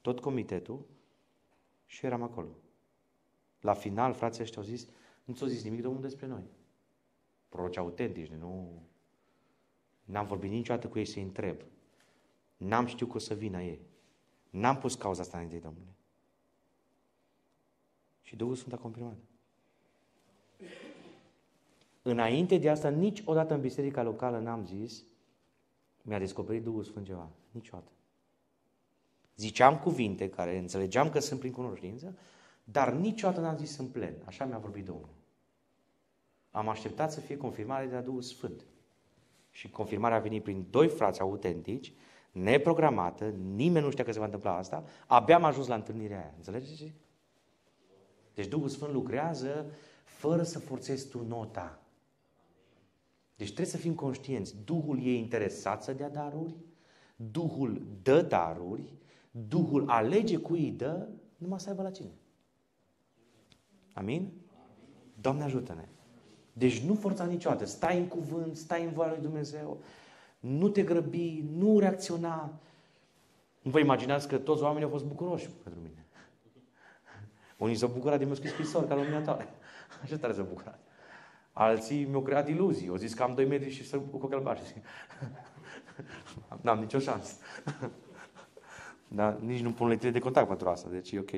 tot 0.01 0.19
comitetul 0.19 0.85
și 1.85 2.05
eram 2.05 2.21
acolo. 2.21 2.49
La 3.61 3.73
final, 3.73 4.13
frații 4.13 4.43
ăștia 4.43 4.61
au 4.61 4.67
zis, 4.67 4.87
nu 5.23 5.33
ți-au 5.33 5.49
zis 5.49 5.63
nimic 5.63 5.81
Domnul 5.81 6.01
despre 6.01 6.25
noi. 6.25 6.43
Proroci 7.49 7.77
autentici, 7.77 8.27
nu... 8.27 8.81
N-am 10.11 10.25
vorbit 10.25 10.51
niciodată 10.51 10.87
cu 10.87 10.97
ei 10.97 11.05
să-i 11.05 11.23
întreb. 11.23 11.55
N-am 12.57 12.85
știut 12.85 13.09
că 13.09 13.15
o 13.15 13.19
să 13.19 13.33
vină 13.33 13.61
ei. 13.61 13.79
N-am 14.49 14.77
pus 14.77 14.95
cauza 14.95 15.21
asta 15.21 15.37
înainte 15.37 15.57
Domnului. 15.57 15.93
Și 18.21 18.35
Duhul 18.35 18.55
Sfânt 18.55 18.73
a 18.73 18.77
confirmat. 18.77 19.17
Înainte 22.01 22.57
de 22.57 22.69
asta, 22.69 22.89
niciodată 22.89 23.53
în 23.53 23.61
biserica 23.61 24.03
locală 24.03 24.39
n-am 24.39 24.65
zis, 24.65 25.03
mi-a 26.01 26.19
descoperit 26.19 26.63
Duhul 26.63 26.83
Sfânt 26.83 27.05
ceva. 27.05 27.29
Niciodată. 27.51 27.91
Ziceam 29.35 29.79
cuvinte 29.79 30.29
care 30.29 30.57
înțelegeam 30.57 31.09
că 31.09 31.19
sunt 31.19 31.39
prin 31.39 31.51
cunoștință, 31.51 32.17
dar 32.63 32.93
niciodată 32.93 33.39
n-am 33.39 33.57
zis 33.57 33.77
în 33.77 33.87
plen. 33.87 34.13
Așa 34.25 34.45
mi-a 34.45 34.57
vorbit 34.57 34.85
Domnul. 34.85 35.09
Am 36.51 36.69
așteptat 36.69 37.11
să 37.11 37.19
fie 37.19 37.37
confirmare 37.37 37.85
de 37.85 37.95
la 37.95 38.01
Duhul 38.01 38.21
Sfânt. 38.21 38.65
Și 39.51 39.69
confirmarea 39.69 40.17
a 40.17 40.21
venit 40.21 40.43
prin 40.43 40.65
doi 40.69 40.87
frați 40.87 41.21
autentici, 41.21 41.93
neprogramată, 42.31 43.25
nimeni 43.55 43.85
nu 43.85 43.91
știa 43.91 44.03
că 44.03 44.11
se 44.11 44.19
va 44.19 44.25
întâmpla 44.25 44.57
asta, 44.57 44.83
abia 45.07 45.35
am 45.35 45.43
ajuns 45.43 45.67
la 45.67 45.75
întâlnirea 45.75 46.17
aia. 46.17 46.33
Înțelegeți? 46.37 46.93
Deci 48.33 48.47
Duhul 48.47 48.69
Sfânt 48.69 48.91
lucrează 48.91 49.71
fără 50.03 50.43
să 50.43 50.59
forțezi 50.59 51.09
tu 51.09 51.25
nota. 51.27 51.81
Deci 53.35 53.47
trebuie 53.47 53.73
să 53.73 53.77
fim 53.77 53.95
conștienți. 53.95 54.55
Duhul 54.65 55.05
e 55.05 55.13
interesat 55.13 55.83
să 55.83 55.93
dea 55.93 56.09
daruri, 56.09 56.55
Duhul 57.15 57.81
dă 58.01 58.21
daruri, 58.21 58.93
Duhul 59.31 59.89
alege 59.89 60.37
cui 60.37 60.63
îi 60.63 60.71
dă, 60.71 61.07
numai 61.37 61.59
să 61.59 61.69
aibă 61.69 61.81
la 61.81 61.91
cine. 61.91 62.11
Amin? 63.93 64.31
Doamne 65.21 65.43
ajută-ne! 65.43 65.90
Deci 66.53 66.79
nu 66.79 66.95
forța 66.95 67.25
niciodată. 67.25 67.65
Stai 67.65 67.97
în 67.97 68.07
cuvânt, 68.07 68.55
stai 68.55 68.83
în 68.83 68.91
voia 68.91 69.09
lui 69.09 69.21
Dumnezeu, 69.21 69.81
nu 70.39 70.69
te 70.69 70.81
grăbi, 70.81 71.43
nu 71.57 71.79
reacționa. 71.79 72.53
Nu 73.61 73.71
vă 73.71 73.79
imaginați 73.79 74.27
că 74.27 74.37
toți 74.37 74.61
oamenii 74.61 74.83
au 74.83 74.89
fost 74.89 75.05
bucuroși 75.05 75.49
pentru 75.63 75.81
mine. 75.83 76.05
Unii 77.57 77.75
s-au 77.75 77.89
bucurat 77.89 78.17
de 78.17 78.23
mi-au 78.23 78.35
scris 78.35 78.51
scrisori 78.51 78.87
ca 78.87 78.95
lumea 78.95 79.21
ta. 79.21 79.47
Așa 80.03 80.17
tare 80.17 80.33
s-au 80.33 80.45
bucurat. 80.49 80.79
Alții 81.53 82.05
mi-au 82.05 82.21
creat 82.21 82.47
iluzii. 82.47 82.87
Au 82.87 82.95
zis 82.95 83.13
că 83.13 83.23
am 83.23 83.33
2 83.33 83.45
metri 83.45 83.69
și 83.69 83.87
să 83.87 83.97
cu 83.97 84.17
cochel 84.17 84.59
N-am 86.61 86.79
nicio 86.79 86.99
șansă. 86.99 87.33
Dar 89.07 89.33
nici 89.33 89.61
nu 89.61 89.71
pun 89.71 89.87
letile 89.87 90.11
de 90.11 90.19
contact 90.19 90.47
pentru 90.47 90.69
asta, 90.69 90.89
deci 90.89 91.11
e 91.11 91.19
ok. 91.19 91.31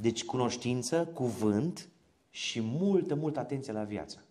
Deci 0.00 0.24
cunoștință, 0.24 1.06
cuvânt 1.06 1.88
și 2.30 2.60
multă, 2.60 3.14
multă 3.14 3.38
atenție 3.38 3.72
la 3.72 3.82
viață. 3.82 4.24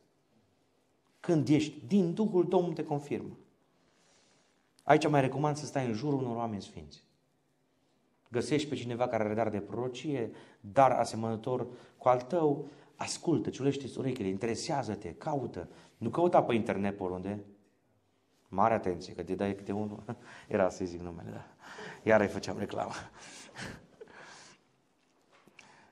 Când 1.19 1.47
ești 1.47 1.73
din 1.87 2.13
Duhul, 2.13 2.47
Domnul 2.47 2.73
te 2.73 2.83
confirmă. 2.83 3.37
Aici 4.83 5.07
mai 5.07 5.21
recomand 5.21 5.55
să 5.55 5.65
stai 5.65 5.85
în 5.85 5.93
jurul 5.93 6.19
unor 6.19 6.35
oameni 6.35 6.61
sfinți. 6.61 7.03
Găsești 8.31 8.69
pe 8.69 8.75
cineva 8.75 9.07
care 9.07 9.23
are 9.23 9.33
dar 9.33 9.49
de 9.49 9.59
prorocie, 9.59 10.31
dar 10.61 10.91
asemănător 10.91 11.67
cu 11.97 12.07
al 12.07 12.21
tău, 12.21 12.67
ascultă, 12.95 13.49
ciulește 13.49 13.85
urechile, 13.97 14.27
interesează-te, 14.27 15.13
caută. 15.13 15.69
Nu 15.97 16.09
căuta 16.09 16.43
pe 16.43 16.53
internet 16.53 16.97
pe 16.97 17.03
oriunde. 17.03 17.43
Mare 18.47 18.73
atenție, 18.73 19.13
că 19.13 19.23
te 19.23 19.35
dai 19.35 19.55
câte 19.55 19.71
unul. 19.71 20.03
Era 20.47 20.69
să 20.69 20.85
zic 20.85 20.99
numele, 20.99 21.29
da. 21.29 21.45
Iar 22.03 22.21
îi 22.21 22.27
făceam 22.27 22.57
reclamă. 22.57 22.93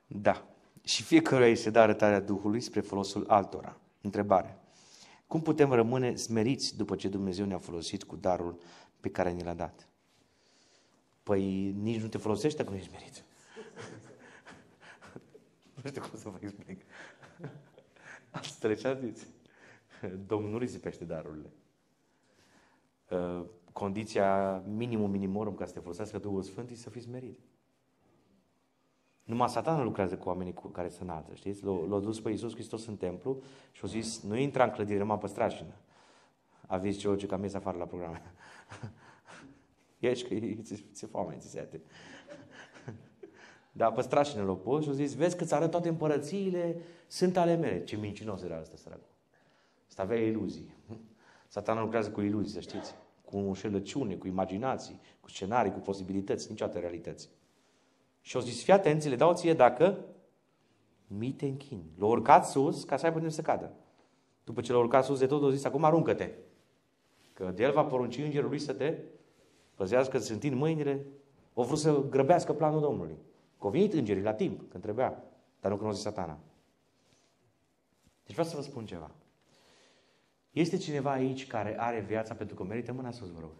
Da. 0.08 0.48
Și 0.84 1.04
fiecare 1.04 1.48
îi 1.48 1.56
se 1.56 1.70
dă 1.70 1.80
arătarea 1.80 2.20
Duhului 2.20 2.62
spre 2.62 2.80
folosul 2.80 3.26
altora. 3.28 3.80
Întrebare. 4.02 4.60
Cum 5.28 5.42
putem 5.42 5.72
rămâne 5.72 6.16
smeriți 6.16 6.78
după 6.78 6.96
ce 6.96 7.08
Dumnezeu 7.08 7.46
ne-a 7.46 7.58
folosit 7.58 8.04
cu 8.04 8.16
darul 8.16 8.60
pe 9.00 9.10
care 9.10 9.32
ne 9.32 9.44
l-a 9.44 9.54
dat? 9.54 9.88
Păi 11.24 11.72
nici 11.72 12.02
nu 12.02 12.08
te 12.08 12.18
folosește 12.18 12.58
dacă 12.58 12.70
nu 12.74 12.78
ești 12.78 12.90
smerit. 12.90 13.24
nu 15.84 15.90
știu 15.90 16.02
cum 16.02 16.20
să 16.20 16.30
vă 16.30 16.38
explic. 16.42 16.82
Asta 18.30 18.76
ce 18.76 19.00
zis. 19.04 19.28
Domnul 20.26 20.52
nu 20.52 20.58
risipește 20.58 21.06
darurile. 21.06 21.52
Uh, 23.10 23.46
condiția 23.72 24.58
minimum 24.58 25.12
minimorum 25.12 25.56
ca 25.56 25.66
să 25.66 25.74
te 25.74 25.80
folosească 25.80 26.18
Duhul 26.18 26.44
Sfânt 26.44 26.70
e 26.70 26.76
să 26.76 26.90
fii 26.90 27.02
smerit. 27.02 27.40
Numai 29.28 29.50
satana 29.50 29.84
lucrează 29.84 30.18
cu 30.18 30.28
oamenii 30.28 30.54
cu 30.54 30.68
care 30.68 30.88
se 30.90 31.04
înalță, 31.04 31.34
știți? 31.34 31.64
L-a 31.64 32.00
dus 32.00 32.20
pe 32.20 32.30
Iisus 32.30 32.54
Hristos 32.54 32.86
în 32.86 32.96
templu 32.96 33.42
și 33.72 33.82
a 33.84 33.88
zis, 33.88 34.22
nu 34.22 34.36
intra 34.36 34.64
în 34.64 34.70
clădire, 34.70 35.00
numai 35.00 35.18
pe 35.18 35.28
strașină. 35.28 35.74
Aveți 36.68 36.98
ce 36.98 37.08
orice 37.08 37.26
cam 37.26 37.44
ies 37.44 37.54
afară 37.54 37.78
la 37.78 37.86
programe. 37.86 38.22
Ieși 40.00 40.26
că 40.26 40.36
ți-e 40.92 41.08
foame, 41.08 41.36
ți 41.38 41.50
se 41.50 41.70
Dar 43.72 43.92
pe 43.92 44.02
strașină 44.02 44.44
l-a 44.44 44.54
pus 44.54 44.84
și 44.84 44.90
a 44.90 44.94
zis, 44.94 45.16
vezi 45.16 45.38
că 45.38 45.44
ți 45.44 45.54
arăt 45.54 45.72
toate 45.72 45.90
împărățiile, 45.90 46.82
sunt 47.08 47.38
ale 47.38 47.56
mele. 47.56 47.84
Ce 47.84 47.98
mincinos 47.98 48.42
era 48.42 48.60
ăsta, 48.60 48.76
săracul. 48.76 49.14
Asta 49.88 50.02
avea 50.02 50.18
iluzii. 50.18 50.76
Satana 51.48 51.82
lucrează 51.82 52.12
cu 52.12 52.22
iluzii, 52.22 52.54
să 52.54 52.60
știți. 52.60 52.96
Cu 53.26 53.38
înșelăciune, 53.38 54.16
cu 54.16 54.28
imaginații, 54.28 55.00
cu 55.20 55.30
scenarii, 55.30 55.72
cu 55.72 55.80
posibilități, 55.80 56.50
niciodată 56.50 56.80
realități. 56.80 57.30
Și 58.28 58.36
au 58.36 58.42
zis, 58.42 58.64
fii 58.64 58.74
atenți, 58.74 59.10
le 59.10 59.16
dau 59.16 59.34
ție 59.34 59.54
dacă 59.54 60.06
mi 61.08 61.32
te 61.32 61.46
închin. 61.46 61.84
L-a 61.98 62.06
urcat 62.06 62.48
sus 62.48 62.84
ca 62.84 62.98
să 62.98 63.06
aibă 63.06 63.18
unde 63.18 63.30
să 63.30 63.42
cadă. 63.42 63.74
După 64.44 64.62
ce 64.62 64.72
l-a 64.72 64.78
urcat 64.78 65.06
sus 65.06 65.20
de 65.20 65.26
tot, 65.26 65.44
a 65.44 65.50
zis, 65.50 65.64
acum 65.64 65.84
aruncă-te. 65.84 66.32
Că 67.34 67.52
de 67.56 67.64
el 67.64 67.72
va 67.72 67.86
porunci 67.86 68.18
îngerul 68.18 68.50
lui 68.50 68.60
să 68.60 68.74
te 68.74 68.98
păzească, 69.76 70.18
să 70.18 70.34
întind 70.34 70.56
mâinile. 70.56 71.06
O 71.54 71.64
vrut 71.64 71.78
să 71.78 72.02
grăbească 72.10 72.54
planul 72.54 72.80
Domnului. 72.80 73.18
Că 73.60 73.66
au 73.66 73.70
venit 73.70 73.94
îngerii 73.94 74.24
la 74.24 74.34
timp, 74.34 74.70
când 74.70 74.84
trebuia. 74.84 75.24
Dar 75.62 75.72
nu 75.72 75.78
când 75.78 75.94
zis 75.94 76.02
satana. 76.02 76.38
Deci 78.26 78.36
vreau 78.36 78.48
să 78.48 78.56
vă 78.56 78.62
spun 78.62 78.86
ceva. 78.86 79.12
Este 80.52 80.78
cineva 80.78 81.12
aici 81.12 81.48
care 81.48 81.80
are 81.80 82.00
viața 82.00 82.34
pentru 82.34 82.56
că 82.56 82.64
merită 82.64 82.94
mâna 82.94 83.12
sus, 83.12 83.32
vă 83.32 83.40
rog. 83.40 83.52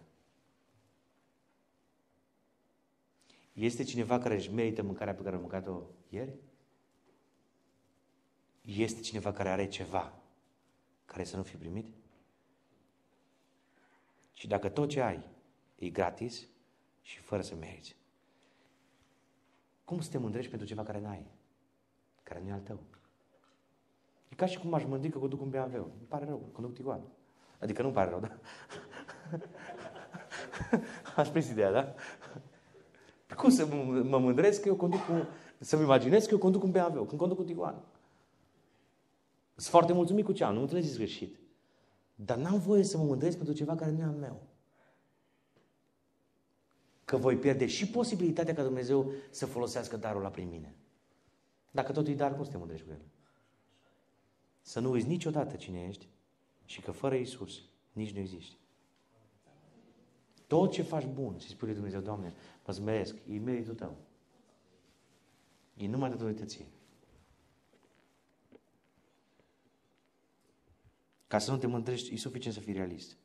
Este 3.58 3.82
cineva 3.82 4.18
care 4.18 4.34
își 4.34 4.52
merită 4.52 4.82
mâncarea 4.82 5.14
pe 5.14 5.22
care 5.22 5.36
a 5.36 5.38
mâncat-o 5.38 5.82
ieri? 6.08 6.34
Este 8.62 9.00
cineva 9.00 9.32
care 9.32 9.48
are 9.48 9.68
ceva 9.68 10.12
care 11.04 11.24
să 11.24 11.36
nu 11.36 11.42
fi 11.42 11.56
primit? 11.56 11.88
Și 14.32 14.46
dacă 14.46 14.68
tot 14.68 14.88
ce 14.88 15.00
ai 15.00 15.28
e 15.78 15.88
gratis 15.88 16.46
și 17.00 17.18
fără 17.18 17.42
să 17.42 17.54
meriți, 17.54 17.96
cum 19.84 20.00
să 20.00 20.10
te 20.10 20.18
mândrești 20.18 20.50
pentru 20.50 20.68
ceva 20.68 20.82
care 20.82 21.00
n-ai? 21.00 21.26
Care 22.22 22.40
nu 22.40 22.48
e 22.48 22.52
al 22.52 22.60
tău? 22.60 22.80
E 24.28 24.34
ca 24.34 24.46
și 24.46 24.58
cum 24.58 24.74
aș 24.74 24.84
mândri 24.84 25.10
că 25.10 25.18
conduc 25.18 25.40
un 25.40 25.50
BMW. 25.50 25.76
Îmi 25.76 26.06
pare 26.08 26.24
rău, 26.24 26.38
conduc 26.52 26.74
Tiguan. 26.74 27.00
Adică 27.58 27.82
nu-mi 27.82 27.94
pare 27.94 28.10
rău, 28.10 28.20
da? 28.20 28.38
Aș 31.16 31.28
prins 31.28 31.48
ideea, 31.48 31.72
da? 31.72 31.94
Cum 33.38 33.50
să 33.50 33.66
mă 34.02 34.18
mândresc 34.18 34.60
că 34.60 34.68
eu 34.68 34.76
conduc 34.76 35.00
un... 35.10 35.24
Să-mi 35.58 35.82
imaginez 35.82 36.24
că 36.24 36.32
eu 36.32 36.38
conduc 36.38 36.62
un 36.62 36.70
BMW, 36.70 37.04
când 37.04 37.20
conduc 37.20 37.38
un 37.38 37.46
Tiguan. 37.46 37.84
Sunt 39.54 39.70
foarte 39.70 39.92
mulțumit 39.92 40.24
cu 40.24 40.32
ce 40.32 40.44
am, 40.44 40.54
nu 40.54 40.60
înțelegeți 40.60 40.96
greșit. 40.96 41.38
Dar 42.14 42.36
n-am 42.36 42.58
voie 42.58 42.82
să 42.82 42.98
mă 42.98 43.04
mândresc 43.04 43.36
pentru 43.36 43.54
ceva 43.54 43.74
care 43.74 43.90
nu 43.90 44.00
e 44.00 44.02
al 44.02 44.14
meu. 44.14 44.42
Că 47.04 47.16
voi 47.16 47.36
pierde 47.36 47.66
și 47.66 47.90
posibilitatea 47.90 48.54
ca 48.54 48.62
Dumnezeu 48.62 49.12
să 49.30 49.46
folosească 49.46 49.96
darul 49.96 50.22
la 50.22 50.28
prin 50.28 50.48
mine. 50.48 50.74
Dacă 51.70 51.92
tot 51.92 52.08
e 52.08 52.14
dar, 52.14 52.34
cum 52.34 52.44
să 52.44 52.50
te 52.50 52.56
mândrești 52.56 52.86
cu 52.86 52.92
el? 52.92 53.02
Să 54.60 54.80
nu 54.80 54.90
uiți 54.90 55.06
niciodată 55.06 55.56
cine 55.56 55.86
ești 55.88 56.08
și 56.64 56.80
că 56.80 56.90
fără 56.90 57.14
Isus 57.14 57.62
nici 57.92 58.12
nu 58.12 58.18
existi. 58.18 58.56
Tot 60.48 60.72
ce 60.72 60.82
faci 60.82 61.06
bun, 61.06 61.38
și 61.38 61.48
spune 61.48 61.72
Dumnezeu, 61.72 62.00
Doamne, 62.00 62.34
mă 62.66 62.72
zmeresc, 62.72 63.14
e 63.30 63.38
meritul 63.38 63.74
tău. 63.74 63.96
E 65.76 65.86
numai 65.86 66.10
datorită 66.10 66.44
ție. 66.44 66.66
Ca 71.26 71.38
să 71.38 71.50
nu 71.50 71.56
te 71.56 71.66
mândrești, 71.66 72.14
e 72.14 72.16
suficient 72.16 72.54
să 72.54 72.60
fii 72.60 72.72
realist. 72.72 73.16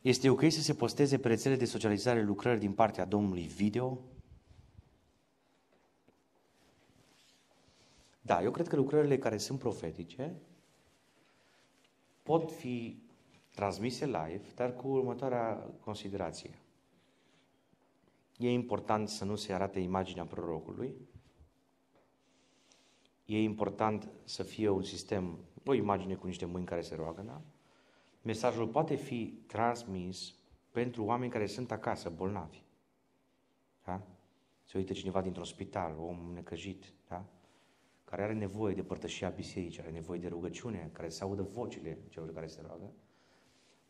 Este 0.00 0.30
ok 0.30 0.40
să 0.50 0.60
se 0.60 0.74
posteze 0.74 1.18
pe 1.18 1.28
rețele 1.28 1.56
de 1.56 1.64
socializare 1.64 2.22
lucrări 2.22 2.60
din 2.60 2.72
partea 2.72 3.04
Domnului 3.04 3.46
video? 3.46 4.00
Da, 8.20 8.42
eu 8.42 8.50
cred 8.50 8.68
că 8.68 8.76
lucrările 8.76 9.18
care 9.18 9.38
sunt 9.38 9.58
profetice 9.58 10.34
pot 12.22 12.52
fi 12.52 13.05
transmise 13.56 14.04
live, 14.04 14.42
dar 14.54 14.74
cu 14.74 14.88
următoarea 14.88 15.74
considerație. 15.80 16.58
E 18.38 18.50
important 18.50 19.08
să 19.08 19.24
nu 19.24 19.36
se 19.36 19.52
arate 19.52 19.80
imaginea 19.80 20.24
prorocului. 20.24 20.94
E 23.24 23.42
important 23.42 24.08
să 24.24 24.42
fie 24.42 24.68
un 24.68 24.82
sistem, 24.82 25.38
o 25.64 25.74
imagine 25.74 26.14
cu 26.14 26.26
niște 26.26 26.44
mâini 26.44 26.66
care 26.66 26.80
se 26.80 26.94
roagă, 26.94 27.22
da? 27.22 27.40
Mesajul 28.22 28.68
poate 28.68 28.94
fi 28.94 29.42
transmis 29.46 30.34
pentru 30.70 31.04
oameni 31.04 31.30
care 31.30 31.46
sunt 31.46 31.70
acasă, 31.70 32.10
bolnavi. 32.10 32.62
Da? 33.84 34.02
Se 34.64 34.78
uită 34.78 34.92
cineva 34.92 35.22
dintr-un 35.22 35.44
spital, 35.44 35.96
om 35.98 36.30
necăjit, 36.34 36.84
da? 37.08 37.24
care 38.04 38.22
are 38.22 38.32
nevoie 38.32 38.74
de 38.74 38.82
părtășia 38.82 39.28
bisericii, 39.28 39.80
are 39.82 39.90
nevoie 39.90 40.18
de 40.18 40.28
rugăciune, 40.28 40.90
care 40.92 41.08
să 41.08 41.24
audă 41.24 41.42
vocile 41.42 41.98
celor 42.08 42.32
care 42.32 42.46
se 42.46 42.62
roagă. 42.66 42.92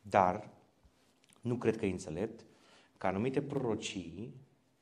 Dar 0.09 0.49
nu 1.41 1.57
cred 1.57 1.77
că 1.77 1.87
e 1.87 1.91
înțelept 1.91 2.45
ca 2.99 3.09
anumite 3.09 3.43
prorocii 3.43 4.35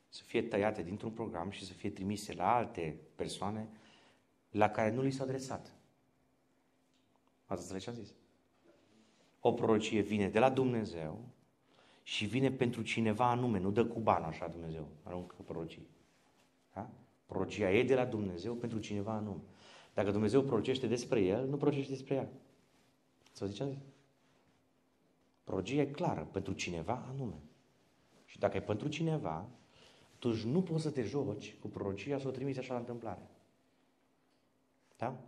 să 0.09 0.23
fie 0.23 0.41
tăiate 0.41 0.83
dintr-un 0.83 1.11
program 1.11 1.49
și 1.49 1.65
să 1.65 1.73
fie 1.73 1.89
trimise 1.89 2.33
la 2.33 2.55
alte 2.55 2.97
persoane 3.15 3.67
la 4.49 4.69
care 4.69 4.91
nu 4.91 5.01
li 5.01 5.11
s-a 5.11 5.23
adresat. 5.23 5.73
Ați 7.45 7.61
înțeles 7.61 7.83
ce 7.83 7.89
am 7.89 7.95
zis? 7.95 8.13
O 9.39 9.53
prorocie 9.53 10.01
vine 10.01 10.29
de 10.29 10.39
la 10.39 10.49
Dumnezeu 10.49 11.19
și 12.03 12.25
vine 12.25 12.51
pentru 12.51 12.81
cineva 12.81 13.29
anume, 13.29 13.59
nu 13.59 13.71
dă 13.71 13.85
cu 13.85 13.99
bani 13.99 14.25
așa 14.25 14.47
Dumnezeu, 14.47 14.87
aruncă 15.03 15.35
prorocii. 15.45 15.87
Da? 16.73 16.89
Prorocia 17.25 17.71
e 17.71 17.83
de 17.83 17.95
la 17.95 18.05
Dumnezeu 18.05 18.53
pentru 18.53 18.79
cineva 18.79 19.13
anume. 19.13 19.41
Dacă 19.93 20.11
Dumnezeu 20.11 20.41
prorocește 20.41 20.87
despre 20.87 21.21
el, 21.21 21.47
nu 21.47 21.57
prorocește 21.57 21.91
despre 21.91 22.15
ea. 22.15 22.29
Să 23.31 23.45
zice 23.45 23.65
zis? 23.65 23.77
Prorogia 25.45 25.81
e 25.81 25.85
clară, 25.85 26.27
pentru 26.31 26.53
cineva 26.53 27.05
anume. 27.09 27.41
Și 28.25 28.39
dacă 28.39 28.57
e 28.57 28.61
pentru 28.61 28.87
cineva, 28.87 29.49
atunci 30.15 30.43
nu 30.43 30.61
poți 30.61 30.81
să 30.81 30.91
te 30.91 31.01
joci 31.01 31.55
cu 31.59 31.67
prorocia 31.67 32.17
să 32.17 32.27
o 32.27 32.31
trimiți 32.31 32.59
așa 32.59 32.73
la 32.73 32.79
întâmplare. 32.79 33.29
Da? 34.97 35.19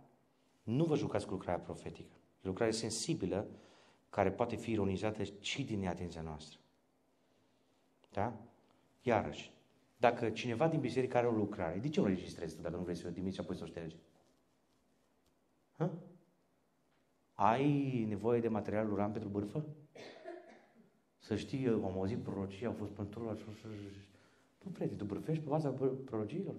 Nu 0.62 0.84
vă 0.84 0.96
jucați 0.96 1.26
cu 1.26 1.32
lucrarea 1.32 1.64
profetică. 1.64 2.14
E 2.14 2.44
o 2.44 2.48
lucrare 2.48 2.70
sensibilă 2.70 3.46
care 4.10 4.30
poate 4.30 4.56
fi 4.56 4.70
ironizată 4.70 5.22
și 5.40 5.64
din 5.64 5.78
neatenția 5.78 6.20
noastră. 6.20 6.58
Da? 8.12 8.36
Iarăși, 9.02 9.52
dacă 9.96 10.30
cineva 10.30 10.68
din 10.68 10.80
biserică 10.80 11.16
are 11.16 11.26
o 11.26 11.30
lucrare, 11.30 11.78
de 11.78 11.88
ce 11.88 12.00
o 12.00 12.06
registrezi 12.06 12.56
tu 12.56 12.62
dacă 12.62 12.76
nu 12.76 12.82
vrei 12.82 12.96
să 12.96 13.06
o 13.06 13.10
trimiți 13.10 13.34
și 13.34 13.40
apoi 13.40 13.56
să 13.56 13.62
o 13.62 13.66
ștergi? 13.66 13.96
Ha? 15.76 15.90
Ai 17.34 18.04
nevoie 18.08 18.40
de 18.40 18.48
material 18.48 18.92
uran 18.92 19.10
pentru 19.12 19.28
bârfă? 19.28 19.64
Să 21.28 21.36
știi, 21.36 21.64
eu 21.64 21.84
am 21.84 21.98
auzit 21.98 22.18
prorocii, 22.18 22.66
au 22.66 22.72
fost 22.72 22.90
pentru 22.90 23.28
așa 23.28 23.44
Nu, 24.64 24.70
prieteni, 24.70 24.98
tu 24.98 25.04
bârfești 25.04 25.42
pe 25.42 25.48
baza 25.48 25.74
prorociilor? 26.04 26.54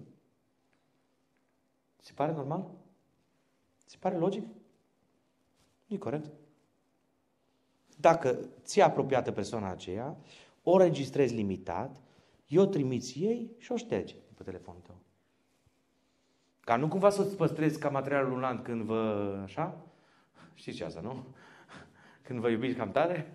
Se 1.96 2.12
pare 2.14 2.32
normal? 2.32 2.70
Se 3.86 3.96
pare 4.00 4.16
logic? 4.16 4.42
Nu 5.86 5.96
e 5.96 5.98
corect. 5.98 6.30
Dacă 7.96 8.38
ți-a 8.62 8.86
apropiată 8.86 9.32
persoana 9.32 9.70
aceea, 9.70 10.16
o 10.62 10.78
registrezi 10.78 11.34
limitat, 11.34 12.02
eu 12.46 12.66
trimiți 12.66 13.18
ei 13.18 13.50
și 13.58 13.72
o 13.72 13.76
ștergi 13.76 14.16
pe 14.34 14.42
telefonul 14.42 14.80
tău. 14.80 14.96
Ca 16.60 16.76
nu 16.76 16.88
cumva 16.88 17.10
să-ți 17.10 17.36
păstrezi 17.36 17.78
ca 17.78 17.88
material 17.88 18.28
lulant 18.28 18.64
când 18.64 18.82
vă... 18.82 19.40
așa? 19.42 19.86
Știți 20.54 20.76
ce 20.76 20.84
asta, 20.84 21.00
nu? 21.00 21.24
Când 22.22 22.40
vă 22.40 22.48
iubiți 22.48 22.76
cam 22.76 22.90
tare, 22.90 23.32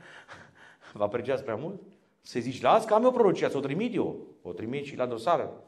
vă 0.98 1.04
apreciați 1.04 1.44
prea 1.44 1.56
mult, 1.56 1.82
să 2.22 2.40
zici, 2.40 2.62
las 2.62 2.86
că 2.86 2.94
am 2.94 3.04
eu 3.04 3.12
prorocia, 3.12 3.50
să 3.50 3.58
o 3.58 3.60
trimit 3.60 3.96
eu. 3.96 4.20
O 4.42 4.52
trimit 4.52 4.86
și 4.86 4.98
la 4.98 5.06
dosară. 5.06 5.64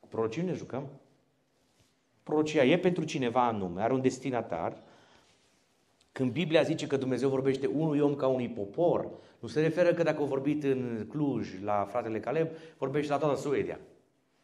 Cu 0.00 0.08
prorocii 0.08 0.42
ne 0.42 0.52
jucăm. 0.52 0.88
Prorocia 2.22 2.64
e 2.64 2.78
pentru 2.78 3.04
cineva 3.04 3.46
anume, 3.46 3.82
are 3.82 3.92
un 3.92 4.00
destinatar. 4.00 4.82
Când 6.12 6.32
Biblia 6.32 6.62
zice 6.62 6.86
că 6.86 6.96
Dumnezeu 6.96 7.28
vorbește 7.28 7.66
unui 7.66 8.00
om 8.00 8.14
ca 8.14 8.26
unui 8.26 8.48
popor, 8.48 9.10
nu 9.38 9.48
se 9.48 9.60
referă 9.60 9.94
că 9.94 10.02
dacă 10.02 10.22
a 10.22 10.24
vorbit 10.24 10.64
în 10.64 11.06
Cluj 11.08 11.62
la 11.62 11.84
fratele 11.84 12.20
Caleb, 12.20 12.48
vorbește 12.78 13.12
la 13.12 13.18
toată 13.18 13.40
Suedia. 13.40 13.80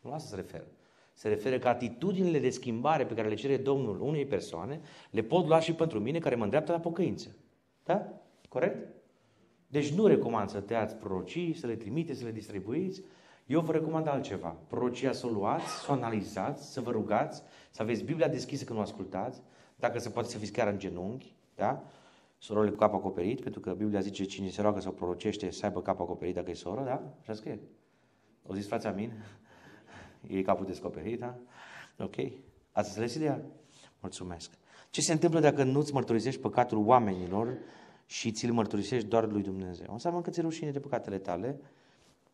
Nu 0.01 0.11
la 0.11 0.16
asta 0.16 0.28
se 0.28 0.36
referă. 0.36 0.66
Se 1.12 1.28
referă 1.28 1.59
că 1.59 1.68
atitudinile 1.68 2.39
de 2.39 2.51
schimbare 2.51 3.07
pe 3.07 3.14
care 3.14 3.28
le 3.28 3.34
cere 3.34 3.57
Domnul 3.57 4.01
unei 4.01 4.26
persoane, 4.26 4.80
le 5.11 5.22
pot 5.22 5.47
lua 5.47 5.61
și 5.61 5.72
pentru 5.72 6.01
mine 6.01 6.18
care 6.18 6.34
mă 6.34 6.43
îndreaptă 6.43 6.72
la 6.72 6.80
pocăință. 6.80 7.36
Da? 7.84 8.18
Corect? 8.49 8.96
Deci 9.66 9.92
nu 9.92 10.07
recomand 10.07 10.49
să 10.49 10.61
tăiați 10.61 10.94
prorocii, 10.94 11.55
să 11.55 11.66
le 11.66 11.74
trimiteți, 11.76 12.18
să 12.18 12.24
le 12.24 12.32
distribuiți. 12.32 13.03
Eu 13.46 13.61
vă 13.61 13.72
recomand 13.72 14.07
altceva. 14.07 14.57
Prorocia 14.66 15.12
să 15.12 15.26
o 15.26 15.30
luați, 15.30 15.64
să 15.64 15.86
o 15.90 15.92
analizați, 15.92 16.72
să 16.72 16.80
vă 16.80 16.90
rugați, 16.90 17.42
să 17.70 17.82
aveți 17.82 18.05
Biblia 18.05 18.28
deschisă 18.28 18.64
când 18.64 18.78
o 18.78 18.82
ascultați, 18.82 19.42
dacă 19.76 19.99
se 19.99 20.11
poate 20.11 20.28
să 20.28 20.38
fiți 20.38 20.53
chiar 20.53 20.68
în 20.68 20.78
genunchi, 20.78 21.34
da? 21.55 21.84
Sororile 22.38 22.72
cu 22.72 22.78
cap 22.78 22.94
acoperit, 22.94 23.40
pentru 23.40 23.61
că 23.61 23.72
Biblia 23.72 24.01
zice 24.01 24.24
cine 24.24 24.49
se 24.49 24.61
roagă 24.61 24.80
sau 24.80 24.92
prorocește 24.92 25.51
să 25.51 25.66
aibă 25.66 25.82
capul 25.82 26.05
acoperit 26.05 26.34
dacă 26.34 26.51
e 26.51 26.55
soră, 26.55 26.82
da? 26.84 27.03
Așa 27.20 27.34
scrie. 27.34 27.61
O 28.46 28.55
zis 28.55 28.66
frații 28.66 28.88
amin? 28.88 29.12
E 30.26 30.42
capul 30.42 30.66
descoperit, 30.66 31.18
da? 31.18 31.34
Ok. 31.99 32.14
Ați 32.72 32.88
înțeles 32.88 33.14
ideea? 33.14 33.40
Mulțumesc. 34.01 34.51
Ce 34.90 35.01
se 35.01 35.12
întâmplă 35.12 35.40
dacă 35.40 35.62
nu-ți 35.62 35.92
mărturisești 35.92 36.40
păcatul 36.40 36.78
oamenilor 36.78 37.57
și 38.09 38.32
ți-l 38.32 38.52
mărturisești 38.52 39.09
doar 39.09 39.30
lui 39.30 39.42
Dumnezeu? 39.42 39.86
Înseamnă 39.92 40.20
că 40.20 40.30
ți 40.30 40.40
rușine 40.40 40.70
de 40.70 40.80
păcatele 40.80 41.18
tale, 41.18 41.61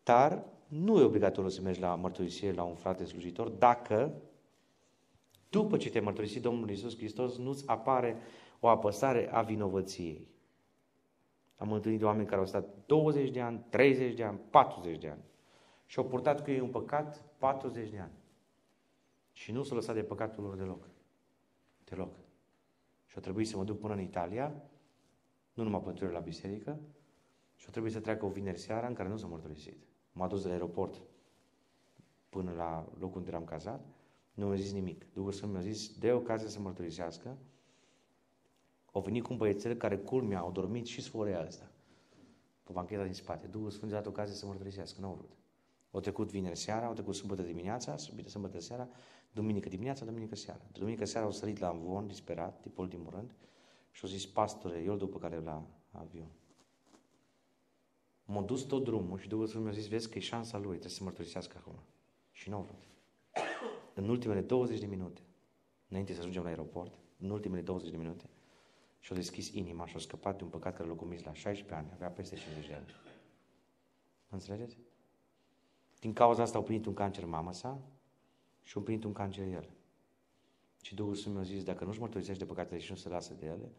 dar 0.03 0.43
nu 0.67 0.99
e 0.99 1.03
obligatoriu 1.03 1.49
să 1.49 1.61
mergi 1.61 1.79
la 1.79 1.95
mărturisire 1.95 2.53
la 2.53 2.63
un 2.63 2.75
frate 2.75 3.05
slujitor 3.05 3.49
dacă 3.49 4.13
după 5.49 5.77
ce 5.77 5.89
te-ai 5.89 6.03
mărturisit 6.03 6.41
Domnul 6.41 6.69
Iisus 6.69 6.97
Hristos, 6.97 7.37
nu-ți 7.37 7.67
apare 7.67 8.17
o 8.59 8.67
apăsare 8.67 9.31
a 9.31 9.41
vinovăției. 9.41 10.27
Am 11.55 11.71
întâlnit 11.71 12.03
oameni 12.03 12.27
care 12.27 12.39
au 12.39 12.45
stat 12.47 12.67
20 12.85 13.29
de 13.29 13.41
ani, 13.41 13.65
30 13.69 14.13
de 14.13 14.23
ani, 14.23 14.39
40 14.49 14.97
de 14.97 15.09
ani 15.09 15.23
și 15.85 15.99
au 15.99 16.05
purtat 16.05 16.43
cu 16.43 16.51
ei 16.51 16.59
un 16.59 16.69
păcat 16.69 17.23
40 17.37 17.89
de 17.89 17.99
ani. 17.99 18.11
Și 19.31 19.51
nu 19.51 19.63
s-au 19.63 19.75
lăsat 19.75 19.95
de 19.95 20.03
păcatul 20.03 20.43
lor 20.43 20.55
deloc. 20.55 20.87
Deloc. 21.83 22.13
Și 23.05 23.15
au 23.15 23.21
trebuit 23.21 23.47
să 23.47 23.57
mă 23.57 23.63
duc 23.63 23.79
până 23.79 23.93
în 23.93 24.01
Italia, 24.01 24.55
nu 25.55 25.63
numai 25.63 25.81
pentru 25.81 26.07
la 26.07 26.19
biserică, 26.19 26.79
și 27.55 27.65
au 27.65 27.71
trebuit 27.71 27.93
să 27.93 27.99
treacă 27.99 28.25
o 28.25 28.29
vineri 28.29 28.59
seara 28.59 28.87
în 28.87 28.93
care 28.93 29.09
nu 29.09 29.17
s-a 29.17 29.27
mărturisit. 29.27 29.77
M-a 30.11 30.27
dus 30.27 30.41
de 30.41 30.47
la 30.47 30.53
aeroport 30.53 31.01
până 32.29 32.51
la 32.51 32.91
locul 32.99 33.17
unde 33.17 33.29
eram 33.29 33.45
cazat, 33.45 33.85
nu 34.33 34.45
mi-a 34.45 34.55
zis 34.55 34.71
nimic. 34.71 35.13
Duhul 35.13 35.31
Sfânt 35.31 35.51
mi-a 35.51 35.61
zis, 35.61 35.97
de 35.97 36.11
ocazie 36.11 36.47
să 36.49 36.59
mărturisească. 36.59 37.37
Au 38.91 39.01
venit 39.01 39.23
cu 39.23 39.31
un 39.31 39.37
băiețel 39.37 39.75
care, 39.75 39.97
culmea, 39.97 40.39
au 40.39 40.51
dormit 40.51 40.85
și 40.85 41.01
sforea 41.01 41.41
asta. 41.41 41.71
Pe 42.63 42.71
bancheta 42.71 43.03
din 43.03 43.13
spate. 43.13 43.47
Duhul 43.47 43.69
Sfânt 43.69 43.91
a 43.91 43.95
dat 43.95 44.05
ocazie 44.05 44.35
să 44.35 44.45
mărturisească, 44.45 45.01
nu 45.01 45.07
au 45.07 45.13
vrut. 45.13 45.31
Au 45.91 45.99
trecut 45.99 46.31
vineri 46.31 46.57
seara, 46.57 46.85
au 46.85 46.93
trecut 46.93 47.15
sâmbătă 47.15 47.41
dimineața, 47.41 47.97
sâmbătă 48.25 48.59
seara, 48.59 48.87
duminică 49.31 49.69
dimineața, 49.69 50.05
duminică 50.05 50.35
seara. 50.35 50.61
Duminică 50.71 51.05
seara 51.05 51.25
au 51.25 51.31
sărit 51.31 51.57
la 51.57 51.67
amvon, 51.67 52.07
disperat, 52.07 52.61
tipul 52.61 52.83
ultimul 52.83 53.11
rând, 53.11 53.31
și 53.95 54.01
au 54.03 54.09
zis, 54.09 54.25
pastore, 54.25 54.81
eu 54.81 54.95
după 54.95 55.17
care 55.17 55.39
la 55.39 55.67
avion. 55.91 56.31
M-a 58.25 58.41
dus 58.41 58.61
tot 58.61 58.83
drumul 58.83 59.19
și 59.19 59.27
Duhul 59.27 59.47
Sfânt 59.47 59.63
mi-a 59.63 59.73
zis, 59.73 59.87
vezi 59.87 60.09
că 60.09 60.17
e 60.17 60.21
șansa 60.21 60.57
lui, 60.57 60.69
trebuie 60.69 60.91
să 60.91 61.03
mărturisească 61.03 61.57
acum. 61.59 61.79
Și 62.31 62.49
nu 62.49 62.55
au 62.55 62.61
vrut. 62.61 62.83
În 63.93 64.09
ultimele 64.09 64.41
20 64.41 64.79
de 64.79 64.85
minute, 64.85 65.21
înainte 65.89 66.13
să 66.13 66.19
ajungem 66.19 66.41
la 66.43 66.47
aeroport, 66.47 66.99
în 67.19 67.29
ultimele 67.29 67.61
20 67.61 67.89
de 67.89 67.97
minute, 67.97 68.29
și-a 68.99 69.15
deschis 69.15 69.53
inima 69.53 69.87
și 69.87 69.95
a 69.95 69.99
scăpat 69.99 70.37
de 70.37 70.43
un 70.43 70.49
păcat 70.49 70.75
care 70.75 70.89
l-a 70.89 70.95
comis 70.95 71.23
la 71.23 71.33
16 71.33 71.75
ani, 71.75 71.91
avea 71.93 72.09
peste 72.09 72.35
50 72.35 72.67
de 72.67 72.73
ani. 72.73 72.85
Înțelegeți? 74.29 74.77
Din 75.99 76.13
cauza 76.13 76.41
asta 76.41 76.57
au 76.57 76.63
primit 76.63 76.85
un 76.85 76.93
cancer 76.93 77.25
mama 77.25 77.51
sa 77.51 77.81
și 78.61 78.77
au 78.77 78.83
primit 78.83 79.03
un 79.03 79.13
cancer 79.13 79.47
el. 79.47 79.69
Și 80.85 80.95
Duhul 80.95 81.15
Sfânt 81.15 81.35
mi-a 81.35 81.43
zis, 81.43 81.63
dacă 81.63 81.85
nu-și 81.85 81.99
mărturisește 81.99 82.43
de 82.43 82.49
păcatele 82.49 82.79
și 82.79 82.91
nu 82.91 82.97
se 82.97 83.09
lasă 83.09 83.33
de 83.33 83.45
ele, 83.45 83.71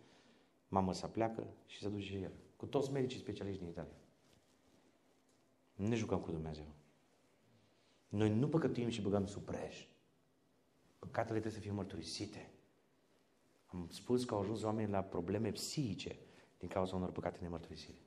mama 0.69 0.93
să 0.93 1.07
pleacă 1.07 1.47
și 1.67 1.79
să 1.79 1.89
duce 1.89 2.17
el. 2.17 2.33
Cu 2.57 2.67
toți 2.67 2.93
medicii 2.93 3.19
specialiști 3.19 3.61
din 3.61 3.69
Italia. 3.69 3.97
Nu 5.75 5.87
ne 5.87 5.95
jucăm 5.95 6.21
cu 6.21 6.31
Dumnezeu. 6.31 6.67
Noi 8.09 8.35
nu 8.35 8.49
păcătuim 8.49 8.89
și 8.89 9.03
băgăm 9.03 9.27
sub 9.27 9.43
preș. 9.43 9.87
Păcatele 10.99 11.39
trebuie 11.39 11.53
să 11.53 11.59
fie 11.61 11.71
mărturisite. 11.71 12.51
Am 13.67 13.89
spus 13.91 14.25
că 14.25 14.35
au 14.35 14.41
ajuns 14.41 14.63
oamenii 14.63 14.93
la 14.93 15.03
probleme 15.03 15.51
psihice 15.51 16.19
din 16.59 16.69
cauza 16.69 16.97
unor 16.97 17.11
păcate 17.11 17.39
nemărturisite. 17.41 18.01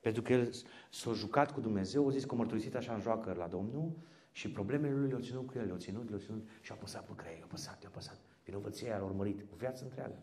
Pentru 0.00 0.22
că 0.22 0.32
el 0.32 0.52
s-a 0.90 1.12
jucat 1.12 1.52
cu 1.52 1.60
Dumnezeu, 1.60 2.06
a 2.06 2.10
zis 2.10 2.24
că 2.24 2.34
a 2.34 2.36
mărturisit 2.36 2.74
așa 2.74 2.94
în 2.94 3.00
joacă 3.00 3.32
la 3.32 3.46
Domnul 3.46 3.96
și 4.36 4.50
problemele 4.50 4.94
lui 4.94 5.08
le-au 5.08 5.20
ținut 5.20 5.46
cu 5.46 5.52
el, 5.56 5.64
le-au 5.64 5.78
ținut, 5.78 6.08
le-au 6.08 6.20
ținut 6.20 6.48
și 6.60 6.72
a 6.72 6.74
păsat 6.74 7.06
pe 7.06 7.12
crei, 7.14 7.40
a 7.42 7.46
păsat, 7.46 7.84
a 7.84 7.88
păsat. 7.88 8.18
Vinovăția 8.44 8.98
a 8.98 9.04
urmărit 9.04 9.40
o 9.52 9.56
viață 9.56 9.84
întreagă. 9.84 10.18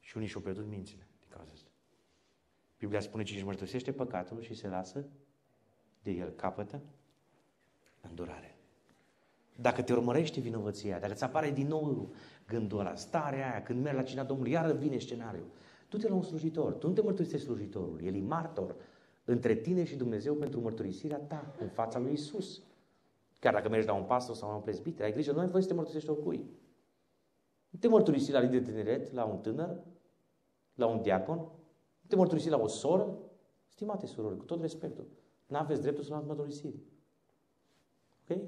Și 0.00 0.16
unii 0.16 0.28
și-au 0.28 0.42
pierdut 0.42 0.66
mințile 0.66 1.06
din 1.18 1.28
cauza 1.28 1.50
asta. 1.54 1.70
Biblia 2.78 3.00
spune 3.00 3.22
că 3.22 3.28
cine 3.28 3.38
își 3.38 3.46
mărturisește 3.46 3.92
păcatul 3.92 4.40
și 4.40 4.54
se 4.54 4.68
lasă 4.68 5.04
de 6.02 6.10
el 6.10 6.30
capătă 6.30 6.82
îndurare. 8.00 8.56
Dacă 9.56 9.82
te 9.82 9.92
urmărește 9.92 10.40
vinovăția, 10.40 10.98
dacă 10.98 11.14
ți 11.14 11.24
apare 11.24 11.50
din 11.50 11.66
nou 11.66 12.12
gândul 12.46 12.78
ăla, 12.78 12.94
starea 12.94 13.50
aia, 13.50 13.62
când 13.62 13.82
mergi 13.82 13.98
la 13.98 14.04
cina 14.04 14.24
Domnului, 14.24 14.52
iară 14.52 14.72
vine 14.72 14.98
scenariul. 14.98 15.46
Tu 15.88 15.96
te 15.96 16.08
la 16.08 16.14
un 16.14 16.22
slujitor, 16.22 16.72
tu 16.72 16.86
nu 16.86 16.92
te 16.92 17.02
mărturisești 17.02 17.46
slujitorul, 17.46 18.00
el 18.02 18.14
e 18.14 18.20
martor 18.20 18.74
între 19.24 19.54
tine 19.54 19.84
și 19.84 19.96
Dumnezeu 19.96 20.34
pentru 20.34 20.60
mărturisirea 20.60 21.18
ta 21.18 21.54
în 21.60 21.68
fața 21.68 21.98
lui 21.98 22.12
Isus. 22.12 22.62
Chiar 23.38 23.52
dacă 23.52 23.68
mergi 23.68 23.86
la 23.86 23.92
un 23.92 24.04
pastor 24.04 24.34
sau 24.36 24.48
la 24.48 24.54
un 24.54 24.60
prezbiter, 24.60 25.04
ai 25.04 25.12
grijă, 25.12 25.32
nu 25.32 25.38
ai 25.38 25.48
voie 25.48 25.62
să 25.62 25.68
te 25.68 25.74
mărturisești 25.74 26.10
oricui. 26.10 26.50
Nu 27.70 27.78
te 27.78 27.88
mărturisi 27.88 28.32
la 28.32 28.40
lider 28.40 28.60
de 28.60 28.70
tineret, 28.70 29.12
la 29.12 29.24
un 29.24 29.38
tânăr, 29.38 29.76
la 30.74 30.86
un 30.86 31.02
diacon, 31.02 31.36
nu 31.36 32.08
te 32.08 32.16
mărturisi 32.16 32.48
la 32.48 32.56
o 32.56 32.66
soră, 32.66 33.18
stimate 33.68 34.06
surori, 34.06 34.36
cu 34.36 34.44
tot 34.44 34.60
respectul, 34.60 35.06
nu 35.46 35.56
aveți 35.56 35.80
dreptul 35.80 36.04
să 36.04 36.10
luați 36.10 36.26
mărturisiri. 36.26 36.76
Ok? 38.22 38.38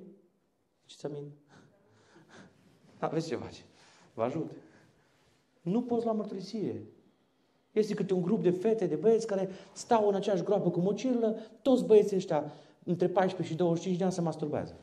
Ce-ți 0.84 1.06
amin? 1.06 1.30
Aveți 2.98 3.26
ce 3.26 3.36
face. 3.36 3.62
Vă 4.14 4.22
ajut. 4.22 4.50
Nu 5.62 5.82
poți 5.82 6.04
lua 6.04 6.14
mărturisire. 6.14 6.84
Este 7.72 7.94
câte 7.94 8.14
un 8.14 8.22
grup 8.22 8.42
de 8.42 8.50
fete, 8.50 8.86
de 8.86 8.96
băieți 8.96 9.26
care 9.26 9.48
stau 9.72 10.08
în 10.08 10.14
aceeași 10.14 10.42
groapă 10.42 10.70
cu 10.70 10.80
mocirlă, 10.80 11.36
toți 11.62 11.84
băieții 11.84 12.16
ăștia 12.16 12.52
între 12.90 13.08
14 13.08 13.54
și 13.54 13.58
25 13.58 13.98
de 13.98 14.04
ani 14.04 14.12
se 14.12 14.20
masturbează. 14.20 14.76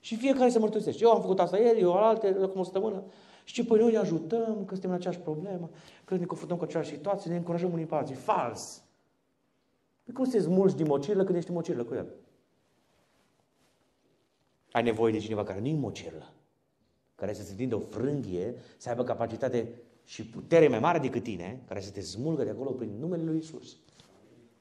Și 0.00 0.16
fiecare 0.16 0.50
se 0.50 0.58
mărturisește. 0.58 1.04
Eu 1.04 1.10
am 1.10 1.20
făcut 1.20 1.40
asta 1.40 1.58
ieri, 1.58 1.80
eu 1.80 1.92
alte, 1.92 2.36
acum 2.42 2.60
o 2.60 2.64
săptămână. 2.64 3.02
Și 3.44 3.54
ce, 3.54 3.64
păi 3.64 3.78
noi 3.78 3.92
ne 3.92 3.98
ajutăm, 3.98 4.64
că 4.64 4.72
suntem 4.72 4.90
în 4.90 4.96
aceeași 4.96 5.18
problemă, 5.18 5.70
că 6.04 6.16
ne 6.16 6.24
confruntăm 6.24 6.58
cu 6.58 6.64
aceeași 6.64 6.90
situație, 6.90 7.30
ne 7.30 7.36
încurajăm 7.36 7.72
unii 7.72 7.86
pe 7.86 7.94
alții. 7.94 8.14
Fals! 8.14 8.82
Păi 10.04 10.14
cum 10.14 10.24
să 10.24 10.38
smulgi 10.38 10.74
din 10.74 10.86
mocirlă 10.86 11.24
când 11.24 11.36
ești 11.36 11.48
în 11.48 11.56
mocirlă 11.56 11.84
cu 11.84 11.94
el? 11.94 12.06
Ai 14.72 14.82
nevoie 14.82 15.12
de 15.12 15.18
cineva 15.18 15.44
care 15.44 15.60
nu 15.60 15.66
e 15.66 15.74
mocirlă, 15.74 16.32
care 17.14 17.32
să 17.32 17.42
se 17.42 17.54
tindă 17.54 17.74
o 17.74 17.78
frânghie, 17.78 18.54
să 18.76 18.88
aibă 18.88 19.04
capacitate 19.04 19.68
și 20.04 20.26
putere 20.26 20.68
mai 20.68 20.78
mare 20.78 20.98
decât 20.98 21.22
tine, 21.22 21.62
care 21.66 21.80
să 21.80 21.90
te 21.90 22.00
smulgă 22.00 22.44
de 22.44 22.50
acolo 22.50 22.70
prin 22.70 22.90
numele 22.98 23.22
Lui 23.22 23.38
Isus. 23.38 23.76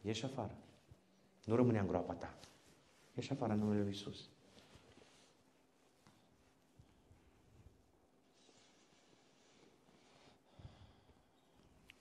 Ieși 0.02 0.26
afară. 0.26 0.56
Nu 1.46 1.56
rămâne 1.56 1.80
în 1.80 1.88
groapa 1.88 2.14
ta. 2.14 2.34
Ieși 3.16 3.32
afară 3.32 3.54
în 3.54 3.60
numele 3.60 3.82
Lui 3.82 3.92
Isus. 3.92 4.30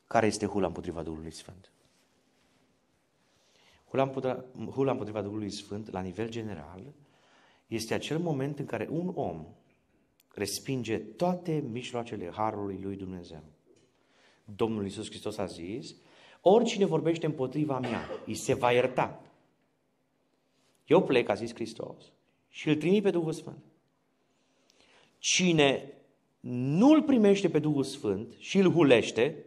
Care 0.06 0.26
este 0.26 0.46
hula 0.46 0.66
împotriva 0.66 1.02
Duhului 1.02 1.30
Sfânt? 1.30 1.72
Hula 3.88 4.02
împotriva, 4.02 4.44
hula 4.70 4.90
împotriva 4.90 5.22
Duhului 5.22 5.50
Sfânt, 5.50 5.90
la 5.90 6.00
nivel 6.00 6.28
general, 6.28 6.82
este 7.66 7.94
acel 7.94 8.18
moment 8.18 8.58
în 8.58 8.66
care 8.66 8.88
un 8.90 9.12
om 9.14 9.46
respinge 10.34 10.98
toate 10.98 11.52
mijloacele 11.52 12.30
Harului 12.30 12.78
lui 12.82 12.96
Dumnezeu. 12.96 13.42
Domnul 14.44 14.84
Iisus 14.84 15.08
Hristos 15.08 15.38
a 15.38 15.46
zis, 15.46 15.94
oricine 16.40 16.84
vorbește 16.84 17.26
împotriva 17.26 17.78
mea, 17.78 18.00
îi 18.26 18.34
se 18.34 18.54
va 18.54 18.72
ierta. 18.72 19.20
Eu 20.92 21.02
plec, 21.02 21.28
a 21.28 21.34
zis 21.34 21.54
Hristos, 21.54 22.12
și 22.48 22.68
îl 22.68 22.76
trimit 22.76 23.02
pe 23.02 23.10
Duhul 23.10 23.32
Sfânt. 23.32 23.64
Cine 25.18 25.92
nu 26.40 26.90
îl 26.90 27.02
primește 27.02 27.48
pe 27.48 27.58
Duhul 27.58 27.82
Sfânt 27.82 28.34
și 28.38 28.58
îl 28.58 28.72
hulește, 28.72 29.44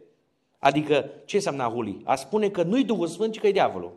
adică 0.58 1.10
ce 1.24 1.36
înseamnă 1.36 1.62
a 1.62 1.70
huli? 1.70 2.00
A 2.04 2.14
spune 2.14 2.48
că 2.48 2.62
nu-i 2.62 2.84
Duhul 2.84 3.06
Sfânt, 3.06 3.32
ci 3.32 3.38
că 3.38 3.46
e 3.46 3.52
diavolul. 3.52 3.92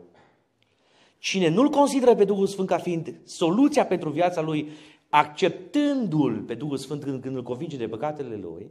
Cine 1.18 1.48
nu-L 1.48 1.68
consideră 1.68 2.14
pe 2.14 2.24
Duhul 2.24 2.46
Sfânt 2.46 2.68
ca 2.68 2.78
fiind 2.78 3.20
soluția 3.24 3.86
pentru 3.86 4.10
viața 4.10 4.40
lui, 4.40 4.70
acceptându-L 5.08 6.42
pe 6.42 6.54
Duhul 6.54 6.76
Sfânt 6.76 7.02
când, 7.02 7.22
când 7.22 7.36
îl 7.36 7.42
convinge 7.42 7.76
de 7.76 7.88
păcatele 7.88 8.36
lui 8.36 8.70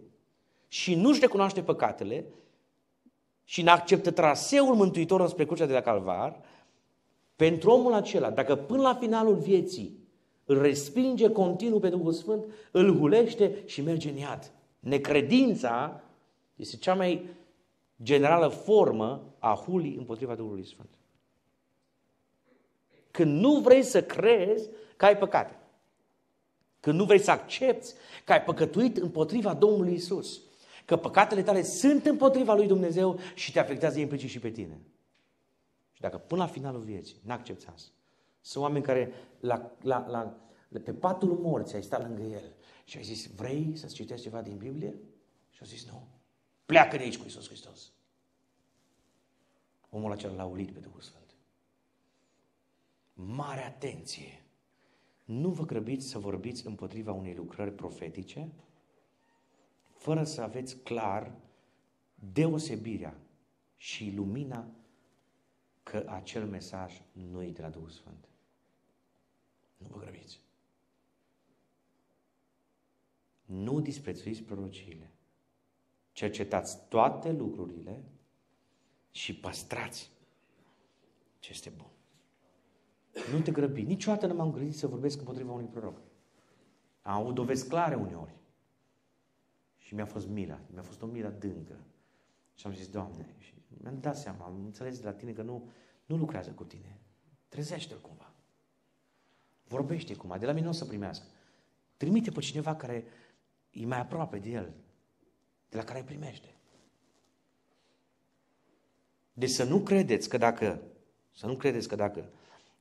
și 0.67 0.95
nu-și 0.95 1.19
recunoaște 1.19 1.61
păcatele 1.61 2.25
și 3.43 3.61
nu 3.61 3.71
acceptă 3.71 4.11
traseul 4.11 4.75
Mântuitor 4.75 5.21
înspre 5.21 5.45
crucea 5.45 5.65
de 5.65 5.73
la 5.73 5.81
Calvar, 5.81 6.39
pentru 7.39 7.71
omul 7.71 7.93
acela, 7.93 8.29
dacă 8.29 8.55
până 8.55 8.81
la 8.81 8.95
finalul 8.95 9.35
vieții 9.35 9.97
îl 10.45 10.61
respinge 10.61 11.29
continuu 11.29 11.79
pe 11.79 11.89
Duhul 11.89 12.11
Sfânt, 12.11 12.43
îl 12.71 12.97
hulește 12.97 13.63
și 13.65 13.81
merge 13.81 14.09
în 14.09 14.15
iad. 14.15 14.51
Necredința 14.79 16.03
este 16.55 16.75
cea 16.75 16.95
mai 16.95 17.29
generală 18.03 18.47
formă 18.47 19.33
a 19.37 19.63
hulii 19.65 19.95
împotriva 19.95 20.35
Duhului 20.35 20.65
Sfânt. 20.65 20.89
Când 23.11 23.39
nu 23.39 23.59
vrei 23.59 23.83
să 23.83 24.03
crezi 24.03 24.69
că 24.97 25.05
ai 25.05 25.17
păcate. 25.17 25.59
Când 26.79 26.99
nu 26.99 27.05
vrei 27.05 27.19
să 27.19 27.31
accepti 27.31 27.93
că 28.25 28.31
ai 28.31 28.43
păcătuit 28.43 28.97
împotriva 28.97 29.53
Domnului 29.53 29.93
Isus. 29.93 30.41
Că 30.85 30.95
păcatele 30.95 31.43
tale 31.43 31.61
sunt 31.61 32.05
împotriva 32.05 32.53
lui 32.53 32.67
Dumnezeu 32.67 33.19
și 33.35 33.51
te 33.51 33.59
afectează 33.59 33.99
implicit 33.99 34.29
și 34.29 34.39
pe 34.39 34.49
tine. 34.49 34.79
Și 35.99 36.05
dacă 36.05 36.17
până 36.17 36.41
la 36.41 36.47
finalul 36.47 36.81
vieții 36.81 37.19
n-accepti 37.23 37.67
asta, 37.67 37.91
sunt 38.41 38.63
oameni 38.63 38.83
care 38.83 39.13
la, 39.39 39.71
la, 39.81 40.07
la, 40.07 40.35
pe 40.83 40.93
patul 40.93 41.37
morții 41.37 41.75
ai 41.75 41.83
stat 41.83 42.01
lângă 42.01 42.21
el 42.21 42.53
și 42.83 42.97
ai 42.97 43.03
zis, 43.03 43.27
vrei 43.27 43.71
să-ți 43.75 43.93
citești 43.93 44.23
ceva 44.23 44.41
din 44.41 44.57
Biblie? 44.57 44.95
Și 45.49 45.59
au 45.61 45.67
zis, 45.67 45.85
nu. 45.85 46.07
Pleacă 46.65 46.97
de 46.97 47.03
aici 47.03 47.17
cu 47.17 47.25
Isus 47.25 47.47
Hristos. 47.47 47.91
Omul 49.89 50.11
acela 50.11 50.33
l-a 50.33 50.45
ulit 50.45 50.71
pe 50.71 50.79
Duhul 50.79 51.01
Sfânt 51.01 51.19
mare 53.25 53.65
atenție. 53.65 54.43
Nu 55.25 55.49
vă 55.49 55.65
grăbiți 55.65 56.07
să 56.07 56.19
vorbiți 56.19 56.67
împotriva 56.67 57.11
unei 57.11 57.33
lucrări 57.33 57.71
profetice 57.71 58.51
fără 59.93 60.23
să 60.23 60.41
aveți 60.41 60.77
clar 60.77 61.31
deosebirea 62.33 63.17
și 63.77 64.11
lumina 64.15 64.67
că 65.89 66.03
acel 66.07 66.45
mesaj 66.45 67.01
nu 67.11 67.43
e 67.43 67.51
de 67.51 67.61
la 67.61 67.69
Duhul 67.69 67.89
Sfânt. 67.89 68.27
Nu 69.77 69.87
vă 69.87 69.97
grăbiți. 69.99 70.41
Nu 73.45 73.79
disprețuiți 73.79 74.41
prorociile. 74.41 75.11
Cercetați 76.11 76.87
toate 76.87 77.31
lucrurile 77.31 78.03
și 79.11 79.35
păstrați 79.35 80.11
ce 81.39 81.51
este 81.51 81.69
bun. 81.69 81.91
Nu 83.31 83.41
te 83.41 83.51
grăbi. 83.51 83.81
Niciodată 83.81 84.27
nu 84.27 84.33
m-am 84.33 84.51
gândit 84.51 84.75
să 84.75 84.87
vorbesc 84.87 85.19
împotriva 85.19 85.51
unui 85.51 85.67
proroc. 85.67 86.01
Am 87.01 87.21
avut 87.21 87.35
dovezi 87.35 87.67
clare 87.67 87.95
uneori. 87.95 88.35
Și 89.77 89.93
mi-a 89.93 90.05
fost 90.05 90.27
mila. 90.27 90.59
Mi-a 90.73 90.81
fost 90.81 91.01
o 91.01 91.05
milă 91.05 91.27
adâncă. 91.27 91.77
Și 92.53 92.67
am 92.67 92.73
zis, 92.73 92.87
Doamne, 92.89 93.35
și 93.37 93.53
mi-am 93.81 93.99
dat 93.99 94.17
seama, 94.17 94.45
am 94.45 94.65
înțeles 94.65 94.99
de 94.99 95.05
la 95.05 95.13
tine 95.13 95.31
că 95.31 95.41
nu, 95.41 95.69
nu 96.05 96.17
lucrează 96.17 96.51
cu 96.51 96.63
tine. 96.63 96.99
Trezește-l 97.47 97.99
cumva. 98.01 98.33
Vorbește 99.67 100.15
cumva. 100.15 100.37
De 100.37 100.45
la 100.45 100.51
mine 100.51 100.65
nu 100.65 100.71
o 100.71 100.73
să 100.73 100.85
primească. 100.85 101.25
Trimite 101.97 102.31
pe 102.31 102.39
cineva 102.39 102.75
care 102.75 103.05
e 103.71 103.85
mai 103.85 103.99
aproape 103.99 104.39
de 104.39 104.49
el, 104.49 104.73
de 105.69 105.77
la 105.77 105.83
care 105.83 105.99
îi 105.99 106.05
primește. 106.05 106.53
Deci 109.33 109.49
să 109.49 109.63
nu 109.63 109.79
credeți 109.79 110.29
că 110.29 110.37
dacă, 110.37 110.81
să 111.31 111.45
nu 111.45 111.55
credeți 111.55 111.87
că 111.87 111.95
dacă 111.95 112.29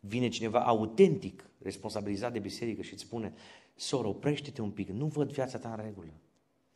vine 0.01 0.29
cineva 0.29 0.65
autentic, 0.65 1.45
responsabilizat 1.63 2.33
de 2.33 2.39
biserică 2.39 2.83
și 2.83 2.93
îți 2.93 3.03
spune, 3.03 3.33
soră, 3.75 4.09
oprește-te 4.09 4.63
un 4.63 4.71
pic, 4.71 4.89
nu 4.89 5.07
văd 5.07 5.33
viața 5.33 5.59
ta 5.59 5.71
în 5.71 5.85
regulă, 5.85 6.13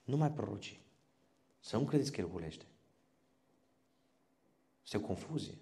nu 0.05 0.17
mai 0.17 0.31
proroci. 0.31 0.81
Să 1.61 1.77
nu 1.77 1.85
credeți 1.85 2.13
că 2.13 2.21
el 2.21 2.29
hulește. 2.29 2.65
Este 4.83 4.97
o 4.97 5.01
confuzie. 5.01 5.55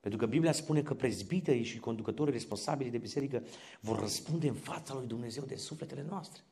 Pentru 0.00 0.20
că 0.20 0.26
Biblia 0.26 0.52
spune 0.52 0.82
că 0.82 0.94
prezbiterii 0.94 1.64
și 1.64 1.78
conducătorii 1.78 2.32
responsabili 2.32 2.90
de 2.90 2.98
biserică 2.98 3.42
vor 3.80 3.98
răspunde 3.98 4.48
în 4.48 4.54
fața 4.54 4.94
lui 4.94 5.06
Dumnezeu 5.06 5.44
de 5.44 5.56
sufletele 5.56 6.02
noastre. 6.02 6.42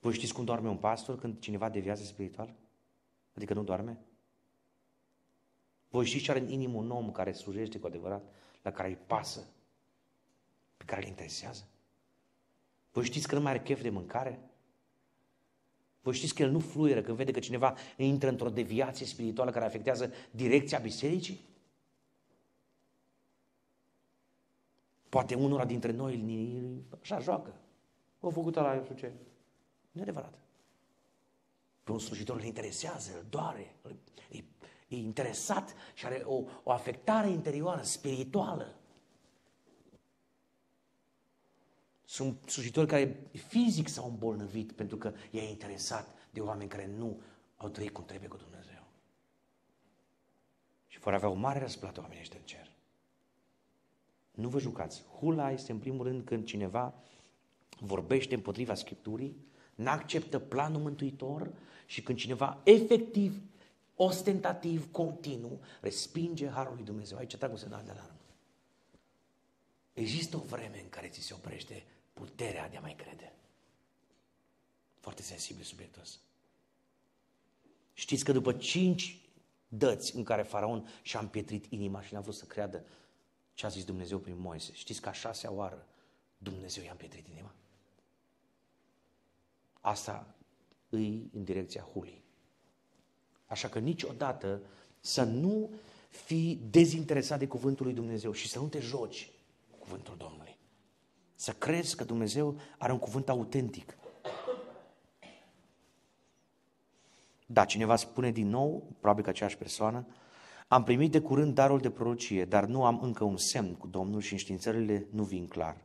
Voi 0.00 0.12
știți 0.12 0.32
cum 0.32 0.44
doarme 0.44 0.68
un 0.68 0.76
pastor 0.76 1.18
când 1.18 1.40
cineva 1.40 1.68
deviază 1.68 2.04
spiritual? 2.04 2.54
Adică 3.34 3.54
nu 3.54 3.62
doarme? 3.62 3.98
Voi 5.88 6.04
știți 6.04 6.24
ce 6.24 6.30
are 6.30 6.40
în 6.40 6.48
inimă 6.48 6.78
un 6.78 6.90
om 6.90 7.12
care 7.12 7.32
slujește 7.32 7.78
cu 7.78 7.86
adevărat, 7.86 8.34
la 8.62 8.72
care 8.72 8.88
îi 8.88 8.98
pasă, 9.06 9.46
pe 10.76 10.84
care 10.84 11.02
îl 11.02 11.08
interesează? 11.08 11.68
Voi 12.92 13.04
știți 13.04 13.28
că 13.28 13.34
nu 13.34 13.40
mai 13.40 13.52
are 13.52 13.62
chef 13.62 13.82
de 13.82 13.90
mâncare? 13.90 14.40
Voi 16.08 16.16
știți 16.16 16.34
că 16.34 16.42
el 16.42 16.50
nu 16.50 16.58
fluieră 16.58 17.02
când 17.02 17.16
vede 17.16 17.30
că 17.30 17.38
cineva 17.38 17.76
intră 17.96 18.28
într-o 18.28 18.50
deviație 18.50 19.06
spirituală 19.06 19.50
care 19.50 19.64
afectează 19.64 20.12
direcția 20.30 20.78
bisericii? 20.78 21.40
Poate 25.08 25.34
unora 25.34 25.64
dintre 25.64 25.92
noi 25.92 26.22
așa 27.00 27.18
joacă. 27.18 27.54
O 28.20 28.30
făcut 28.30 28.54
la 28.54 28.74
eu 28.74 28.82
știu 28.82 28.94
ce. 28.94 29.12
Nu 29.90 30.00
e 30.00 30.02
adevărat. 30.02 30.38
Pe 31.84 31.92
un 31.92 31.98
slujitor 31.98 32.36
îl 32.36 32.44
interesează, 32.44 33.10
îl 33.16 33.26
doare, 33.30 33.74
e, 34.30 34.44
e 34.88 34.96
interesat 34.96 35.74
și 35.94 36.06
are 36.06 36.22
o, 36.24 36.42
o 36.62 36.70
afectare 36.70 37.28
interioară, 37.28 37.82
spirituală. 37.82 38.77
Sunt 42.10 42.48
slujitori 42.48 42.86
care 42.86 43.28
fizic 43.32 43.88
s-au 43.88 44.08
îmbolnăvit 44.08 44.72
pentru 44.72 44.96
că 44.96 45.12
i-a 45.30 45.42
interesat 45.42 46.14
de 46.30 46.40
oameni 46.40 46.68
care 46.68 46.86
nu 46.96 47.20
au 47.56 47.68
trăit 47.68 47.92
cum 47.92 48.04
trebuie 48.04 48.28
cu 48.28 48.36
Dumnezeu. 48.36 48.82
Și 50.86 50.98
vor 50.98 51.14
avea 51.14 51.28
o 51.28 51.34
mare 51.34 51.58
răsplată 51.58 52.00
oamenii 52.00 52.22
ăștia 52.22 52.38
în 52.38 52.46
cer. 52.46 52.72
Nu 54.30 54.48
vă 54.48 54.58
jucați. 54.58 55.02
Hula 55.02 55.50
este 55.50 55.72
în 55.72 55.78
primul 55.78 56.06
rând 56.06 56.24
când 56.24 56.44
cineva 56.44 56.94
vorbește 57.80 58.34
împotriva 58.34 58.74
Scripturii, 58.74 59.36
n-acceptă 59.74 60.38
planul 60.38 60.80
mântuitor 60.80 61.52
și 61.86 62.02
când 62.02 62.18
cineva 62.18 62.60
efectiv, 62.64 63.42
ostentativ, 63.96 64.90
continuu, 64.90 65.60
respinge 65.80 66.48
Harul 66.48 66.74
lui 66.74 66.84
Dumnezeu. 66.84 67.18
Aici 67.18 67.36
trag 67.36 67.50
un 67.50 67.56
semnal 67.56 67.82
de 67.84 67.90
alarmă. 67.90 68.20
Există 69.92 70.36
o 70.36 70.40
vreme 70.40 70.80
în 70.82 70.88
care 70.88 71.08
ți 71.08 71.20
se 71.20 71.34
oprește 71.34 71.84
puterea 72.18 72.68
de 72.68 72.76
a 72.76 72.80
mai 72.80 72.94
crede. 72.94 73.32
Foarte 75.00 75.22
sensibil 75.22 75.64
subiectul 75.64 76.02
ăsta. 76.02 76.18
Știți 77.92 78.24
că 78.24 78.32
după 78.32 78.52
cinci 78.52 79.20
dăți 79.68 80.16
în 80.16 80.24
care 80.24 80.42
faraon 80.42 80.88
și-a 81.02 81.20
împietrit 81.20 81.66
inima 81.68 82.02
și 82.02 82.14
n-a 82.14 82.20
vrut 82.20 82.34
să 82.34 82.44
creadă 82.44 82.84
ce 83.54 83.66
a 83.66 83.68
zis 83.68 83.84
Dumnezeu 83.84 84.18
prin 84.18 84.38
Moise, 84.38 84.72
știți 84.72 85.00
că 85.00 85.08
a 85.08 85.12
șasea 85.12 85.50
oară 85.50 85.86
Dumnezeu 86.38 86.84
i-a 86.84 86.90
împietrit 86.90 87.26
inima? 87.26 87.54
Asta 89.80 90.34
îi 90.88 91.30
în 91.32 91.44
direcția 91.44 91.82
hulii. 91.82 92.22
Așa 93.46 93.68
că 93.68 93.78
niciodată 93.78 94.60
să 95.00 95.22
nu 95.22 95.70
fii 96.08 96.60
dezinteresat 96.70 97.38
de 97.38 97.46
cuvântul 97.46 97.84
lui 97.84 97.94
Dumnezeu 97.94 98.32
și 98.32 98.48
să 98.48 98.58
nu 98.58 98.68
te 98.68 98.80
joci 98.80 99.30
cu 99.70 99.76
cuvântul 99.76 100.16
Domnului. 100.16 100.57
Să 101.40 101.52
crezi 101.52 101.96
că 101.96 102.04
Dumnezeu 102.04 102.56
are 102.78 102.92
un 102.92 102.98
cuvânt 102.98 103.28
autentic. 103.28 103.98
Da, 107.46 107.64
cineva 107.64 107.96
spune 107.96 108.30
din 108.30 108.48
nou, 108.48 108.96
probabil 109.00 109.24
că 109.24 109.30
aceeași 109.30 109.56
persoană, 109.56 110.06
am 110.68 110.84
primit 110.84 111.10
de 111.10 111.20
curând 111.20 111.54
darul 111.54 111.78
de 111.78 111.90
prorocie, 111.90 112.44
dar 112.44 112.64
nu 112.64 112.84
am 112.84 113.00
încă 113.02 113.24
un 113.24 113.36
semn 113.36 113.74
cu 113.74 113.86
Domnul 113.86 114.20
și 114.20 114.32
înștiințările 114.32 115.06
nu 115.10 115.22
vin 115.22 115.46
clar. 115.46 115.76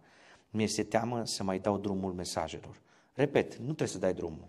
Mi-este 0.49 0.84
teamă 0.84 1.26
să 1.26 1.43
mai 1.43 1.60
dau 1.60 1.78
drumul 1.78 2.14
mesajelor. 2.14 2.82
Repet, 3.14 3.56
nu 3.56 3.66
trebuie 3.66 3.88
să 3.88 3.97
dai 3.97 4.14
drumul. 4.14 4.47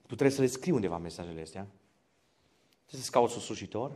Tu 0.00 0.14
trebuie 0.14 0.30
să 0.30 0.40
le 0.40 0.46
scrii 0.46 0.72
undeva 0.72 0.98
mesajele 0.98 1.40
astea. 1.40 1.62
Trebuie 2.70 3.00
să-ți 3.00 3.10
cauți 3.10 3.34
un 3.34 3.40
slujitor 3.40 3.92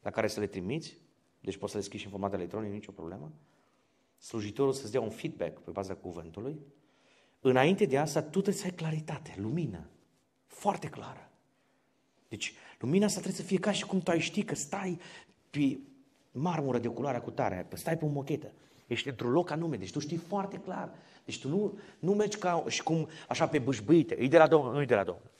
la 0.00 0.10
care 0.10 0.26
să 0.26 0.40
le 0.40 0.46
trimiți, 0.46 0.96
deci 1.40 1.56
poți 1.56 1.72
să 1.72 1.78
le 1.78 1.84
scrii 1.84 1.98
și 1.98 2.04
în 2.04 2.10
format 2.10 2.32
electronic, 2.32 2.72
nicio 2.72 2.92
problemă. 2.92 3.32
Slujitorul 4.22 4.72
să-ți 4.72 4.92
dea 4.92 5.00
un 5.00 5.10
feedback 5.10 5.58
pe 5.58 5.70
baza 5.70 5.94
cuvântului. 5.94 6.60
Înainte 7.40 7.84
de 7.84 7.98
asta, 7.98 8.22
tu 8.22 8.30
trebuie 8.30 8.54
să 8.54 8.64
ai 8.64 8.70
claritate, 8.70 9.34
lumină, 9.38 9.88
foarte 10.46 10.88
clară. 10.88 11.30
Deci, 12.28 12.54
lumina 12.78 13.04
asta 13.04 13.20
trebuie 13.20 13.40
să 13.40 13.46
fie 13.48 13.58
ca 13.58 13.72
și 13.72 13.86
cum 13.86 14.00
tu 14.00 14.10
ai 14.10 14.20
ști 14.20 14.44
că 14.44 14.54
stai 14.54 15.00
pe 15.50 15.78
marmură 16.32 16.78
de 16.78 16.88
culoare 16.88 17.18
cu 17.18 17.30
tare, 17.30 17.68
stai 17.72 17.98
pe 17.98 18.04
o 18.04 18.08
mochetă, 18.08 18.52
ești 18.86 19.08
într-un 19.08 19.30
loc 19.30 19.50
anume, 19.50 19.76
deci 19.76 19.92
tu 19.92 19.98
știi 19.98 20.16
foarte 20.16 20.58
clar. 20.58 20.94
Deci 21.24 21.40
tu 21.40 21.48
nu, 21.48 21.78
nu 21.98 22.14
mergi 22.14 22.38
ca 22.38 22.64
și 22.68 22.82
cum 22.82 23.08
așa 23.28 23.48
pe 23.48 23.58
bâșbâite, 23.58 24.14
e 24.14 24.28
de 24.28 24.38
la 24.38 24.46
Domnul, 24.46 24.72
nu 24.72 24.80
e 24.80 24.84
de 24.84 24.94
la 24.94 25.04
Domnul. 25.04 25.30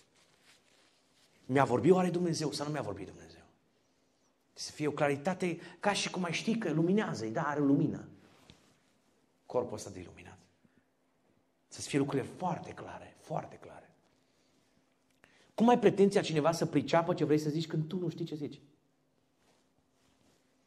Mi-a 1.46 1.64
vorbit 1.64 1.92
oare 1.92 2.10
Dumnezeu 2.10 2.52
sau 2.52 2.66
nu 2.66 2.72
mi-a 2.72 2.82
vorbit 2.82 3.06
Dumnezeu? 3.06 3.42
Să 4.52 4.72
fie 4.72 4.86
o 4.86 4.92
claritate 4.92 5.58
ca 5.80 5.92
și 5.92 6.10
cum 6.10 6.24
ai 6.24 6.32
ști 6.32 6.58
că 6.58 6.72
luminează, 6.72 7.26
da, 7.26 7.42
are 7.42 7.60
lumină. 7.60 8.08
Corpul 9.52 9.74
ăsta 9.74 9.90
de 9.90 10.00
iluminat. 10.00 10.38
Să 11.68 11.80
fie 11.80 11.98
lucrurile 11.98 12.28
foarte 12.36 12.70
clare, 12.70 13.16
foarte 13.20 13.56
clare. 13.56 13.90
Cum 15.54 15.68
ai 15.68 15.78
pretenția 15.78 16.20
cineva 16.20 16.52
să 16.52 16.66
priceapă 16.66 17.14
ce 17.14 17.24
vrei 17.24 17.38
să 17.38 17.50
zici 17.50 17.66
când 17.66 17.88
tu 17.88 17.98
nu 17.98 18.08
știi 18.08 18.24
ce 18.24 18.34
zici? 18.34 18.60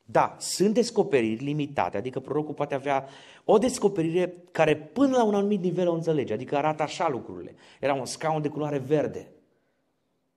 Da, 0.03 0.35
sunt 0.39 0.73
descoperiri 0.73 1.43
limitate, 1.43 1.97
adică 1.97 2.19
prorocul 2.19 2.53
poate 2.53 2.73
avea 2.73 3.07
o 3.45 3.57
descoperire 3.57 4.33
care 4.51 4.75
până 4.77 5.17
la 5.17 5.23
un 5.23 5.35
anumit 5.35 5.61
nivel 5.61 5.87
o 5.87 5.93
înțelege, 5.93 6.33
adică 6.33 6.57
arată 6.57 6.83
așa 6.83 7.09
lucrurile. 7.09 7.55
Era 7.79 7.93
un 7.93 8.05
scaun 8.05 8.41
de 8.41 8.49
culoare 8.49 8.77
verde 8.77 9.31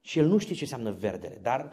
și 0.00 0.18
el 0.18 0.26
nu 0.26 0.38
știe 0.38 0.54
ce 0.54 0.62
înseamnă 0.62 0.92
verdele, 0.92 1.38
dar 1.42 1.72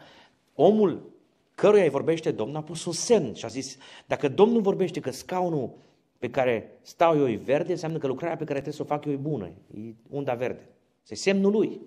omul 0.54 1.10
căruia 1.54 1.82
îi 1.82 1.88
vorbește 1.88 2.30
Domnul 2.30 2.56
a 2.56 2.62
pus 2.62 2.84
un 2.84 2.92
semn 2.92 3.34
și 3.34 3.44
a 3.44 3.48
zis, 3.48 3.76
dacă 4.06 4.28
Domnul 4.28 4.60
vorbește 4.60 5.00
că 5.00 5.10
scaunul 5.10 5.84
pe 6.18 6.30
care 6.30 6.78
stau 6.82 7.18
eu 7.18 7.28
e 7.28 7.36
verde, 7.36 7.72
înseamnă 7.72 7.98
că 7.98 8.06
lucrarea 8.06 8.36
pe 8.36 8.44
care 8.44 8.60
trebuie 8.60 8.74
să 8.74 8.82
o 8.82 8.94
fac 8.94 9.04
eu 9.04 9.12
e 9.12 9.16
bună, 9.16 9.46
e 9.46 9.94
unda 10.08 10.34
verde. 10.34 10.68
Este 11.02 11.14
semnul 11.14 11.52
lui. 11.52 11.80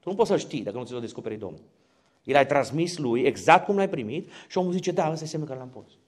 Tu 0.00 0.08
nu 0.08 0.14
poți 0.14 0.30
să 0.30 0.36
știi 0.36 0.62
dacă 0.62 0.76
nu 0.76 0.84
ți-l 0.84 1.00
descoperi 1.00 1.36
Domnul. 1.36 1.62
El 2.24 2.36
ai 2.36 2.46
transmis 2.46 2.98
lui 2.98 3.22
exact 3.22 3.64
cum 3.64 3.76
l-ai 3.76 3.88
primit 3.88 4.30
și 4.48 4.58
omul 4.58 4.72
zice, 4.72 4.90
da, 4.90 5.10
ăsta 5.10 5.24
e 5.24 5.28
semnul 5.28 5.48
care 5.48 5.60
l-am 5.60 5.70
pus. 5.70 5.98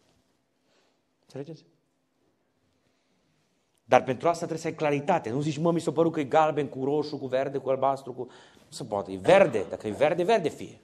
Înțelegeți? 1.21 1.65
Dar 3.85 4.03
pentru 4.03 4.29
asta 4.29 4.47
trebuie 4.47 4.59
să 4.59 4.67
ai 4.67 4.75
claritate. 4.75 5.31
Nu 5.31 5.41
zici, 5.41 5.59
mă, 5.59 5.73
mi 5.73 5.81
s-a 5.81 5.93
părut 5.93 6.13
că 6.13 6.21
e 6.21 6.25
galben 6.25 6.67
cu 6.67 6.85
roșu, 6.85 7.19
cu 7.19 7.27
verde, 7.27 7.59
cu 7.59 7.69
albastru, 7.69 8.13
cu... 8.13 8.23
Nu 8.57 8.71
se 8.71 8.85
poate. 8.85 9.13
E 9.13 9.17
verde. 9.17 9.65
Dacă 9.69 9.87
e 9.87 9.91
verde, 9.91 10.23
verde 10.23 10.49
fie. 10.49 10.81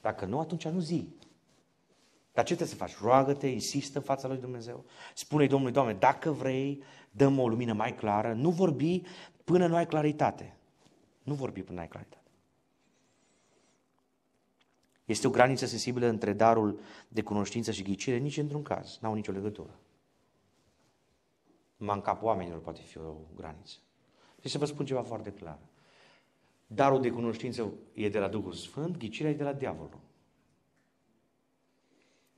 Dacă 0.00 0.24
nu, 0.24 0.38
atunci 0.38 0.68
nu 0.68 0.80
zi. 0.80 1.08
Dar 2.36 2.44
ce 2.44 2.54
trebuie 2.54 2.76
să 2.76 2.84
faci? 2.84 2.98
Roagă-te, 3.00 3.46
insistă 3.46 3.98
în 3.98 4.04
fața 4.04 4.28
lui 4.28 4.36
Dumnezeu. 4.36 4.84
Spune-i 5.14 5.48
Domnului, 5.48 5.74
Doamne, 5.74 5.92
dacă 5.92 6.30
vrei, 6.30 6.82
dăm 7.10 7.38
o 7.38 7.48
lumină 7.48 7.72
mai 7.72 7.94
clară. 7.94 8.32
Nu 8.32 8.50
vorbi 8.50 9.02
până 9.44 9.66
nu 9.66 9.76
ai 9.76 9.86
claritate. 9.86 10.56
Nu 11.22 11.34
vorbi 11.34 11.60
până 11.60 11.74
nu 11.74 11.80
ai 11.80 11.88
claritate. 11.88 12.30
Este 15.04 15.26
o 15.26 15.30
graniță 15.30 15.66
sensibilă 15.66 16.06
între 16.06 16.32
darul 16.32 16.80
de 17.08 17.22
cunoștință 17.22 17.70
și 17.70 17.82
ghicire? 17.82 18.16
Nici 18.16 18.36
într-un 18.36 18.62
caz. 18.62 18.98
N-au 19.00 19.14
nicio 19.14 19.32
legătură. 19.32 19.78
Manca 21.76 22.18
oamenilor 22.22 22.60
poate 22.60 22.80
fi 22.80 22.98
o 22.98 23.14
graniță. 23.36 23.76
Deci 24.40 24.50
să 24.50 24.58
vă 24.58 24.64
spun 24.64 24.86
ceva 24.86 25.02
foarte 25.02 25.32
clar. 25.32 25.58
Darul 26.66 27.00
de 27.00 27.10
cunoștință 27.10 27.72
e 27.92 28.08
de 28.08 28.18
la 28.18 28.28
Duhul 28.28 28.52
Sfânt, 28.52 28.96
ghicirea 28.96 29.30
e 29.30 29.34
de 29.34 29.44
la 29.44 29.52
diavolul. 29.52 30.04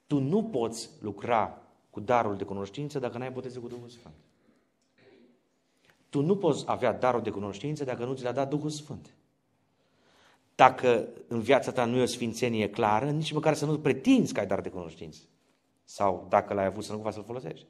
Tu 0.08 0.18
nu 0.18 0.44
poți 0.44 0.90
lucra 1.00 1.62
cu 1.90 2.00
darul 2.00 2.36
de 2.36 2.44
cunoștință 2.44 2.98
dacă 2.98 3.18
n-ai 3.18 3.30
botezul 3.30 3.62
cu 3.62 3.68
Duhul 3.68 3.88
Sfânt. 3.88 4.14
Tu 6.08 6.20
nu 6.20 6.36
poți 6.36 6.64
avea 6.66 6.92
darul 6.92 7.22
de 7.22 7.30
cunoștință 7.30 7.84
dacă 7.84 8.04
nu 8.04 8.14
ți 8.14 8.22
l-a 8.22 8.32
dat 8.32 8.48
Duhul 8.48 8.70
Sfânt. 8.70 9.14
Dacă 10.54 11.08
în 11.28 11.40
viața 11.40 11.72
ta 11.72 11.84
nu 11.84 11.96
e 11.96 12.02
o 12.02 12.06
sfințenie 12.06 12.70
clară, 12.70 13.10
nici 13.10 13.32
măcar 13.32 13.54
să 13.54 13.66
nu 13.66 13.78
pretinzi 13.78 14.32
că 14.32 14.40
ai 14.40 14.46
dar 14.46 14.60
de 14.60 14.68
cunoștință. 14.68 15.20
Sau 15.84 16.26
dacă 16.28 16.54
l-ai 16.54 16.64
avut 16.64 16.84
să 16.84 16.90
nu 16.90 16.96
cumva 16.96 17.10
să-l 17.10 17.24
folosești. 17.24 17.66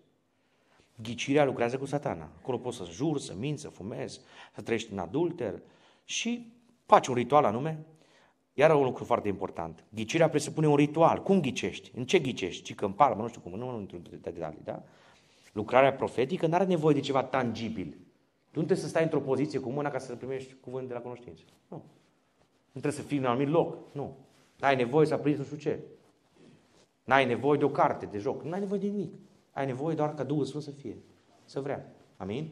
Ghicirea 1.03 1.45
lucrează 1.45 1.79
cu 1.79 1.87
satana. 1.87 2.31
Acolo 2.39 2.59
poți 2.59 2.77
să 2.77 2.85
juri, 2.91 3.23
să 3.23 3.35
minți, 3.39 3.63
să 3.63 3.69
fumezi, 3.69 4.21
să 4.55 4.61
trăiești 4.61 4.93
în 4.93 4.99
adulter 4.99 5.63
și 6.05 6.53
faci 6.87 7.07
un 7.07 7.15
ritual 7.15 7.45
anume. 7.45 7.87
Iar 8.59 8.75
un 8.75 8.85
lucru 8.85 9.05
foarte 9.05 9.29
important. 9.29 9.85
Ghicirea 9.95 10.29
presupune 10.29 10.67
un 10.67 10.77
ritual. 10.77 11.23
Cum 11.23 11.41
ghicești? 11.41 11.93
În 11.95 12.05
ce 12.05 12.19
ghicești? 12.19 12.63
Ci 12.63 12.75
că 12.75 12.85
în 12.85 12.93
palmă, 12.93 13.23
nu 13.23 13.29
știu 13.29 13.41
cum, 13.41 13.59
nu 13.59 13.77
într-un 13.77 14.03
detalii, 14.21 14.59
da? 14.65 14.83
Lucrarea 15.53 15.93
profetică 15.93 16.47
nu 16.47 16.55
are 16.55 16.65
nevoie 16.65 16.95
de 16.95 17.01
ceva 17.01 17.23
tangibil. 17.23 17.87
Tu 18.51 18.59
nu 18.59 18.65
trebuie 18.65 18.77
să 18.77 18.89
stai 18.89 19.03
într-o 19.03 19.21
poziție 19.21 19.59
cu 19.59 19.71
mâna 19.71 19.91
ca 19.91 19.99
să 19.99 20.15
primești 20.15 20.55
cuvânt 20.61 20.89
de 20.89 20.95
la 20.95 21.01
cunoștință. 21.01 21.43
Nu. 21.69 21.77
Nu 22.73 22.81
trebuie 22.81 22.93
să 22.93 23.03
fii 23.03 23.17
în 23.17 23.25
un 23.25 23.31
anumit 23.31 23.49
loc. 23.49 23.77
Nu. 23.93 24.17
N-ai 24.61 24.77
nevoie 24.77 25.07
să 25.07 25.15
aprinzi 25.15 25.39
nu 25.39 25.45
știu 25.45 25.57
ce. 25.57 25.79
N-ai 27.05 27.27
nevoie 27.27 27.59
de 27.59 27.65
o 27.65 27.71
carte 27.71 28.07
de 28.07 28.19
joc. 28.19 28.43
N-ai 28.43 28.61
nevoie 28.61 28.81
de 28.81 28.87
nimic. 28.87 29.13
Ai 29.53 29.67
nevoie 29.67 29.95
doar 29.95 30.15
ca 30.15 30.25
Duhul 30.25 30.45
Sfânt 30.45 30.63
să 30.63 30.71
fie. 30.71 30.97
Să 31.45 31.61
vrea. 31.61 31.93
Amin? 32.17 32.51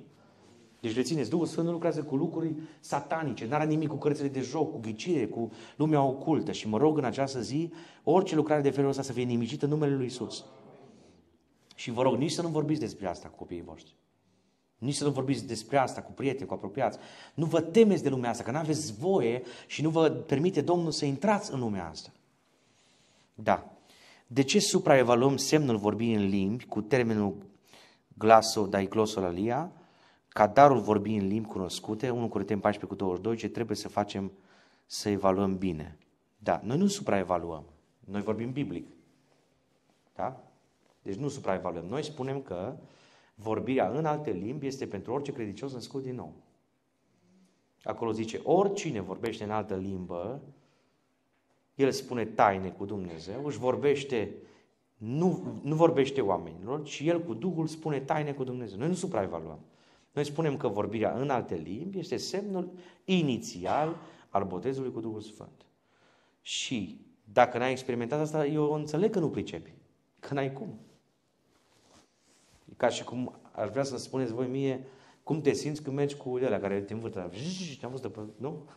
Deci 0.81 0.95
rețineți, 0.95 1.31
Duhul 1.31 1.47
Sfânt 1.47 1.67
nu 1.67 1.73
lucrează 1.73 2.03
cu 2.03 2.17
lucruri 2.17 2.55
satanice, 2.81 3.47
n-are 3.47 3.65
nimic 3.65 3.89
cu 3.89 3.97
cărțile 3.97 4.29
de 4.29 4.41
joc, 4.41 4.73
cu 4.73 4.79
ghicire, 4.79 5.27
cu 5.27 5.51
lumea 5.77 6.03
ocultă. 6.03 6.53
Și 6.53 6.69
mă 6.69 6.79
rog 6.79 6.99
în 6.99 7.05
această 7.05 7.41
zi, 7.41 7.73
orice 8.05 8.35
lucrare 8.35 8.63
de 8.63 8.71
felul 8.71 8.91
ăsta 8.91 9.03
să 9.03 9.13
fie 9.13 9.23
nimicită 9.23 9.65
în 9.65 9.71
numele 9.71 9.95
Lui 9.95 10.07
Isus. 10.07 10.45
Și 11.75 11.91
vă 11.91 12.03
rog, 12.03 12.15
nici 12.15 12.31
să 12.31 12.43
nu 12.43 12.49
vorbiți 12.49 12.81
despre 12.81 13.07
asta 13.07 13.29
cu 13.29 13.37
copiii 13.37 13.63
voștri. 13.63 13.95
Nici 14.79 14.95
să 14.95 15.05
nu 15.05 15.11
vorbiți 15.11 15.47
despre 15.47 15.77
asta 15.77 16.03
cu 16.03 16.13
prieteni, 16.13 16.49
cu 16.49 16.55
apropiați. 16.55 16.99
Nu 17.35 17.45
vă 17.45 17.61
temeți 17.61 18.03
de 18.03 18.09
lumea 18.09 18.31
asta, 18.31 18.43
că 18.43 18.51
nu 18.51 18.59
aveți 18.59 18.93
voie 18.99 19.43
și 19.67 19.83
nu 19.83 19.91
vă 19.91 20.09
permite 20.09 20.61
Domnul 20.61 20.91
să 20.91 21.05
intrați 21.05 21.53
în 21.53 21.59
lumea 21.59 21.89
asta. 21.89 22.11
Da. 23.35 23.71
De 24.27 24.43
ce 24.43 24.61
supraevaluăm 24.61 25.37
semnul 25.37 25.77
vorbirii 25.77 26.15
în 26.15 26.27
limbi 26.29 26.65
cu 26.65 26.81
termenul 26.81 27.37
glaso 28.19 28.67
daiclosolalia 28.67 29.73
ca 30.37 30.47
darul 30.47 30.81
vorbirii 30.81 31.19
în 31.19 31.27
limbi 31.27 31.49
cunoscute, 31.49 32.11
1 32.11 32.29
Corinteni 32.29 32.61
14 32.61 32.93
cu 32.93 33.05
22, 33.05 33.37
ce 33.37 33.49
trebuie 33.49 33.77
să 33.77 33.89
facem 33.89 34.33
să 34.87 35.09
evaluăm 35.09 35.59
bine. 35.59 35.99
Da, 36.37 36.61
noi 36.65 36.79
nu 36.79 36.87
supraevaluăm, 36.87 37.65
noi 38.01 38.21
vorbim 38.21 38.53
biblic. 38.53 38.87
Da? 40.15 40.43
Deci 41.03 41.15
nu 41.15 41.29
supraevaluăm. 41.29 41.85
Noi 41.85 42.05
spunem 42.05 42.43
că 42.43 42.77
vorbirea 43.35 43.89
în 43.89 44.05
alte 44.05 44.31
limbi 44.31 44.67
este 44.67 44.87
pentru 44.87 45.13
orice 45.13 45.33
credincios 45.33 45.73
născut 45.73 46.03
din 46.03 46.15
nou. 46.15 46.33
Acolo 47.83 48.13
zice, 48.13 48.41
oricine 48.43 49.01
vorbește 49.01 49.45
în 49.45 49.51
altă 49.51 49.75
limbă, 49.75 50.41
el 51.75 51.91
spune 51.91 52.25
taine 52.25 52.69
cu 52.69 52.85
Dumnezeu, 52.85 53.45
își 53.47 53.59
vorbește, 53.59 54.35
nu, 54.97 55.61
nu 55.63 55.75
vorbește 55.75 56.21
oamenilor, 56.21 56.83
ci 56.83 57.01
el 57.01 57.23
cu 57.23 57.35
Duhul 57.35 57.67
spune 57.67 58.01
taine 58.01 58.33
cu 58.33 58.45
Dumnezeu. 58.45 58.79
Noi 58.79 58.89
nu 58.89 58.95
supraevaluăm. 58.95 59.59
Noi 60.17 60.25
spunem 60.25 60.57
că 60.57 60.69
vorbirea 60.69 61.13
în 61.13 61.31
alte 61.31 61.55
limbi 61.55 61.99
este 61.99 62.17
semnul 62.17 62.71
inițial 63.05 63.97
al 64.29 64.45
botezului 64.45 64.93
cu 64.93 65.01
Duhul 65.01 65.21
Sfânt. 65.21 65.67
Și 66.41 67.01
dacă 67.33 67.59
n-ai 67.59 67.71
experimentat 67.71 68.21
asta, 68.21 68.47
eu 68.47 68.73
înțeleg 68.73 69.11
că 69.11 69.19
nu 69.19 69.31
pricepi. 69.31 69.73
Că 70.21 70.35
n-ai 70.35 70.53
cum. 70.53 70.79
E 72.65 72.73
ca 72.77 72.89
și 72.89 73.05
cum 73.05 73.39
aș 73.53 73.69
vrea 73.69 73.83
să 73.83 73.97
spuneți 73.97 74.33
voi 74.33 74.47
mie 74.47 74.87
cum 75.23 75.41
te 75.41 75.53
simți 75.53 75.83
când 75.83 75.97
mergi 75.97 76.17
cu 76.17 76.39
ele 76.39 76.59
care 76.59 76.81
te 76.81 76.93
învârtă. 76.93 77.31
Te-am 77.79 77.91
văzut 77.91 78.13
de 78.13 78.21
pe... 78.21 78.27
Nu? 78.37 78.69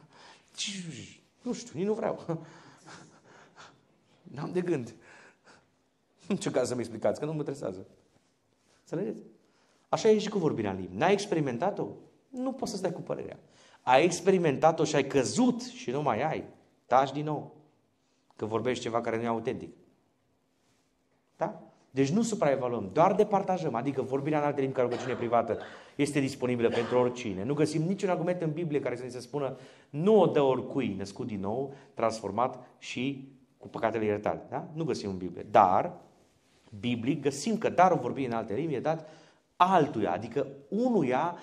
Nu 1.41 1.53
știu, 1.53 1.71
nici 1.79 1.87
nu 1.87 1.93
vreau. 1.93 2.45
N-am 4.35 4.51
de 4.51 4.61
gând. 4.61 4.95
Nu 6.27 6.35
ce 6.35 6.51
caz 6.51 6.67
să-mi 6.67 6.79
explicați, 6.79 7.19
că 7.19 7.25
nu 7.25 7.31
mă 7.31 7.37
interesează. 7.37 7.87
Înțelegeți? 8.79 9.21
Așa 9.89 10.09
e 10.09 10.17
și 10.17 10.29
cu 10.29 10.37
vorbirea 10.37 10.71
în 10.71 10.77
limbi. 10.77 10.95
N-ai 10.95 11.11
experimentat-o? 11.11 11.85
Nu 12.27 12.51
poți 12.51 12.71
să 12.71 12.77
stai 12.77 12.91
cu 12.91 13.01
părerea. 13.01 13.39
Ai 13.81 14.03
experimentat-o 14.03 14.83
și 14.83 14.95
ai 14.95 15.07
căzut 15.07 15.61
și 15.61 15.91
nu 15.91 16.01
mai 16.01 16.23
ai. 16.23 16.43
Taci 16.85 17.11
din 17.11 17.25
nou. 17.25 17.55
Că 18.35 18.45
vorbești 18.45 18.83
ceva 18.83 19.01
care 19.01 19.17
nu 19.17 19.23
e 19.23 19.27
autentic. 19.27 19.73
Da? 21.37 21.61
Deci 21.91 22.09
nu 22.09 22.21
supraevaluăm, 22.21 22.89
doar 22.93 23.15
departajăm, 23.15 23.75
adică 23.75 24.01
vorbirea 24.01 24.39
în 24.39 24.45
alte 24.45 24.61
limbi 24.61 24.75
ca 24.75 24.81
rugăciune 24.81 25.13
privată 25.13 25.57
este 25.95 26.19
disponibilă 26.19 26.69
pentru 26.69 26.97
oricine. 26.97 27.43
Nu 27.43 27.53
găsim 27.53 27.81
niciun 27.81 28.09
argument 28.09 28.41
în 28.41 28.51
Biblie 28.51 28.79
care 28.79 28.95
să 28.95 29.03
ne 29.03 29.09
se 29.09 29.19
spună 29.19 29.57
nu 29.89 30.19
o 30.19 30.25
dă 30.25 30.41
oricui 30.41 30.95
născut 30.97 31.27
din 31.27 31.39
nou, 31.39 31.73
transformat 31.93 32.67
și 32.77 33.33
cu 33.57 33.67
păcatele 33.67 34.05
iertate. 34.05 34.45
Da? 34.49 34.67
Nu 34.73 34.83
găsim 34.83 35.09
în 35.09 35.17
Biblie. 35.17 35.45
Dar, 35.51 35.93
biblic, 36.79 37.21
găsim 37.21 37.57
că 37.57 37.69
darul 37.69 37.99
vorbirii 37.99 38.27
în 38.29 38.35
alte 38.35 38.53
limbi 38.53 38.73
e 38.73 38.79
dat 38.79 39.09
altuia, 39.62 40.12
adică 40.12 40.47
unuia 40.70 41.38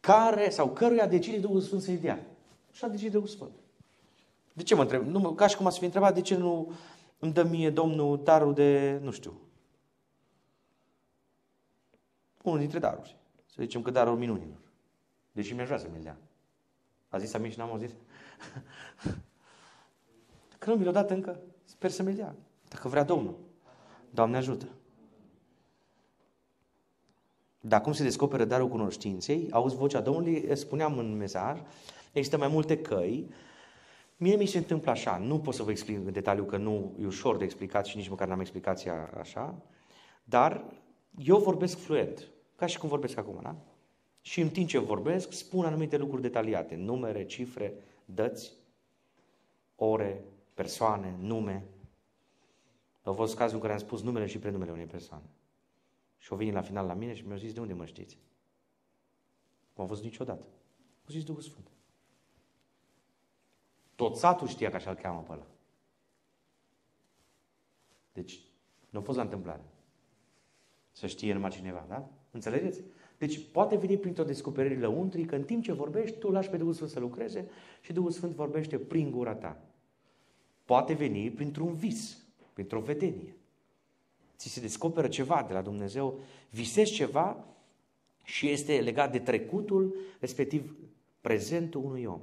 care 0.00 0.50
sau 0.50 0.70
căruia 0.70 1.06
decide 1.06 1.38
Duhul 1.38 1.60
Sfânt 1.60 1.82
să-i 1.82 1.96
dea. 1.96 2.26
Așa 2.70 2.88
decide 2.88 3.10
Duhul 3.10 3.28
Sfânt. 3.28 3.52
De 4.52 4.62
ce 4.62 4.74
mă 4.74 4.82
întreb? 4.82 5.06
Nu, 5.06 5.32
ca 5.32 5.46
și 5.46 5.56
cum 5.56 5.66
ați 5.66 5.78
fi 5.78 5.84
întrebat, 5.84 6.14
de 6.14 6.20
ce 6.20 6.36
nu 6.36 6.72
îmi 7.18 7.32
dă 7.32 7.42
mie 7.42 7.70
Domnul 7.70 8.22
darul 8.22 8.54
de, 8.54 8.98
nu 9.02 9.10
știu, 9.10 9.40
unul 12.42 12.58
dintre 12.58 12.78
daruri. 12.78 13.16
Să 13.46 13.56
zicem 13.60 13.82
că 13.82 13.90
darul 13.90 14.16
minunilor. 14.16 14.60
Deși 15.32 15.54
mi-aș 15.54 15.66
vrea 15.66 15.78
să 15.78 15.86
mi-l 15.92 16.02
dea. 16.02 16.16
A 17.08 17.18
zis 17.18 17.34
Amin 17.34 17.50
și 17.50 17.58
n-am 17.58 17.70
auzit? 17.70 17.90
Că 20.58 20.70
nu 20.70 20.76
mi 20.76 20.84
l-a 20.84 20.92
dat 20.92 21.10
încă, 21.10 21.40
sper 21.64 21.90
să 21.90 22.02
mi-l 22.02 22.14
dea. 22.14 22.34
Dacă 22.68 22.88
vrea 22.88 23.02
Domnul. 23.02 23.38
Doamne 24.10 24.36
ajută. 24.36 24.68
Dar 27.60 27.80
cum 27.80 27.92
se 27.92 28.02
descoperă 28.02 28.44
darul 28.44 28.68
cunoștinței? 28.68 29.48
Auzi 29.50 29.76
vocea 29.76 30.00
Domnului, 30.00 30.56
spuneam 30.56 30.98
în 30.98 31.16
mesaj, 31.16 31.60
există 32.12 32.38
mai 32.38 32.48
multe 32.48 32.78
căi. 32.78 33.30
Mie 34.16 34.36
mi 34.36 34.46
se 34.46 34.58
întâmplă 34.58 34.90
așa, 34.90 35.16
nu 35.16 35.38
pot 35.38 35.54
să 35.54 35.62
vă 35.62 35.70
explic 35.70 35.96
în 35.96 36.12
detaliu 36.12 36.44
că 36.44 36.56
nu 36.56 36.92
e 37.00 37.06
ușor 37.06 37.36
de 37.36 37.44
explicat 37.44 37.86
și 37.86 37.96
nici 37.96 38.08
măcar 38.08 38.28
n-am 38.28 38.40
explicația 38.40 39.10
așa, 39.18 39.62
dar 40.24 40.64
eu 41.18 41.38
vorbesc 41.38 41.78
fluent, 41.78 42.28
ca 42.56 42.66
și 42.66 42.78
cum 42.78 42.88
vorbesc 42.88 43.18
acum, 43.18 43.38
da? 43.42 43.56
Și 44.20 44.40
în 44.40 44.48
timp 44.48 44.68
ce 44.68 44.78
vorbesc, 44.78 45.32
spun 45.32 45.64
anumite 45.64 45.96
lucruri 45.96 46.22
detaliate, 46.22 46.74
numere, 46.74 47.24
cifre, 47.24 47.74
dăți, 48.04 48.52
ore, 49.76 50.24
persoane, 50.54 51.14
nume. 51.20 51.64
Au 53.02 53.12
fost 53.12 53.36
cazul 53.36 53.54
în 53.54 53.60
care 53.60 53.72
am 53.72 53.78
spus 53.78 54.02
numele 54.02 54.26
și 54.26 54.38
prenumele 54.38 54.70
unei 54.70 54.84
persoane. 54.84 55.24
Și 56.18 56.28
au 56.30 56.36
venit 56.36 56.52
la 56.52 56.62
final 56.62 56.86
la 56.86 56.94
mine 56.94 57.14
și 57.14 57.26
mi-au 57.26 57.38
zis, 57.38 57.52
de 57.52 57.60
unde 57.60 57.72
mă 57.72 57.84
știți? 57.84 58.18
Nu 59.74 59.82
am 59.82 59.88
văzut 59.88 60.04
niciodată. 60.04 60.42
Au 61.04 61.08
zis 61.08 61.24
Duhul 61.24 61.42
Sfânt. 61.42 61.70
Tot 63.94 64.16
satul 64.16 64.46
știa 64.46 64.70
că 64.70 64.76
așa-l 64.76 64.94
cheamă 64.94 65.20
pe 65.20 65.32
ăla. 65.32 65.46
Deci, 68.12 68.40
nu 68.90 68.98
a 68.98 69.02
fost 69.02 69.16
la 69.16 69.22
întâmplare. 69.22 69.64
Să 70.92 71.06
știe 71.06 71.32
numai 71.32 71.50
cineva, 71.50 71.86
da? 71.88 72.10
Înțelegeți? 72.30 72.82
Deci 73.18 73.50
poate 73.50 73.76
veni 73.76 73.98
printr-o 73.98 74.24
descoperire 74.24 74.78
lăuntrică, 74.78 75.36
în 75.36 75.44
timp 75.44 75.62
ce 75.62 75.72
vorbești, 75.72 76.18
tu 76.18 76.30
lași 76.30 76.48
pe 76.48 76.56
Duhul 76.56 76.72
Sfânt 76.72 76.90
să 76.90 77.00
lucreze 77.00 77.50
și 77.80 77.92
Duhul 77.92 78.10
Sfânt 78.10 78.32
vorbește 78.32 78.78
prin 78.78 79.10
gura 79.10 79.34
ta. 79.34 79.60
Poate 80.64 80.94
veni 80.94 81.30
printr-un 81.30 81.74
vis, 81.74 82.26
printr-o 82.52 82.80
vedenie. 82.80 83.37
Ți 84.38 84.48
se 84.48 84.60
descoperă 84.60 85.08
ceva 85.08 85.44
de 85.46 85.52
la 85.52 85.62
Dumnezeu, 85.62 86.20
visezi 86.50 86.92
ceva 86.92 87.44
și 88.24 88.50
este 88.50 88.80
legat 88.80 89.12
de 89.12 89.18
trecutul, 89.18 89.96
respectiv 90.20 90.76
prezentul 91.20 91.84
unui 91.84 92.04
om. 92.04 92.20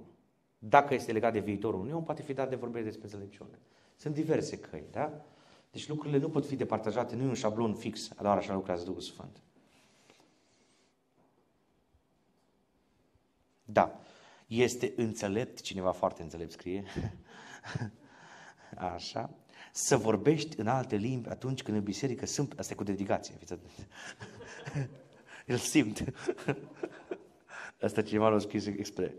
Dacă 0.60 0.94
este 0.94 1.12
legat 1.12 1.34
de 1.34 1.40
viitorul 1.40 1.80
unui 1.80 1.92
om, 1.92 2.04
poate 2.04 2.22
fi 2.22 2.34
dat 2.34 2.50
de 2.50 2.56
vorbire 2.56 2.84
despre 2.84 3.04
înțelepciune. 3.04 3.60
Sunt 3.96 4.14
diverse 4.14 4.60
căi, 4.60 4.84
da? 4.92 5.26
Deci 5.72 5.88
lucrurile 5.88 6.20
nu 6.20 6.30
pot 6.30 6.46
fi 6.46 6.56
departajate, 6.56 7.16
nu 7.16 7.24
e 7.24 7.28
un 7.28 7.34
șablon 7.34 7.74
fix, 7.74 8.10
doar 8.22 8.38
așa 8.38 8.54
lucrează 8.54 8.86
Duhul 8.86 9.02
Sfânt. 9.02 9.42
Da, 13.66 14.00
este 14.48 14.94
înțelept, 14.96 15.62
cineva 15.62 15.92
foarte 15.92 16.22
înțelept 16.22 16.52
scrie, 16.52 16.84
așa, 18.94 19.30
să 19.78 19.98
vorbești 19.98 20.60
în 20.60 20.68
alte 20.68 20.96
limbi 20.96 21.30
atunci 21.30 21.64
când 21.64 21.78
în 21.78 21.84
biserică 21.84 22.26
sunt, 22.26 22.54
asta 22.58 22.74
e 22.74 22.76
cu 22.76 22.84
dedicație, 22.84 23.36
fiți 23.40 23.54
îl 25.46 25.58
simt. 25.58 26.04
Asta 27.82 28.02
cineva 28.02 28.30
l-a 28.30 28.40
scris 28.40 28.66
expre. 28.66 29.16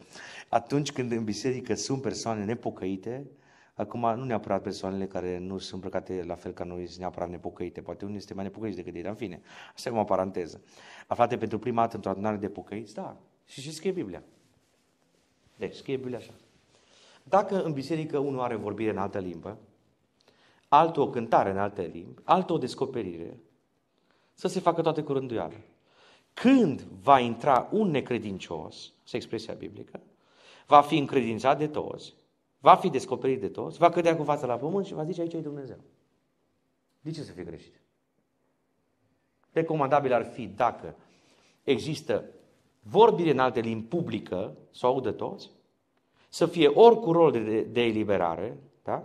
Atunci 0.49 0.93
când 0.93 1.13
în 1.13 1.25
biserică 1.25 1.75
sunt 1.75 2.03
persoane 2.03 2.45
nepocăite, 2.45 3.27
Acum, 3.75 4.01
nu 4.01 4.25
neapărat 4.25 4.63
persoanele 4.63 5.07
care 5.07 5.39
nu 5.39 5.59
sunt 5.59 5.73
îmbrăcate 5.73 6.25
la 6.27 6.35
fel 6.35 6.53
ca 6.53 6.65
noi, 6.65 6.87
sunt 6.87 6.99
neapărat 6.99 7.29
nepocăite. 7.29 7.81
Poate 7.81 8.05
unii 8.05 8.17
este 8.17 8.35
mai 8.35 8.45
nepocăiți 8.45 8.77
decât 8.77 8.95
ei, 8.95 9.03
dar 9.03 9.11
în 9.11 9.17
fine, 9.17 9.41
asta 9.75 9.89
e 9.89 9.99
o 9.99 10.05
paranteză. 10.05 10.61
Aflate 11.07 11.37
pentru 11.37 11.59
prima 11.59 11.81
dată 11.81 11.97
într-o 11.97 12.11
adunare 12.11 12.37
de 12.37 12.49
pocăiți, 12.49 12.95
da. 12.95 13.17
Și 13.47 13.61
și 13.61 13.73
scrie 13.73 13.91
Biblia. 13.91 14.23
Deci, 15.57 15.75
scrie 15.75 15.97
Biblia 15.97 16.19
așa. 16.19 16.35
Dacă 17.23 17.63
în 17.63 17.73
biserică 17.73 18.19
unul 18.19 18.41
are 18.41 18.55
vorbire 18.55 18.91
în 18.91 18.99
altă 18.99 19.19
limbă, 19.19 19.59
altul 20.69 21.03
o 21.03 21.11
cântare 21.11 21.51
în 21.51 21.59
alte 21.59 21.83
limbi, 21.83 22.21
altul 22.25 22.55
o 22.55 22.59
descoperire, 22.59 23.41
să 24.35 24.49
se 24.49 24.61
facă 24.61 24.83
toate 24.83 25.03
cu 25.03 25.12
rânduială. 25.12 25.55
Când 26.35 26.81
va 26.81 27.19
intra 27.19 27.69
un 27.73 27.91
necredincios, 27.91 28.93
se 29.05 29.17
expresia 29.17 29.55
biblică, 29.55 30.01
va 30.67 30.81
fi 30.81 30.99
încredințat 30.99 31.59
de 31.59 31.67
toți, 31.67 32.14
va 32.59 32.75
fi 32.75 32.91
descoperit 32.91 33.41
de 33.41 33.49
toți, 33.49 33.79
va 33.79 33.91
cădea 33.91 34.17
cu 34.17 34.23
fața 34.23 34.47
la 34.47 34.57
pământ 34.57 34.87
și 34.87 34.95
va 34.95 35.05
zice 35.05 35.21
aici 35.21 35.33
e 35.33 35.39
Dumnezeu. 35.39 35.79
De 37.01 37.11
ce 37.11 37.23
să 37.23 37.33
fie 37.33 37.45
greșit? 37.45 37.81
Recomandabil 39.53 40.12
ar 40.12 40.25
fi 40.25 40.47
dacă 40.47 40.95
există 41.64 42.25
vorbire 42.83 43.31
în 43.31 43.39
alte 43.39 43.61
limbi 43.61 43.87
publică, 43.87 44.57
să 44.71 44.87
o 44.87 44.89
audă 44.89 45.12
toți, 45.12 45.51
să 46.29 46.47
fie 46.47 46.69
ori 46.69 47.01
cu 47.01 47.12
rol 47.12 47.33
de, 47.33 47.61
de 47.61 47.83
eliberare, 47.83 48.59
da? 48.83 49.05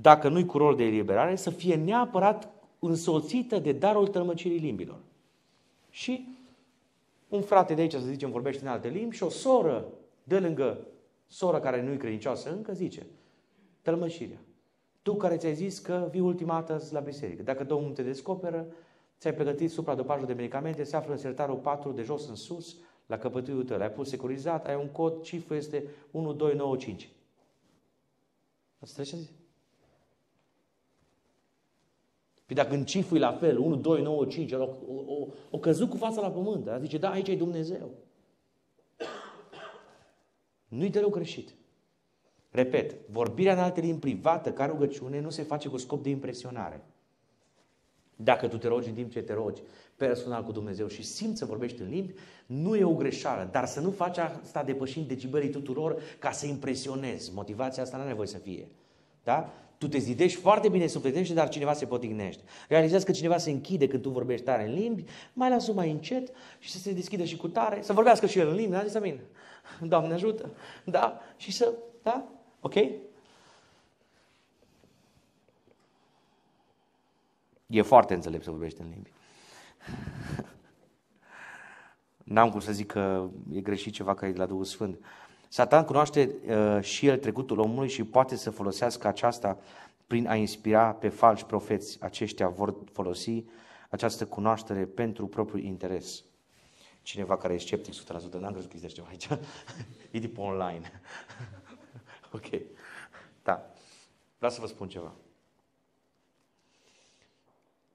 Dacă 0.00 0.28
nu-i 0.28 0.46
cu 0.46 0.58
rol 0.58 0.76
de 0.76 0.84
eliberare, 0.84 1.36
să 1.36 1.50
fie 1.50 1.74
neapărat 1.74 2.48
însoțită 2.78 3.58
de 3.58 3.72
darul 3.72 4.06
tălmăcirii 4.06 4.58
limbilor. 4.58 4.98
Și 5.90 6.28
un 7.28 7.42
frate 7.42 7.74
de 7.74 7.80
aici, 7.80 7.92
să 7.92 7.98
zicem, 7.98 8.30
vorbește 8.30 8.64
în 8.64 8.70
alte 8.70 8.88
limbi 8.88 9.16
și 9.16 9.22
o 9.22 9.28
soră 9.28 9.84
de 10.24 10.38
lângă 10.38 10.78
sora 11.26 11.60
care 11.60 11.82
nu-i 11.82 11.96
credincioasă 11.96 12.50
încă 12.50 12.72
zice, 12.72 13.06
tălmășirea. 13.82 14.38
Tu 15.02 15.14
care 15.14 15.36
ți-ai 15.36 15.54
zis 15.54 15.78
că 15.78 16.08
vii 16.10 16.20
ultima 16.20 16.54
dată 16.54 16.84
la 16.90 17.00
biserică. 17.00 17.42
Dacă 17.42 17.64
Domnul 17.64 17.92
te 17.92 18.02
descoperă, 18.02 18.66
ți-ai 19.18 19.34
pregătit 19.34 19.70
supradopajul 19.70 20.26
de 20.26 20.32
medicamente, 20.32 20.84
se 20.84 20.96
află 20.96 21.12
în 21.12 21.18
sertarul 21.18 21.56
4 21.56 21.92
de 21.92 22.02
jos 22.02 22.28
în 22.28 22.34
sus, 22.34 22.76
la 23.06 23.18
căpătâiul 23.18 23.64
tău. 23.64 23.78
L-ai 23.78 23.90
pus 23.90 24.08
securizat, 24.08 24.66
ai 24.66 24.76
un 24.76 24.88
cod, 24.88 25.22
cifră 25.22 25.54
este 25.54 25.84
1295. 26.12 27.10
Asta 28.78 29.02
ce 29.02 29.16
zice? 29.16 29.30
Păi 32.46 32.56
dacă 32.56 32.74
în 32.74 32.84
cifru 32.84 33.16
e 33.16 33.18
la 33.18 33.32
fel, 33.32 33.58
1, 33.58 33.76
2, 33.76 34.02
9, 34.02 34.26
5, 34.26 34.52
o, 34.52 34.68
o, 34.86 35.26
o 35.50 35.58
căzut 35.58 35.90
cu 35.90 35.96
fața 35.96 36.20
la 36.20 36.30
pământ. 36.30 36.68
A 36.68 36.78
zice, 36.78 36.98
da, 36.98 37.10
aici 37.10 37.28
e 37.28 37.36
Dumnezeu. 37.36 37.90
Nu-i 40.68 40.90
deloc 40.90 41.10
greșit. 41.10 41.54
Repet, 42.50 43.08
vorbirea 43.10 43.52
în 43.52 43.58
alte 43.58 43.80
limbi 43.80 44.00
privată 44.00 44.52
ca 44.52 44.66
rugăciune 44.66 45.20
nu 45.20 45.30
se 45.30 45.42
face 45.42 45.68
cu 45.68 45.76
scop 45.76 46.02
de 46.02 46.08
impresionare. 46.08 46.84
Dacă 48.16 48.48
tu 48.48 48.58
te 48.58 48.68
rogi 48.68 48.88
în 48.88 48.94
timp 48.94 49.10
ce 49.10 49.22
te 49.22 49.32
rogi 49.32 49.62
personal 49.96 50.44
cu 50.44 50.52
Dumnezeu 50.52 50.86
și 50.86 51.02
simți 51.02 51.38
să 51.38 51.44
vorbești 51.44 51.82
în 51.82 51.88
limbi, 51.88 52.14
nu 52.46 52.76
e 52.76 52.84
o 52.84 52.94
greșeală, 52.94 53.48
dar 53.52 53.66
să 53.66 53.80
nu 53.80 53.90
faci 53.90 54.18
asta 54.18 54.62
depășind 54.62 55.08
decibelii 55.08 55.50
tuturor 55.50 56.02
ca 56.18 56.30
să 56.30 56.46
impresionezi. 56.46 57.34
Motivația 57.34 57.82
asta 57.82 57.96
nu 57.96 58.02
are 58.02 58.10
nevoie 58.10 58.28
să 58.28 58.38
fie. 58.38 58.68
Da? 59.24 59.52
Tu 59.78 59.88
te 59.88 59.98
zidești 59.98 60.40
foarte 60.40 60.68
bine 60.68 60.86
sufletește, 60.86 61.34
dar 61.34 61.48
cineva 61.48 61.72
se 61.72 61.86
potignește. 61.86 62.42
Realizezi 62.68 63.04
că 63.04 63.12
cineva 63.12 63.38
se 63.38 63.50
închide 63.50 63.88
când 63.88 64.02
tu 64.02 64.10
vorbești 64.10 64.44
tare 64.44 64.66
în 64.66 64.74
limbi, 64.74 65.04
mai 65.32 65.50
lasă 65.50 65.72
mai 65.72 65.90
încet 65.90 66.32
și 66.58 66.70
să 66.70 66.78
se 66.78 66.92
deschidă 66.92 67.24
și 67.24 67.36
cu 67.36 67.48
tare, 67.48 67.82
să 67.82 67.92
vorbească 67.92 68.26
și 68.26 68.38
el 68.38 68.48
în 68.48 68.54
limbi, 68.54 68.72
da? 68.72 68.84
Zis 68.84 68.98
bine. 68.98 69.20
Doamne 69.80 70.14
ajută. 70.14 70.50
Da? 70.84 71.20
Și 71.36 71.52
să, 71.52 71.74
da? 72.02 72.28
Ok? 72.60 72.74
E 77.66 77.82
foarte 77.82 78.14
înțelept 78.14 78.44
să 78.44 78.50
vorbești 78.50 78.80
în 78.80 78.88
limbi. 78.88 79.12
N-am 82.24 82.50
cum 82.50 82.60
să 82.60 82.72
zic 82.72 82.86
că 82.86 83.28
e 83.52 83.60
greșit 83.60 83.92
ceva 83.92 84.14
care 84.14 84.30
e 84.30 84.32
de 84.32 84.38
la 84.38 84.46
Duhul 84.46 84.64
Sfânt. 84.64 84.98
Satan 85.48 85.84
cunoaște 85.84 86.34
uh, 86.48 86.82
și 86.82 87.06
el 87.06 87.18
trecutul 87.18 87.58
omului 87.58 87.88
și 87.88 88.04
poate 88.04 88.36
să 88.36 88.50
folosească 88.50 89.06
aceasta 89.06 89.58
prin 90.06 90.26
a 90.28 90.34
inspira 90.34 90.92
pe 90.92 91.08
falși 91.08 91.44
profeți. 91.44 91.98
Aceștia 92.00 92.48
vor 92.48 92.74
folosi 92.92 93.44
această 93.90 94.26
cunoaștere 94.26 94.84
pentru 94.84 95.26
propriul 95.26 95.64
interes. 95.64 96.24
Cineva 97.02 97.36
care 97.36 97.54
e 97.54 97.58
sceptic 97.58 97.94
100%, 97.94 97.96
n-am 98.06 98.52
crezut 98.52 98.70
că 98.70 98.76
există 98.76 98.86
ceva 98.86 99.08
aici. 99.08 99.28
e 100.10 100.18
de 100.18 100.28
pe 100.28 100.40
online. 100.40 100.90
ok. 102.36 102.46
Da. 103.42 103.70
Vreau 104.36 104.52
să 104.52 104.60
vă 104.60 104.66
spun 104.66 104.88
ceva. 104.88 105.14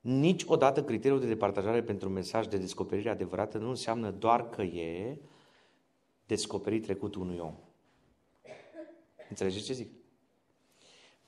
Niciodată 0.02 0.84
criteriul 0.84 1.20
de 1.20 1.28
departajare 1.28 1.84
pentru 1.84 2.08
un 2.08 2.14
mesaj 2.14 2.48
de 2.48 2.58
descoperire 2.58 3.10
adevărată 3.10 3.58
nu 3.58 3.70
înseamnă 3.70 4.12
doar 4.12 4.50
că 4.50 4.62
e 4.62 5.18
descoperit 6.32 6.84
trecutul 6.84 7.22
unui 7.22 7.38
om. 7.38 7.56
Înțelegeți 9.30 9.66
ce 9.66 9.74
zic? 9.74 9.92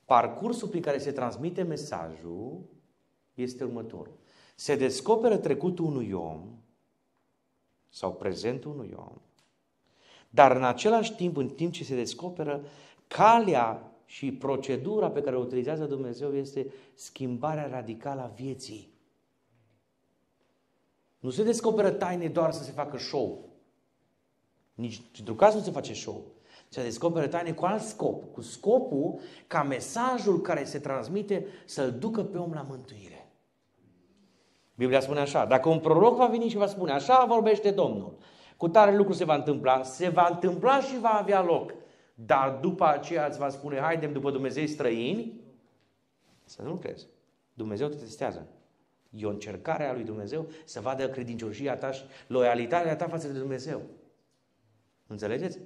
Parcursul 0.05 0.67
prin 0.67 0.81
care 0.81 0.97
se 0.97 1.11
transmite 1.11 1.63
mesajul 1.63 2.61
este 3.33 3.63
următorul. 3.63 4.17
Se 4.55 4.75
descoperă 4.75 5.37
trecutul 5.37 5.85
unui 5.85 6.11
om 6.11 6.57
sau 7.89 8.13
prezentul 8.13 8.71
unui 8.71 8.93
om, 8.95 9.21
dar 10.29 10.55
în 10.55 10.63
același 10.63 11.15
timp, 11.15 11.37
în 11.37 11.49
timp 11.49 11.71
ce 11.71 11.83
se 11.83 11.95
descoperă, 11.95 12.65
calea 13.07 13.91
și 14.05 14.31
procedura 14.31 15.11
pe 15.11 15.21
care 15.21 15.35
o 15.35 15.39
utilizează 15.39 15.85
Dumnezeu 15.85 16.35
este 16.35 16.73
schimbarea 16.93 17.67
radicală 17.67 18.21
a 18.21 18.33
vieții. 18.35 18.93
Nu 21.19 21.29
se 21.29 21.43
descoperă 21.43 21.91
taine 21.91 22.27
doar 22.27 22.51
să 22.51 22.63
se 22.63 22.71
facă 22.71 22.97
show. 22.97 23.52
Nici 24.73 25.01
într-un 25.17 25.35
caz 25.35 25.53
nu 25.53 25.61
se 25.61 25.71
face 25.71 25.93
show. 25.93 26.25
Se 26.69 26.83
descoperă 26.83 27.27
taine 27.27 27.51
cu 27.51 27.65
alt 27.65 27.81
scop. 27.81 28.33
Cu 28.33 28.41
scopul 28.41 29.19
ca 29.47 29.63
mesajul 29.63 30.41
care 30.41 30.63
se 30.63 30.79
transmite 30.79 31.45
să-l 31.65 31.91
ducă 31.91 32.23
pe 32.23 32.37
om 32.37 32.51
la 32.53 32.65
mântuire. 32.69 33.31
Biblia 34.75 34.99
spune 34.99 35.19
așa, 35.19 35.45
dacă 35.45 35.69
un 35.69 35.79
proroc 35.79 36.15
va 36.15 36.25
veni 36.27 36.49
și 36.49 36.57
va 36.57 36.67
spune, 36.67 36.91
așa 36.91 37.25
vorbește 37.25 37.71
Domnul, 37.71 38.17
cu 38.57 38.67
tare 38.67 38.95
lucru 38.95 39.13
se 39.13 39.23
va 39.23 39.35
întâmpla, 39.35 39.83
se 39.83 40.09
va 40.09 40.27
întâmpla 40.31 40.79
și 40.79 40.99
va 40.99 41.09
avea 41.09 41.43
loc. 41.43 41.73
Dar 42.15 42.57
după 42.61 42.85
aceea 42.85 43.25
îți 43.25 43.37
va 43.37 43.49
spune, 43.49 43.79
haidem 43.79 44.13
după 44.13 44.31
Dumnezei 44.31 44.67
străini, 44.67 45.41
să 46.43 46.61
nu 46.61 46.75
crezi. 46.75 47.07
Dumnezeu 47.53 47.87
te 47.87 47.95
testează. 47.95 48.47
E 49.09 49.25
o 49.25 49.29
încercare 49.29 49.85
a 49.85 49.93
lui 49.93 50.03
Dumnezeu 50.03 50.47
să 50.65 50.81
vadă 50.81 51.09
credincioșia 51.09 51.77
ta 51.77 51.91
și 51.91 52.03
loialitatea 52.27 52.95
ta 52.95 53.07
față 53.07 53.27
de 53.27 53.39
Dumnezeu. 53.39 53.81
Înțelegeți? 55.07 55.59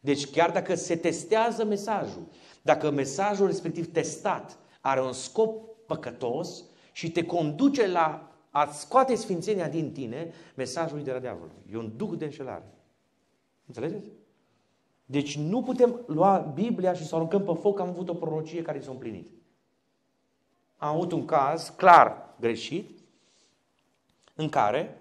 Deci 0.00 0.30
chiar 0.30 0.50
dacă 0.50 0.74
se 0.74 0.96
testează 0.96 1.64
mesajul, 1.64 2.26
dacă 2.62 2.90
mesajul 2.90 3.46
respectiv 3.46 3.92
testat 3.92 4.58
are 4.80 5.02
un 5.02 5.12
scop 5.12 5.68
păcătos 5.86 6.64
și 6.92 7.10
te 7.10 7.24
conduce 7.24 7.86
la 7.86 8.30
a 8.50 8.66
scoate 8.66 9.14
sfințenia 9.14 9.68
din 9.68 9.92
tine, 9.92 10.32
mesajul 10.54 10.98
e 10.98 11.02
de 11.02 11.12
la 11.12 11.18
diavolul. 11.18 11.54
E 11.72 11.76
un 11.76 11.92
duc 11.96 12.16
de 12.16 12.24
înșelare. 12.24 12.64
Înțelegeți? 13.66 14.06
Deci 15.06 15.36
nu 15.36 15.62
putem 15.62 16.00
lua 16.06 16.38
Biblia 16.38 16.92
și 16.92 17.06
să 17.06 17.14
o 17.14 17.16
aruncăm 17.16 17.42
pe 17.42 17.60
foc 17.60 17.76
că 17.76 17.82
am 17.82 17.88
avut 17.88 18.08
o 18.08 18.14
prorocie 18.14 18.62
care 18.62 18.80
s-a 18.80 18.90
împlinit. 18.90 19.28
Am 20.76 20.94
avut 20.94 21.12
un 21.12 21.24
caz 21.24 21.68
clar 21.76 22.34
greșit 22.40 22.98
în 24.34 24.48
care 24.48 25.00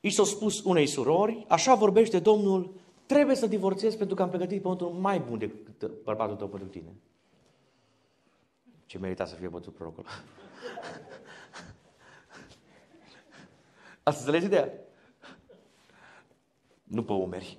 i 0.00 0.10
s-a 0.10 0.24
spus 0.24 0.62
unei 0.62 0.86
surori, 0.86 1.44
așa 1.48 1.74
vorbește 1.74 2.18
Domnul 2.18 2.74
Trebuie 3.06 3.36
să 3.36 3.46
divorțezi 3.46 3.96
pentru 3.96 4.16
că 4.16 4.22
am 4.22 4.28
pregătit 4.28 4.62
pământul 4.62 4.88
mai 4.88 5.20
bun 5.20 5.38
decât 5.38 6.02
bărbatul 6.02 6.36
tău 6.36 6.48
pentru 6.48 6.68
tine. 6.68 6.94
Ce 8.86 8.98
merita 8.98 9.24
să 9.24 9.34
fie 9.34 9.48
bătut 9.48 9.74
prorocul. 9.74 10.04
Asta 14.02 14.20
înțelegi 14.20 14.46
ideea? 14.46 14.72
Nu 16.82 17.04
pe 17.04 17.12
umeri. 17.12 17.58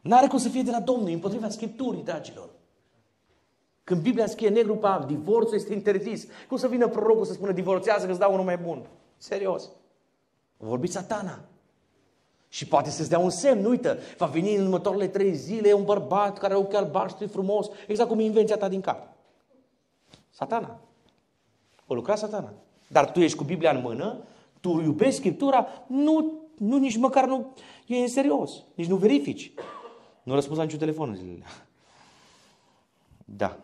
N-are 0.00 0.26
cum 0.26 0.38
să 0.38 0.48
fie 0.48 0.62
de 0.62 0.70
la 0.70 0.80
Domnul, 0.80 1.08
împotriva 1.08 1.48
Scripturii, 1.48 2.02
dragilor. 2.02 2.50
Când 3.84 4.02
Biblia 4.02 4.26
scrie 4.26 4.48
negru 4.48 4.76
pe 4.76 4.86
alb, 4.86 5.06
divorțul 5.06 5.54
este 5.54 5.72
interzis. 5.72 6.26
Cum 6.48 6.56
să 6.56 6.68
vină 6.68 6.88
prorocul 6.88 7.24
să 7.24 7.32
spună 7.32 7.52
divorțează 7.52 8.04
că 8.04 8.10
îți 8.10 8.20
dau 8.20 8.32
unul 8.32 8.44
mai 8.44 8.56
bun? 8.56 8.86
Serios. 9.16 9.70
A 10.64 10.66
vorbit 10.66 10.90
satana. 10.90 11.40
Și 12.48 12.66
poate 12.66 12.90
să-ți 12.90 13.08
dea 13.08 13.18
un 13.18 13.30
semn, 13.30 13.64
uită, 13.64 13.98
va 14.18 14.26
veni 14.26 14.54
în 14.54 14.62
următoarele 14.62 15.08
trei 15.08 15.34
zile 15.34 15.72
un 15.72 15.84
bărbat 15.84 16.38
care 16.38 16.52
are 16.52 16.62
ochi 16.62 16.74
albaștri 16.74 17.26
frumos, 17.26 17.66
exact 17.86 18.08
cum 18.08 18.18
e 18.18 18.22
invenția 18.22 18.56
ta 18.56 18.68
din 18.68 18.80
cap. 18.80 19.08
Satana. 20.30 20.80
O 21.86 21.94
lucra 21.94 22.14
satana. 22.14 22.52
Dar 22.88 23.10
tu 23.10 23.20
ești 23.20 23.36
cu 23.36 23.44
Biblia 23.44 23.70
în 23.70 23.80
mână, 23.80 24.18
tu 24.60 24.80
iubești 24.80 25.18
Scriptura, 25.18 25.66
nu 25.86 26.44
nu, 26.58 26.78
nici 26.78 26.96
măcar 26.96 27.26
nu 27.26 27.52
e 27.86 27.96
în 27.96 28.08
serios, 28.08 28.62
nici 28.74 28.86
nu 28.86 28.96
verifici. 28.96 29.52
Nu 30.22 30.34
răspuns 30.34 30.56
la 30.58 30.64
niciun 30.64 30.78
telefon 30.78 31.08
în 31.08 31.14
zilele 31.14 31.44
Da. 33.24 33.58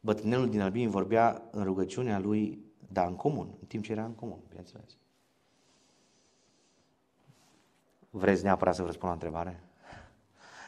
Bătrânelul 0.00 0.48
din 0.48 0.60
Albin 0.60 0.90
vorbea 0.90 1.42
în 1.50 1.64
rugăciunea 1.64 2.18
lui, 2.18 2.58
da, 2.92 3.06
în 3.06 3.16
comun, 3.16 3.56
în 3.60 3.66
timp 3.66 3.84
ce 3.84 3.92
era 3.92 4.04
în 4.04 4.14
comun, 4.14 4.38
bineînțeles. 4.48 4.96
Vreți 8.10 8.42
neapărat 8.42 8.74
să 8.74 8.80
vă 8.80 8.86
răspund 8.86 9.08
la 9.08 9.14
întrebare? 9.14 9.60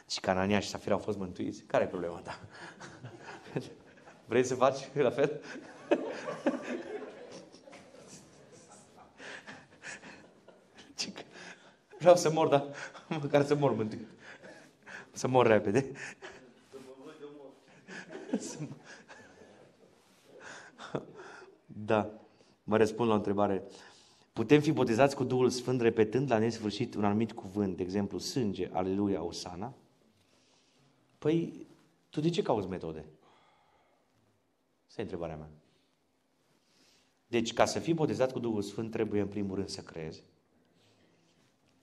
Și 0.08 0.20
Canania 0.20 0.60
și 0.60 0.68
Safira 0.68 0.94
au 0.94 1.00
fost 1.00 1.18
mântuiți? 1.18 1.62
Care 1.62 1.84
e 1.84 1.86
problema 1.86 2.18
ta? 2.18 2.38
Vrei 4.28 4.44
să 4.44 4.54
faci 4.54 4.94
la 4.94 5.10
fel? 5.10 5.40
Vreau 11.98 12.16
să 12.16 12.30
mor, 12.30 12.48
dar 12.48 12.64
măcar 13.22 13.44
să 13.44 13.54
mor 13.54 13.74
mântuit. 13.74 14.06
Să 15.12 15.28
mor 15.28 15.46
repede. 15.46 15.90
Da. 21.74 22.20
Mă 22.64 22.76
răspund 22.76 23.08
la 23.08 23.14
o 23.14 23.16
întrebare. 23.16 23.64
Putem 24.32 24.60
fi 24.60 24.72
botezați 24.72 25.16
cu 25.16 25.24
Duhul 25.24 25.50
Sfânt 25.50 25.80
repetând 25.80 26.30
la 26.30 26.38
nesfârșit 26.38 26.94
un 26.94 27.04
anumit 27.04 27.32
cuvânt, 27.32 27.76
de 27.76 27.82
exemplu, 27.82 28.18
sânge, 28.18 28.68
aleluia, 28.72 29.22
osana? 29.22 29.74
Păi, 31.18 31.66
tu 32.08 32.20
de 32.20 32.30
ce 32.30 32.42
cauți 32.42 32.68
metode? 32.68 33.04
Asta 34.86 35.00
e 35.00 35.04
întrebarea 35.04 35.36
mea. 35.36 35.50
Deci, 37.26 37.52
ca 37.52 37.64
să 37.64 37.78
fii 37.78 37.94
botezat 37.94 38.32
cu 38.32 38.38
Duhul 38.38 38.62
Sfânt, 38.62 38.90
trebuie 38.90 39.20
în 39.20 39.28
primul 39.28 39.54
rând 39.54 39.68
să 39.68 39.80
crezi. 39.80 40.22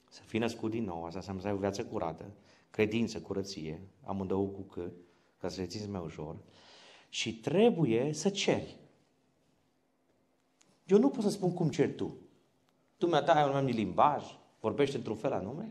Să 0.10 0.22
fii 0.22 0.40
născut 0.40 0.72
din 0.72 0.84
nou, 0.84 1.06
asta 1.06 1.18
înseamnă 1.18 1.42
să 1.42 1.48
ai 1.48 1.54
o 1.54 1.58
viață 1.58 1.86
curată, 1.86 2.32
credință, 2.70 3.22
curăție, 3.22 3.82
amândouă 4.04 4.48
cu 4.48 4.62
că, 4.62 4.92
ca 5.38 5.50
să 5.50 5.60
rețiți 5.60 5.90
mai 5.90 6.02
ușor. 6.02 6.36
Și 7.10 7.40
trebuie 7.40 8.14
să 8.14 8.30
ceri. 8.30 8.78
Eu 10.90 11.00
nu 11.00 11.10
pot 11.10 11.24
să 11.24 11.30
spun 11.30 11.54
cum 11.54 11.70
ceri 11.70 11.96
tu. 11.96 12.18
Dumneata 12.98 13.34
ai 13.34 13.50
un 13.50 13.56
anumit 13.56 13.76
limbaj, 13.76 14.24
vorbește 14.60 14.98
într-un 14.98 15.16
fel 15.16 15.34
anume. 15.34 15.70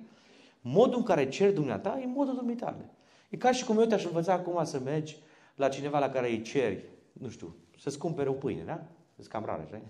Modul 0.60 0.98
în 0.98 1.04
care 1.04 1.28
ceri 1.28 1.54
dumneata 1.54 1.98
e 2.02 2.06
modul 2.06 2.34
dumitale. 2.34 2.90
E 3.28 3.36
ca 3.36 3.52
și 3.52 3.64
cum 3.64 3.78
eu 3.78 3.84
te-aș 3.84 4.04
învăța 4.04 4.32
acum 4.32 4.64
să 4.64 4.78
mergi 4.78 5.16
la 5.54 5.68
cineva 5.68 5.98
la 5.98 6.10
care 6.10 6.30
îi 6.30 6.42
ceri, 6.42 6.84
nu 7.12 7.28
știu, 7.28 7.56
să-ți 7.78 7.98
cumpere 7.98 8.28
o 8.28 8.32
pâine, 8.32 8.62
da? 8.62 8.84
Să-ți 9.16 9.28
cam 9.28 9.44
rare, 9.44 9.64
știi? 9.66 9.82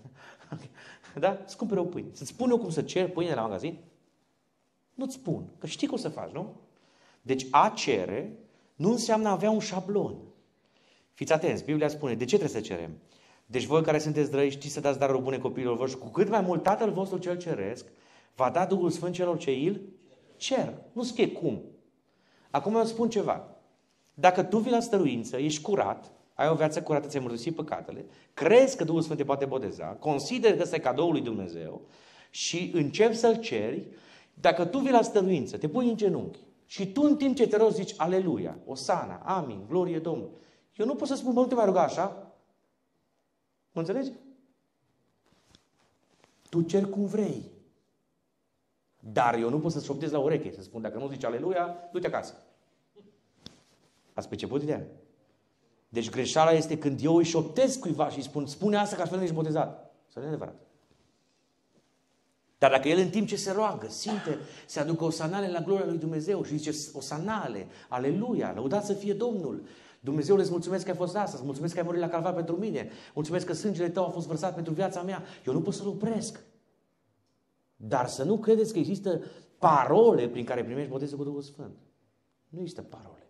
da? 1.21 1.43
Să 1.45 1.57
cumpere 1.57 1.81
o 1.81 1.85
pâine. 1.85 2.09
Să-ți 2.13 2.31
spun 2.31 2.51
eu 2.51 2.59
cum 2.59 2.71
să 2.71 2.83
cer 2.83 3.11
pâine 3.11 3.35
la 3.35 3.43
magazin? 3.43 3.79
Nu-ți 4.95 5.15
spun, 5.15 5.49
că 5.59 5.67
știi 5.67 5.87
cum 5.87 5.99
să 5.99 6.09
faci, 6.09 6.31
nu? 6.31 6.55
Deci 7.23 7.47
a 7.51 7.73
cere 7.77 8.39
nu 8.77 8.91
înseamnă 8.91 9.29
a 9.29 9.33
avea 9.33 9.51
un 9.51 9.61
șablon. 9.61 10.17
Fiți 11.13 11.33
atenți, 11.33 11.65
Biblia 11.65 11.89
spune, 11.89 12.15
de 12.15 12.25
ce 12.25 12.37
trebuie 12.37 12.63
să 12.63 12.69
cerem? 12.69 12.91
Deci 13.51 13.65
voi 13.65 13.83
care 13.83 13.99
sunteți 13.99 14.31
drăi, 14.31 14.51
știți 14.51 14.73
să 14.73 14.81
dați 14.81 14.99
darul 14.99 15.21
bune 15.21 15.39
copiilor 15.39 15.77
voștri, 15.77 16.01
cu 16.01 16.09
cât 16.09 16.29
mai 16.29 16.41
mult 16.41 16.63
Tatăl 16.63 16.91
vostru 16.91 17.19
cel 17.19 17.37
ceresc, 17.37 17.87
va 18.35 18.51
da 18.51 18.67
Duhul 18.67 18.91
Sfânt 18.91 19.15
celor 19.15 19.39
ce 19.39 19.51
îl 19.51 19.81
cer. 20.37 20.75
Nu 20.93 21.03
scrie 21.03 21.29
cum. 21.29 21.63
Acum 22.51 22.75
eu 22.75 22.85
spun 22.85 23.09
ceva. 23.09 23.57
Dacă 24.15 24.43
tu 24.43 24.59
vii 24.59 24.71
la 24.71 24.81
stăruință, 24.81 25.37
ești 25.37 25.63
curat, 25.63 26.13
ai 26.35 26.49
o 26.49 26.55
viață 26.55 26.83
curată, 26.83 27.09
ți-ai 27.09 27.23
mărturisit 27.23 27.55
păcatele, 27.55 28.07
crezi 28.35 28.77
că 28.77 28.85
Duhul 28.85 29.03
Sfânt 29.03 29.19
te 29.19 29.25
poate 29.25 29.45
boteza, 29.45 29.87
consideri 29.87 30.57
că 30.57 30.63
ăsta 30.63 30.77
e 30.77 30.79
cadoul 30.79 31.13
lui 31.13 31.21
Dumnezeu 31.21 31.83
și 32.31 32.71
începi 32.75 33.15
să-L 33.15 33.37
ceri, 33.37 33.89
dacă 34.35 34.65
tu 34.65 34.79
vii 34.79 34.93
la 34.93 35.03
stăruință, 35.03 35.57
te 35.57 35.69
pui 35.69 35.89
în 35.89 35.97
genunchi 35.97 36.39
și 36.67 36.93
tu 36.93 37.03
în 37.03 37.17
timp 37.17 37.37
ce 37.37 37.47
te 37.49 37.57
rogi 37.57 37.75
zici 37.75 37.95
Aleluia, 37.97 38.59
Osana, 38.67 39.23
Amin, 39.25 39.65
Glorie 39.69 39.99
Domnului, 39.99 40.33
eu 40.77 40.87
nu 40.87 40.95
pot 40.95 41.09
să 41.09 41.15
spun, 41.15 41.33
bă, 41.33 41.41
nu 41.41 41.47
te 41.47 41.55
mai 41.55 41.65
ruga 41.65 41.83
așa. 41.83 42.28
Mă 43.73 43.81
înțelegi? 43.81 44.13
Tu 46.49 46.63
cer 46.63 46.87
cum 46.87 47.07
vrei. 47.07 47.43
Dar 49.01 49.35
eu 49.35 49.51
nu 49.51 49.61
pot 49.61 49.73
să 49.73 49.81
șoptez 49.81 50.11
la 50.11 50.19
ureche, 50.19 50.53
să 50.53 50.63
spun, 50.63 50.83
dacă 50.83 50.99
nu 50.99 51.09
zici 51.09 51.25
Aleluia, 51.25 51.77
du-te 51.93 52.07
acasă. 52.07 52.35
Ați 54.15 54.29
perceput 54.29 54.63
ideea? 54.63 54.87
Deci 55.89 56.11
greșeala 56.11 56.51
este 56.51 56.79
când 56.79 57.01
eu 57.03 57.17
îi 57.17 57.25
șoptez 57.25 57.77
cuiva 57.77 58.09
și 58.09 58.17
îi 58.17 58.23
spun, 58.23 58.47
spune 58.47 58.77
asta 58.77 58.97
ca 58.97 59.07
să 59.07 59.19
ești 59.23 59.35
botezat. 59.35 59.95
Să 60.09 60.19
nu 60.19 60.27
adevărat. 60.27 60.55
Dar 62.59 62.71
dacă 62.71 62.89
el 62.89 62.99
în 62.99 63.11
timp 63.11 63.29
ce 63.29 63.37
se 63.37 63.53
roagă, 63.53 63.89
simte, 63.89 64.39
se 64.67 64.81
aducă 64.81 65.05
o 65.05 65.11
sanale 65.11 65.51
la 65.51 65.61
gloria 65.61 65.87
lui 65.87 65.99
Dumnezeu 65.99 66.45
și 66.45 66.57
zice 66.57 66.79
o 66.93 67.01
sanale, 67.01 67.67
aleluia, 67.89 68.53
lăudat 68.55 68.85
să 68.85 68.93
fie 68.93 69.13
Domnul. 69.13 69.63
Dumnezeu 70.01 70.37
îți 70.37 70.51
mulțumesc 70.51 70.85
că 70.85 70.91
ai 70.91 70.97
fost 70.97 71.17
asta, 71.17 71.37
îți 71.37 71.45
mulțumesc 71.45 71.75
că 71.75 71.81
ai 71.81 71.87
murit 71.87 72.01
la 72.01 72.09
calvar 72.09 72.35
pentru 72.35 72.57
mine, 72.57 72.89
mulțumesc 73.15 73.47
că 73.47 73.53
sângele 73.53 73.89
tău 73.89 74.05
a 74.05 74.09
fost 74.09 74.27
vărsat 74.27 74.55
pentru 74.55 74.73
viața 74.73 75.03
mea. 75.03 75.23
Eu 75.47 75.53
nu 75.53 75.61
pot 75.61 75.75
să-l 75.75 75.87
opresc. 75.87 76.41
Dar 77.77 78.07
să 78.07 78.25
nu 78.25 78.39
credeți 78.39 78.73
că 78.73 78.79
există 78.79 79.21
parole 79.59 80.29
prin 80.29 80.45
care 80.45 80.65
primești 80.65 80.91
botezul 80.91 81.19
cu 81.19 81.25
Duhul 81.25 81.43
Sfânt. 81.43 81.77
Nu 82.49 82.61
există 82.61 82.83
parole. 82.83 83.27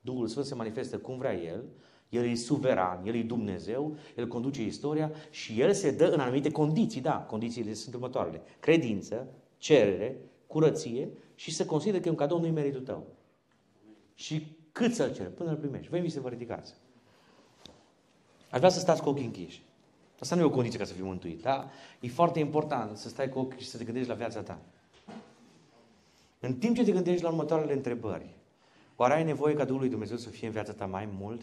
Duhul 0.00 0.26
Sfânt 0.26 0.46
se 0.46 0.54
manifestă 0.54 0.98
cum 0.98 1.18
vrea 1.18 1.34
El, 1.34 1.64
El 2.08 2.24
e 2.24 2.34
suveran, 2.34 3.06
El 3.06 3.14
e 3.14 3.22
Dumnezeu, 3.22 3.96
El 4.16 4.28
conduce 4.28 4.62
istoria 4.62 5.12
și 5.30 5.60
El 5.60 5.72
se 5.72 5.90
dă 5.90 6.06
în 6.06 6.20
anumite 6.20 6.50
condiții. 6.50 7.00
Da, 7.00 7.16
condițiile 7.16 7.72
sunt 7.72 7.94
următoarele. 7.94 8.42
Credință, 8.60 9.28
cerere, 9.56 10.20
curăție 10.46 11.10
și 11.34 11.54
să 11.54 11.64
consider 11.64 12.00
că 12.00 12.08
e 12.08 12.10
un 12.10 12.16
cadou 12.16 12.40
nu-i 12.40 12.50
meritul 12.50 12.80
tău. 12.80 13.06
Și 14.14 14.56
cât 14.78 14.94
să-l 14.94 15.14
cer? 15.14 15.26
Până 15.26 15.50
îl 15.50 15.56
primești. 15.56 15.88
Vă 15.88 16.08
să 16.08 16.20
vă 16.20 16.28
ridicați. 16.28 16.74
Aș 18.50 18.58
vrea 18.58 18.70
să 18.70 18.80
stați 18.80 19.02
cu 19.02 19.08
ochii 19.08 19.24
închiși. 19.24 19.62
Asta 20.20 20.34
nu 20.34 20.40
e 20.40 20.44
o 20.44 20.50
condiție 20.50 20.78
ca 20.78 20.84
să 20.84 20.92
fii 20.92 21.02
mântuit, 21.02 21.42
da? 21.42 21.70
E 22.00 22.08
foarte 22.08 22.38
important 22.38 22.96
să 22.96 23.08
stai 23.08 23.28
cu 23.28 23.38
ochii 23.38 23.60
și 23.60 23.68
să 23.68 23.76
te 23.76 23.84
gândești 23.84 24.08
la 24.08 24.14
viața 24.14 24.40
ta. 24.40 24.58
În 26.40 26.54
timp 26.54 26.76
ce 26.76 26.84
te 26.84 26.92
gândești 26.92 27.22
la 27.22 27.28
următoarele 27.28 27.72
întrebări, 27.72 28.34
oare 28.96 29.14
ai 29.14 29.24
nevoie 29.24 29.54
ca 29.54 29.64
Duhul 29.64 29.80
lui 29.80 29.90
Dumnezeu 29.90 30.16
să 30.16 30.28
fie 30.28 30.46
în 30.46 30.52
viața 30.52 30.72
ta 30.72 30.86
mai 30.86 31.08
mult? 31.18 31.40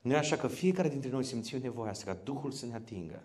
Nu 0.00 0.12
e 0.12 0.16
așa 0.16 0.36
că 0.36 0.48
fiecare 0.48 0.88
dintre 0.88 1.10
noi 1.10 1.24
simțim 1.24 1.58
nevoia 1.58 1.90
asta, 1.90 2.12
ca 2.12 2.18
Duhul 2.24 2.50
să 2.50 2.66
ne 2.66 2.74
atingă. 2.74 3.22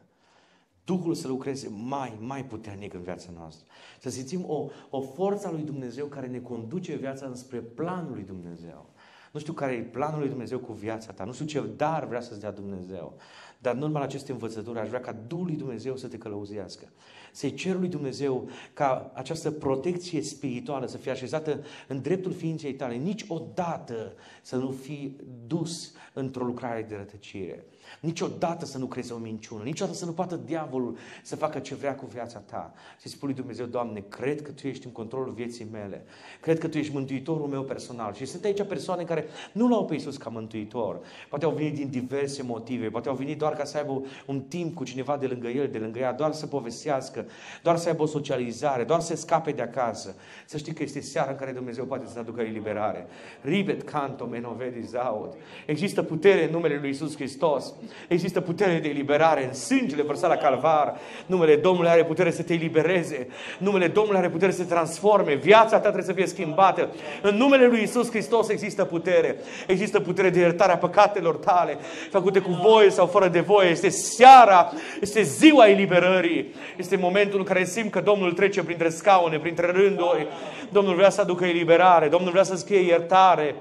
Duhul 0.91 1.13
să 1.13 1.27
lucreze 1.27 1.71
mai, 1.87 2.17
mai 2.19 2.45
puternic 2.45 2.93
în 2.93 3.01
viața 3.01 3.29
noastră. 3.37 3.65
Să 3.99 4.09
simțim 4.09 4.43
o, 4.47 4.65
o 4.89 5.01
forță 5.01 5.47
a 5.47 5.51
lui 5.51 5.61
Dumnezeu 5.61 6.05
care 6.05 6.27
ne 6.27 6.39
conduce 6.39 6.95
viața 6.95 7.25
înspre 7.25 7.57
planul 7.57 8.13
lui 8.13 8.23
Dumnezeu. 8.23 8.89
Nu 9.31 9.39
știu 9.39 9.53
care 9.53 9.73
e 9.73 9.81
planul 9.81 10.19
lui 10.19 10.29
Dumnezeu 10.29 10.59
cu 10.59 10.73
viața 10.73 11.11
ta, 11.11 11.23
nu 11.23 11.33
știu 11.33 11.45
ce 11.45 11.63
dar 11.75 12.07
vrea 12.07 12.21
să-ți 12.21 12.39
dea 12.39 12.51
Dumnezeu, 12.51 13.17
dar 13.57 13.75
în 13.75 13.81
urma 13.81 14.01
aceste 14.01 14.31
învățături 14.31 14.79
aș 14.79 14.87
vrea 14.87 14.99
ca 14.99 15.15
Duhul 15.27 15.45
lui 15.45 15.55
Dumnezeu 15.55 15.95
să 15.97 16.07
te 16.07 16.17
călăuzească. 16.17 16.87
Să-i 17.31 17.53
cer 17.53 17.75
lui 17.75 17.87
Dumnezeu 17.87 18.49
ca 18.73 19.11
această 19.13 19.51
protecție 19.51 20.21
spirituală 20.21 20.87
să 20.87 20.97
fie 20.97 21.11
așezată 21.11 21.63
în 21.87 22.01
dreptul 22.01 22.31
ființei 22.31 22.73
tale. 22.73 22.95
Niciodată 22.95 24.13
să 24.41 24.55
nu 24.55 24.69
fii 24.69 25.15
dus 25.47 25.93
într-o 26.13 26.43
lucrare 26.43 26.85
de 26.89 26.95
rătăcire. 26.95 27.65
Niciodată 27.99 28.65
să 28.65 28.77
nu 28.77 28.85
crezi 28.85 29.11
o 29.11 29.17
minciună, 29.17 29.63
niciodată 29.63 29.97
să 29.97 30.05
nu 30.05 30.11
poată 30.11 30.35
diavolul 30.35 30.97
să 31.23 31.35
facă 31.35 31.59
ce 31.59 31.75
vrea 31.75 31.95
cu 31.95 32.05
viața 32.05 32.39
ta. 32.39 32.73
Să 32.99 33.07
spui 33.07 33.27
lui 33.27 33.37
Dumnezeu, 33.37 33.65
Doamne, 33.65 34.03
cred 34.09 34.41
că 34.41 34.51
Tu 34.51 34.67
ești 34.67 34.85
în 34.85 34.91
controlul 34.91 35.33
vieții 35.33 35.67
mele, 35.71 36.05
cred 36.41 36.59
că 36.59 36.67
Tu 36.67 36.77
ești 36.77 36.93
mântuitorul 36.93 37.47
meu 37.47 37.63
personal. 37.63 38.13
Și 38.13 38.25
sunt 38.25 38.43
aici 38.43 38.63
persoane 38.63 39.03
care 39.03 39.25
nu 39.53 39.67
l-au 39.67 39.85
pe 39.85 39.93
Iisus 39.93 40.17
ca 40.17 40.29
mântuitor. 40.29 40.99
Poate 41.29 41.45
au 41.45 41.51
venit 41.51 41.75
din 41.75 41.89
diverse 41.89 42.43
motive, 42.43 42.89
poate 42.89 43.09
au 43.09 43.15
venit 43.15 43.37
doar 43.37 43.53
ca 43.53 43.63
să 43.63 43.77
aibă 43.77 44.01
un 44.25 44.41
timp 44.41 44.75
cu 44.75 44.83
cineva 44.83 45.17
de 45.17 45.27
lângă 45.27 45.47
el, 45.47 45.67
de 45.67 45.77
lângă 45.77 45.99
ea, 45.99 46.13
doar 46.13 46.31
să 46.33 46.47
povestească, 46.47 47.20
doar 47.61 47.77
să 47.77 47.89
aibă 47.89 48.03
o 48.03 48.05
socializare, 48.05 48.83
doar 48.83 48.99
să 48.99 49.15
scape 49.15 49.51
de 49.51 49.61
acasă. 49.61 50.15
Să 50.45 50.57
știi 50.57 50.73
că 50.73 50.83
este 50.83 51.01
seara 51.01 51.29
în 51.31 51.37
care 51.37 51.51
Dumnezeu 51.51 51.85
poate 51.85 52.05
să 52.13 52.19
aducă 52.19 52.41
eliberare. 52.41 53.07
Ribet 53.41 53.89
canto 53.89 54.25
menovedi 54.25 54.81
zaud. 54.81 55.33
Există 55.65 56.03
putere 56.03 56.43
în 56.43 56.51
numele 56.51 56.77
Lui 56.79 56.87
Iisus 56.87 57.15
Hristos. 57.15 57.73
Există 58.07 58.41
putere 58.41 58.79
de 58.79 58.89
eliberare 58.89 59.45
în 59.45 59.53
sângele 59.53 60.01
vărsat 60.01 60.29
la 60.29 60.35
calvar. 60.35 60.97
Numele 61.25 61.55
Domnului 61.55 61.89
are 61.89 62.05
putere 62.05 62.31
să 62.31 62.43
te 62.43 62.53
elibereze. 62.53 63.27
Numele 63.57 63.87
Domnului 63.87 64.19
are 64.19 64.29
putere 64.29 64.51
să 64.51 64.63
te 64.63 64.73
transforme. 64.73 65.33
Viața 65.33 65.75
ta 65.75 65.79
trebuie 65.79 66.03
să 66.03 66.13
fie 66.13 66.25
schimbată. 66.25 66.89
În 67.21 67.35
numele 67.35 67.67
Lui 67.67 67.81
Isus 67.81 68.09
Hristos 68.09 68.49
există 68.49 68.85
putere. 68.85 69.35
Există 69.67 69.99
putere 69.99 70.29
de 70.29 70.39
iertare 70.39 70.71
a 70.71 70.77
păcatelor 70.77 71.35
tale, 71.35 71.77
făcute 72.11 72.39
cu 72.39 72.51
voie 72.51 72.89
sau 72.89 73.05
fără 73.05 73.27
de 73.27 73.39
voie. 73.39 73.69
Este 73.69 73.89
seara, 73.89 74.71
este 75.01 75.21
ziua 75.21 75.67
eliberării. 75.67 76.53
Este 76.77 76.95
momentul 76.95 77.10
în 77.31 77.43
care 77.43 77.65
simt 77.65 77.91
că 77.91 78.01
Domnul 78.01 78.31
trece 78.31 78.63
printre 78.63 78.89
scaune, 78.89 79.39
printre 79.39 79.71
rânduri. 79.71 80.27
Domnul 80.71 80.95
vrea 80.95 81.09
să 81.09 81.21
aducă 81.21 81.45
eliberare. 81.45 82.07
Domnul 82.07 82.31
vrea 82.31 82.43
să 82.43 82.55
scrie 82.55 82.79
iertare. 82.79 83.55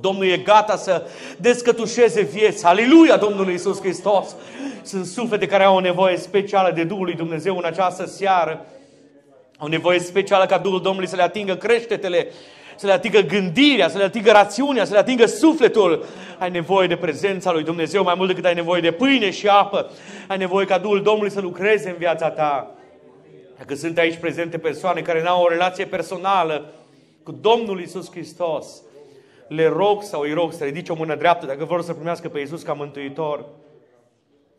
Domnul 0.00 0.24
e 0.24 0.36
gata 0.36 0.76
să 0.76 1.06
descătușeze 1.36 2.22
vieți. 2.22 2.66
Aleluia 2.66 3.16
Domnului 3.16 3.54
Isus 3.54 3.80
Hristos! 3.80 4.36
Sunt 4.82 5.06
suflete 5.06 5.46
care 5.46 5.64
au 5.64 5.76
o 5.76 5.80
nevoie 5.80 6.16
specială 6.16 6.70
de 6.74 6.84
Duhul 6.84 7.04
lui 7.04 7.14
Dumnezeu 7.14 7.56
în 7.56 7.64
această 7.64 8.06
seară. 8.06 8.66
Au 9.58 9.66
nevoie 9.66 9.98
specială 9.98 10.46
ca 10.46 10.58
Duhul 10.58 10.82
Domnului 10.82 11.08
să 11.08 11.16
le 11.16 11.22
atingă 11.22 11.54
creștetele, 11.54 12.26
să 12.80 12.86
le 12.86 12.92
atingă 12.92 13.20
gândirea, 13.20 13.88
să 13.88 13.98
le 13.98 14.04
atingă 14.04 14.30
rațiunea, 14.30 14.84
să 14.84 14.92
le 14.92 14.98
atingă 14.98 15.26
sufletul. 15.26 16.04
Ai 16.38 16.50
nevoie 16.50 16.86
de 16.86 16.96
prezența 16.96 17.52
lui 17.52 17.62
Dumnezeu 17.62 18.02
mai 18.02 18.14
mult 18.16 18.28
decât 18.28 18.44
ai 18.44 18.54
nevoie 18.54 18.80
de 18.80 18.92
pâine 18.92 19.30
și 19.30 19.46
apă. 19.48 19.90
Ai 20.28 20.38
nevoie 20.38 20.66
ca 20.66 20.78
Duhul 20.78 21.02
Domnului 21.02 21.30
să 21.30 21.40
lucreze 21.40 21.88
în 21.88 21.96
viața 21.98 22.30
ta. 22.30 22.74
Dacă 23.58 23.74
sunt 23.74 23.98
aici 23.98 24.16
prezente 24.16 24.58
persoane 24.58 25.00
care 25.00 25.22
nu 25.22 25.28
au 25.28 25.42
o 25.42 25.48
relație 25.48 25.84
personală 25.84 26.72
cu 27.22 27.32
Domnul 27.32 27.80
Isus 27.80 28.10
Hristos, 28.10 28.82
le 29.48 29.68
rog 29.68 30.02
sau 30.02 30.20
îi 30.20 30.32
rog 30.32 30.52
să 30.52 30.64
ridice 30.64 30.92
o 30.92 30.94
mână 30.94 31.14
dreaptă 31.14 31.46
dacă 31.46 31.64
vor 31.64 31.82
să 31.82 31.92
primească 31.92 32.28
pe 32.28 32.40
Isus 32.40 32.62
ca 32.62 32.72
mântuitor. 32.72 33.44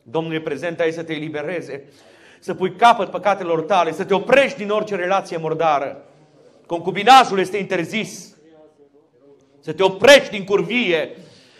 Domnul 0.04 0.34
e 0.34 0.42
prezent 0.42 0.80
aici 0.80 0.94
să 0.94 1.04
te 1.04 1.14
elibereze, 1.14 1.84
să 2.40 2.54
pui 2.54 2.76
capăt 2.76 3.10
păcatelor 3.10 3.62
tale, 3.62 3.92
să 3.92 4.04
te 4.04 4.14
oprești 4.14 4.58
din 4.58 4.70
orice 4.70 4.96
relație 4.96 5.38
murdară. 5.38 6.06
Concubinajul 6.72 7.40
este 7.40 7.58
interzis. 7.58 8.36
Să 9.60 9.74
te 9.74 9.84
oprești 9.84 10.30
din 10.30 10.44
curvie, 10.44 11.18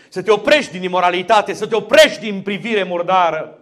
să 0.08 0.22
te 0.22 0.30
oprești 0.30 0.72
din 0.72 0.82
imoralitate, 0.82 1.52
să 1.52 1.66
te 1.66 1.74
oprești 1.74 2.20
din 2.20 2.42
privire 2.42 2.82
murdară. 2.82 3.58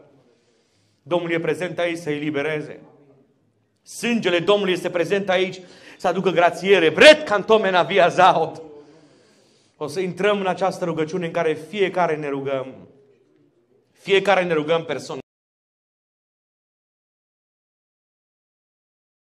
Domnul 1.02 1.30
e 1.30 1.40
prezent 1.40 1.78
aici 1.78 1.98
să 1.98 2.10
elibereze. 2.10 2.80
Sângele 3.82 4.38
Domnului 4.38 4.72
este 4.72 4.90
prezent 4.90 5.28
aici 5.28 5.60
să 5.98 6.08
aducă 6.08 6.30
grațiere. 6.30 6.90
Bret 6.90 7.28
cantomena 7.28 7.82
via 7.82 8.08
zaot. 8.08 8.62
O 9.76 9.86
să 9.86 10.00
intrăm 10.00 10.40
în 10.40 10.46
această 10.46 10.84
rugăciune 10.84 11.26
în 11.26 11.32
care 11.32 11.52
fiecare 11.68 12.16
ne 12.16 12.28
rugăm. 12.28 12.74
Fiecare 13.92 14.44
ne 14.44 14.52
rugăm 14.52 14.84
personal. 14.84 15.29